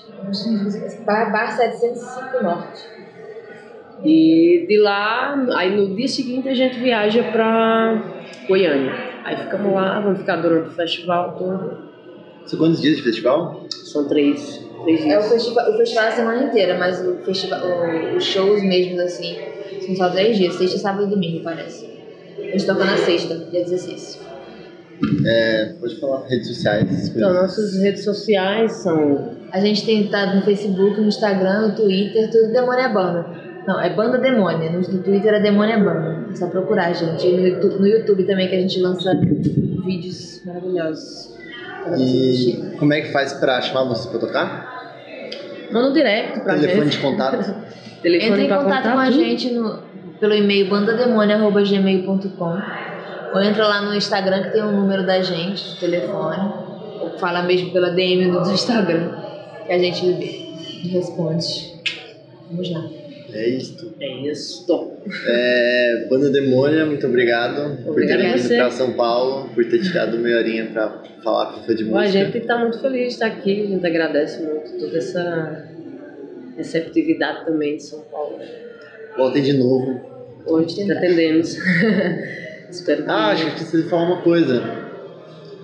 Bar, 1.06 1.32
bar 1.32 1.52
705 1.56 2.44
Norte. 2.44 2.84
E 4.04 4.66
de 4.68 4.78
lá, 4.80 5.34
aí 5.56 5.76
no 5.76 5.96
dia 5.96 6.08
seguinte 6.08 6.48
a 6.48 6.54
gente 6.54 6.78
viaja 6.80 7.24
pra 7.32 8.02
Goiânia. 8.48 8.94
Aí 9.24 9.36
ficamos 9.38 9.74
lá, 9.74 10.00
vamos 10.00 10.20
ficar 10.20 10.38
durante 10.38 10.70
o 10.70 10.72
festival 10.72 11.36
todo. 11.38 11.78
São 12.46 12.58
quantos 12.60 12.82
dias 12.82 12.98
de 12.98 13.04
festival? 13.04 13.66
São 13.70 14.08
três, 14.08 14.64
três 14.84 15.02
É 15.02 15.04
o 15.04 15.08
dias. 15.22 15.30
festival, 15.32 15.70
o 15.74 15.78
festival 15.78 16.04
é 16.06 16.08
a 16.08 16.12
semana 16.12 16.44
inteira, 16.46 16.78
mas 16.78 17.06
o 17.06 17.16
festival, 17.26 17.60
o- 17.62 18.16
os 18.16 18.24
shows 18.24 18.64
mesmo, 18.64 19.02
assim, 19.02 19.36
são 19.86 19.96
só 19.96 20.10
três 20.10 20.38
dias, 20.38 20.54
sexta, 20.56 20.78
sábado 20.78 21.08
e 21.08 21.10
domingo, 21.10 21.44
parece. 21.44 21.86
A 22.40 22.42
gente 22.44 22.66
toca 22.66 22.86
na 22.86 22.96
sexta, 22.98 23.36
dia 23.52 23.64
16. 23.64 24.26
É, 25.26 25.74
pode 25.80 26.00
falar, 26.00 26.26
redes 26.28 26.48
sociais, 26.48 27.10
Então, 27.10 27.34
nossas 27.34 27.76
redes 27.82 28.04
sociais 28.04 28.72
são 28.72 29.36
A 29.52 29.60
gente 29.62 29.86
tem 29.86 30.02
estado 30.06 30.36
no 30.38 30.42
Facebook, 30.42 31.00
no 31.00 31.08
Instagram, 31.08 31.68
no 31.70 31.76
Twitter, 31.76 32.30
tudo 32.32 32.52
Demônia 32.52 32.90
Banda. 32.90 33.26
Não, 33.68 33.82
é 33.82 33.90
Banda 33.90 34.18
Demônia. 34.18 34.72
No, 34.72 34.82
Twitter 34.82 35.34
é 35.34 35.40
Demônia 35.42 35.78
Banda. 35.78 36.28
É 36.32 36.36
só 36.36 36.48
procurar, 36.48 36.94
gente. 36.94 37.28
E 37.28 37.36
no 37.36 37.46
YouTube, 37.46 37.80
no 37.80 37.88
YouTube 37.88 38.24
também, 38.24 38.48
que 38.48 38.56
a 38.56 38.62
gente 38.62 38.80
lança 38.80 39.14
vídeos 39.86 40.42
maravilhosos. 40.46 41.36
Você. 41.86 42.04
E 42.04 42.78
como 42.78 42.94
é 42.94 43.02
que 43.02 43.12
faz 43.12 43.34
pra 43.34 43.62
chamar 43.62 43.84
vocês 43.84 44.06
pra 44.08 44.20
tocar? 44.20 44.78
manda 45.70 45.90
um 45.90 45.94
direct 45.94 46.40
pra 46.40 46.56
Telefone 46.56 46.84
gente. 46.86 46.96
de 46.96 47.00
contato? 47.00 47.56
Telefone 48.02 48.32
Entre 48.32 48.46
em 48.46 48.58
contato 48.58 48.92
com 48.92 49.00
a 49.00 49.12
gente 49.12 49.52
no, 49.52 49.80
pelo 50.18 50.34
e-mail 50.34 50.70
bandademônia.gmail.com 50.70 52.62
ou 53.34 53.42
entra 53.42 53.68
lá 53.68 53.82
no 53.82 53.94
Instagram 53.94 54.44
que 54.44 54.52
tem 54.52 54.64
o 54.64 54.72
número 54.72 55.06
da 55.06 55.22
gente, 55.22 55.74
o 55.74 55.80
telefone. 55.80 56.54
Ou 57.02 57.18
fala 57.20 57.44
mesmo 57.44 57.72
pela 57.72 57.90
DM 57.90 58.32
do, 58.32 58.42
do 58.44 58.52
Instagram 58.52 59.12
que 59.66 59.74
a 59.74 59.78
gente 59.78 60.06
responde. 60.90 61.76
Vamos 62.50 62.72
lá. 62.72 62.97
É 63.34 63.50
isso. 63.50 63.94
É 64.00 64.30
isso. 64.30 64.66
É, 65.28 66.08
Banda 66.10 66.30
Demônia, 66.30 66.86
muito 66.86 67.06
obrigado 67.08 67.84
por 67.84 67.96
ter 67.96 68.18
vindo 68.18 68.48
pra 68.48 68.72
São 68.72 68.94
Paulo, 68.94 69.50
por 69.54 69.66
ter 69.66 69.82
tirado 69.82 70.18
meia 70.18 70.38
horinha 70.38 70.66
pra 70.68 71.02
falar 71.24 71.54
com 71.54 71.64
fã 71.64 71.76
de 71.76 71.84
Bom, 71.84 71.98
a 71.98 72.02
música. 72.02 72.26
gente 72.26 72.38
está 72.38 72.58
muito 72.58 72.80
feliz 72.80 73.02
de 73.02 73.08
estar 73.14 73.28
aqui, 73.28 73.64
a 73.64 73.68
gente 73.68 73.86
agradece 73.86 74.42
muito 74.42 74.78
toda 74.80 74.98
essa 74.98 75.68
receptividade 76.56 77.46
também 77.46 77.78
de 77.78 77.84
São 77.84 78.02
Paulo. 78.02 78.40
Voltem 79.16 79.44
de 79.44 79.54
novo. 79.54 80.00
Hoje 80.46 80.76
tentar. 80.76 80.96
pretendemos. 80.96 81.58
Espero 82.70 83.04
que. 83.04 83.10
Ah, 83.10 83.28
acho 83.28 83.46
que 83.46 83.52
precisa 83.52 83.90
falar 83.90 84.04
uma 84.04 84.22
coisa. 84.22 84.64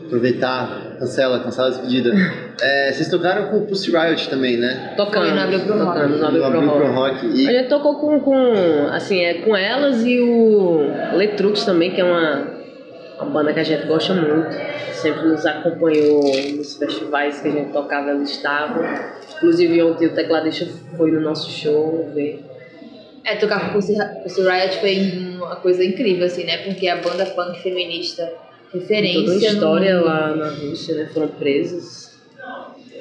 Aproveitar, 0.06 0.98
cancela, 1.00 1.40
cancela 1.44 1.68
a 1.68 1.72
despedida. 1.72 2.12
É, 2.62 2.92
vocês 2.92 3.10
tocaram 3.10 3.50
com 3.50 3.58
o 3.58 3.66
Pussy 3.66 3.92
Riot 3.92 4.30
também, 4.30 4.58
né? 4.58 4.94
No 5.34 5.40
Abril 5.40 5.60
Pro 5.62 5.78
Rock. 5.78 6.00
no 6.10 6.26
Abril 6.26 6.72
Pro 6.72 6.92
Rock. 6.94 7.26
E 7.26 7.48
A 7.48 7.52
gente 7.52 7.70
tocou 7.70 7.96
com, 8.00 8.20
com, 8.20 8.88
assim, 8.92 9.24
é, 9.24 9.36
com 9.36 9.56
elas 9.56 10.04
e 10.06 10.20
o 10.20 10.86
Letrux 11.16 11.66
também, 11.66 11.92
que 11.92 12.02
é 12.02 12.04
uma, 12.04 12.48
uma 13.20 13.26
banda 13.32 13.54
que 13.54 13.60
a 13.60 13.64
gente 13.64 13.86
gosta 13.88 14.14
muito. 14.14 14.56
Sempre 14.94 15.28
nos 15.28 15.46
acompanhou 15.46 16.22
nos 16.56 16.78
festivais 16.78 17.42
que 17.42 17.48
a 17.50 17.52
gente 17.52 17.72
tocava, 17.74 18.12
elas 18.12 18.30
estavam. 18.30 18.84
Inclusive 19.36 19.84
ontem 19.84 20.08
o 20.08 20.14
tecladista 20.14 20.66
foi 20.96 21.12
no 21.12 21.20
nosso 21.20 21.50
show 21.52 22.10
ver. 22.14 22.46
É, 23.26 23.36
tocar 23.36 23.60
com 23.60 23.68
o 23.70 23.74
Pussy 23.74 23.94
Riot 23.96 24.78
foi 24.80 25.38
uma 25.38 25.56
coisa 25.58 25.84
incrível, 25.84 26.26
assim, 26.26 26.44
né? 26.46 26.58
Porque 26.58 26.88
a 26.88 26.98
banda 26.98 27.26
punk 27.26 27.62
feminista 27.62 28.30
referência. 28.74 29.22
Toda 29.22 29.32
uma 29.32 29.48
história 29.48 29.96
no... 30.00 30.06
lá 30.06 30.36
na 30.36 30.50
Rússia, 30.50 30.96
né? 30.96 31.10
Foram 31.14 31.28
presos. 31.28 32.13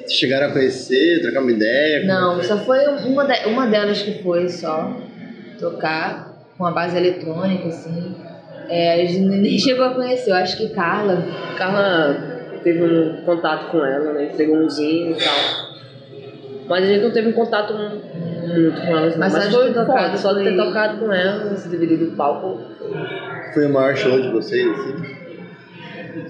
Chegaram 0.09 0.47
a 0.47 0.51
conhecer, 0.51 1.21
trocar 1.21 1.41
uma 1.41 1.51
ideia? 1.51 2.05
Não, 2.05 2.41
só 2.43 2.57
foi 2.57 2.79
uma, 2.87 3.25
de- 3.25 3.47
uma 3.47 3.67
delas 3.67 4.01
que 4.01 4.21
foi 4.23 4.47
só 4.49 4.95
tocar 5.59 6.33
com 6.57 6.65
a 6.65 6.71
base 6.71 6.97
eletrônica, 6.97 7.67
assim. 7.67 8.15
É, 8.69 8.93
a 8.93 9.05
gente 9.05 9.19
nem 9.19 9.57
chegou 9.57 9.85
a 9.85 9.93
conhecer, 9.93 10.31
eu 10.31 10.35
acho 10.35 10.57
que 10.57 10.69
Carla. 10.69 11.23
Carla 11.57 12.59
teve 12.63 12.81
um 12.83 13.21
contato 13.25 13.69
com 13.71 13.83
ela, 13.85 14.13
né? 14.13 14.25
Entregou 14.25 14.57
um 14.57 14.69
zinho 14.69 15.11
e 15.11 15.15
tal. 15.15 15.73
Mas 16.67 16.85
a 16.85 16.87
gente 16.87 17.03
não 17.03 17.11
teve 17.11 17.27
um 17.27 17.33
contato 17.33 17.73
muito 17.73 18.81
com 18.81 18.97
elas, 18.97 19.13
não. 19.13 19.19
Mas 19.19 19.33
Mas, 19.33 19.43
só 19.43 19.49
de 19.49 19.55
foi 19.55 19.67
ter 19.67 19.73
tocado 19.73 20.05
foda, 20.05 20.17
só 20.17 20.33
de 20.33 20.43
ter 20.45 20.55
tocado 20.55 20.97
com 20.99 21.11
elas, 21.11 21.69
dividido 21.69 22.05
o 22.05 22.15
palco. 22.15 22.61
Foi 23.53 23.65
o 23.65 23.69
maior 23.73 23.95
show 23.95 24.19
de 24.21 24.29
vocês, 24.31 24.65
assim? 24.65 25.22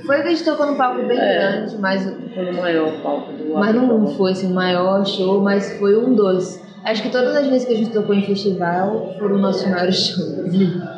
Foi 0.05 0.21
que 0.21 0.27
a 0.27 0.29
gente 0.29 0.43
tocou 0.45 0.65
num 0.65 0.75
palco 0.77 1.03
bem 1.07 1.17
É. 1.19 1.33
grande, 1.39 1.77
mas, 1.77 2.03
Foi 2.33 2.45
o 2.49 2.53
maior 2.53 3.01
palco 3.01 3.33
do 3.33 3.53
mas 3.53 3.75
não 3.75 3.83
Africano. 3.85 4.07
foi 4.17 4.31
assim, 4.31 4.47
o 4.51 4.53
maior 4.55 5.05
show, 5.05 5.41
mas 5.41 5.73
foi 5.77 5.97
um 5.97 6.13
dos. 6.15 6.59
Acho 6.83 7.01
que 7.03 7.09
todas 7.09 7.35
as 7.35 7.47
vezes 7.47 7.65
que 7.67 7.73
a 7.73 7.77
gente 7.77 7.91
tocou 7.91 8.13
em 8.15 8.23
festival 8.25 9.15
foram 9.19 9.37
nossos 9.37 9.65
maiores 9.69 9.95
shows. 9.97 10.53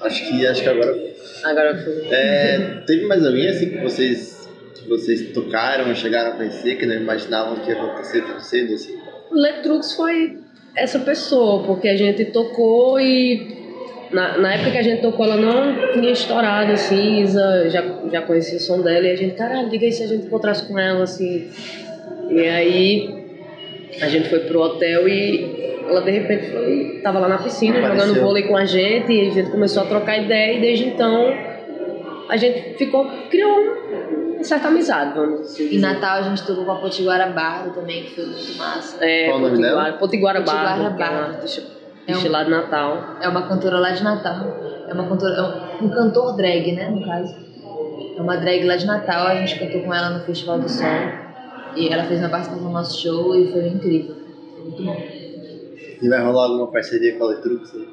Acho 0.00 0.28
que, 0.28 0.46
acho 0.46 0.62
que 0.62 0.68
agora 0.68 0.96
Agora 1.44 1.76
foi. 1.76 2.06
É, 2.10 2.82
teve 2.86 3.04
mais 3.06 3.24
alguém 3.26 3.48
assim 3.48 3.70
que 3.70 3.78
vocês, 3.78 4.48
que 4.74 4.88
vocês 4.88 5.32
tocaram, 5.32 5.92
chegaram 5.94 6.32
a 6.32 6.36
conhecer, 6.36 6.76
que 6.76 6.86
não 6.86 6.94
imaginavam 6.94 7.56
que 7.56 7.70
ia 7.70 7.80
acontecer 7.82 8.22
tão 8.24 8.38
cedo 8.40 8.74
assim? 8.74 8.96
O 9.30 9.34
Letrux 9.34 9.94
foi 9.94 10.38
essa 10.76 11.00
pessoa, 11.00 11.64
porque 11.64 11.88
a 11.88 11.96
gente 11.96 12.26
tocou 12.26 13.00
e 13.00 13.67
na, 14.10 14.38
na 14.38 14.54
época 14.54 14.70
que 14.70 14.78
a 14.78 14.82
gente 14.82 15.02
tocou 15.02 15.26
ela 15.26 15.36
não 15.36 15.92
tinha 15.92 16.10
estourado 16.10 16.72
assim, 16.72 17.20
Isa 17.22 17.68
já, 17.68 17.84
já 18.10 18.22
conhecia 18.22 18.56
o 18.58 18.60
som 18.60 18.80
dela 18.80 19.06
e 19.06 19.10
a 19.10 19.16
gente, 19.16 19.34
caralho, 19.34 19.68
diga 19.68 19.84
aí 19.86 19.92
se 19.92 20.02
a 20.02 20.06
gente 20.06 20.26
encontrasse 20.26 20.66
com 20.66 20.78
ela 20.78 21.02
assim. 21.04 21.50
E 22.30 22.40
aí 22.40 23.24
a 24.00 24.08
gente 24.08 24.28
foi 24.28 24.40
pro 24.40 24.60
hotel 24.60 25.08
e 25.08 25.82
ela 25.88 26.02
de 26.02 26.10
repente 26.10 26.50
foi, 26.50 27.00
tava 27.02 27.18
lá 27.18 27.28
na 27.28 27.38
piscina 27.38 27.78
Apareceu. 27.78 28.06
jogando 28.06 28.20
vôlei 28.22 28.42
com 28.44 28.56
a 28.56 28.64
gente 28.64 29.12
e 29.12 29.28
a 29.28 29.30
gente 29.32 29.50
começou 29.50 29.82
a 29.82 29.86
trocar 29.86 30.18
ideia 30.18 30.56
e 30.56 30.60
desde 30.60 30.86
então 30.88 31.32
a 32.28 32.36
gente 32.36 32.76
ficou, 32.76 33.06
criou 33.30 33.78
uma 34.34 34.44
certa 34.44 34.68
amizade, 34.68 35.14
vamos 35.14 35.40
assim 35.40 35.64
Em 35.64 35.68
dizer. 35.70 35.80
Natal 35.80 36.18
a 36.18 36.22
gente 36.22 36.46
tocou 36.46 36.64
com 36.64 36.72
a 36.72 36.76
Potiguara 36.76 37.26
Bardo 37.26 37.74
também, 37.74 38.04
que 38.04 38.14
foi 38.14 38.26
muito 38.26 38.56
massa. 38.56 39.02
É, 39.04 39.26
Qual 39.26 39.38
o 39.38 39.40
nome 39.40 39.56
Potiguara, 39.56 39.84
dela? 39.84 39.98
Potiguara 39.98 40.40
Potiguara 40.40 40.68
Bardo, 40.68 40.82
é 40.82 40.88
uma 40.88 40.96
Bardo. 40.96 41.77
É 42.08 42.16
um- 42.16 42.30
lá 42.30 42.42
de 42.42 42.50
Natal. 42.50 43.16
É 43.20 43.28
uma 43.28 43.46
cantora 43.46 43.78
lá 43.78 43.90
de 43.90 44.02
Natal. 44.02 44.56
É 44.88 44.94
uma 44.94 45.06
cantora, 45.08 45.34
é 45.34 45.42
um, 45.82 45.86
um 45.86 45.90
cantor 45.90 46.34
drag, 46.36 46.72
né, 46.72 46.88
no 46.90 47.04
caso. 47.04 47.34
É 48.16 48.20
uma 48.20 48.36
drag 48.36 48.64
lá 48.64 48.76
de 48.76 48.86
Natal, 48.86 49.26
a 49.26 49.34
gente 49.36 49.58
cantou 49.58 49.82
com 49.82 49.94
ela 49.94 50.10
no 50.10 50.24
Festival 50.24 50.58
do 50.58 50.68
Sol. 50.68 50.86
E 51.76 51.88
ela 51.92 52.04
fez 52.04 52.18
uma 52.20 52.30
participação 52.30 52.64
no 52.66 52.72
nosso 52.72 53.00
show 53.00 53.36
e 53.38 53.52
foi 53.52 53.68
incrível. 53.68 54.16
Foi 54.54 54.62
muito 54.64 54.82
bom. 54.82 54.96
E 56.00 56.08
vai 56.08 56.22
rolar 56.24 56.44
alguma 56.44 56.68
parceria 56.72 57.16
com 57.16 57.24
a 57.24 57.28
Letrux? 57.28 57.74
aí? 57.74 57.88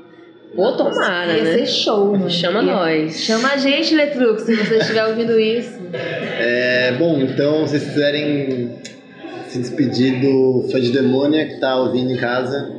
Pô, 0.56 0.72
tomara, 0.72 1.34
Ia 1.38 1.44
né? 1.44 1.54
ser 1.58 1.66
show, 1.68 2.12
mano. 2.14 2.30
Chama 2.30 2.64
Ia- 2.64 2.74
nós. 2.74 3.20
Chama 3.20 3.50
a 3.50 3.58
gente, 3.58 3.94
Letrux, 3.94 4.44
se 4.44 4.56
você 4.56 4.78
estiver 4.78 5.06
ouvindo 5.06 5.38
isso. 5.38 5.78
É, 6.40 6.94
bom, 6.94 7.20
então, 7.20 7.68
se 7.68 7.78
vocês 7.78 7.92
quiserem 7.94 8.80
se 9.50 9.60
despedir 9.60 10.22
do 10.22 10.68
fã 10.72 10.80
de 10.80 10.92
Demônia 10.92 11.46
que 11.48 11.60
tá 11.60 11.76
ouvindo 11.78 12.12
em 12.12 12.18
casa, 12.18 12.72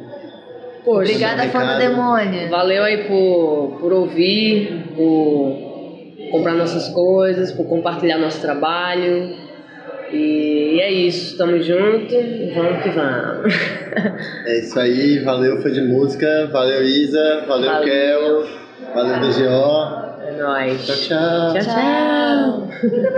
Poxa, 0.86 1.00
Obrigada, 1.10 1.42
fã 1.48 1.58
do 1.58 1.64
recado. 1.66 1.78
demônio. 1.80 2.48
valeu 2.48 2.84
aí 2.84 2.98
por, 3.08 3.76
por 3.80 3.92
ouvir, 3.92 4.84
por 4.94 6.28
comprar 6.30 6.54
nossas 6.54 6.86
coisas, 6.90 7.50
por 7.50 7.66
compartilhar 7.66 8.18
nosso 8.18 8.40
trabalho. 8.40 9.34
E 10.12 10.78
é 10.80 10.92
isso, 10.92 11.32
estamos 11.32 11.66
juntos, 11.66 12.24
vamos 12.54 12.82
que 12.84 12.90
vamos. 12.90 13.52
é 14.46 14.58
isso 14.60 14.78
aí. 14.78 15.18
Valeu, 15.24 15.60
fã 15.60 15.72
de 15.72 15.80
música. 15.82 16.48
Valeu, 16.52 16.84
Isa. 16.84 17.44
Valeu, 17.48 17.72
Valeu. 17.72 17.84
Kel. 17.84 18.46
Valeu, 18.94 19.20
DGO. 19.20 20.06
É 20.24 20.40
nóis. 20.40 20.86
Tchau, 20.86 20.94
tchau. 20.94 21.52
Tchau, 21.54 21.64
tchau. 21.64 23.16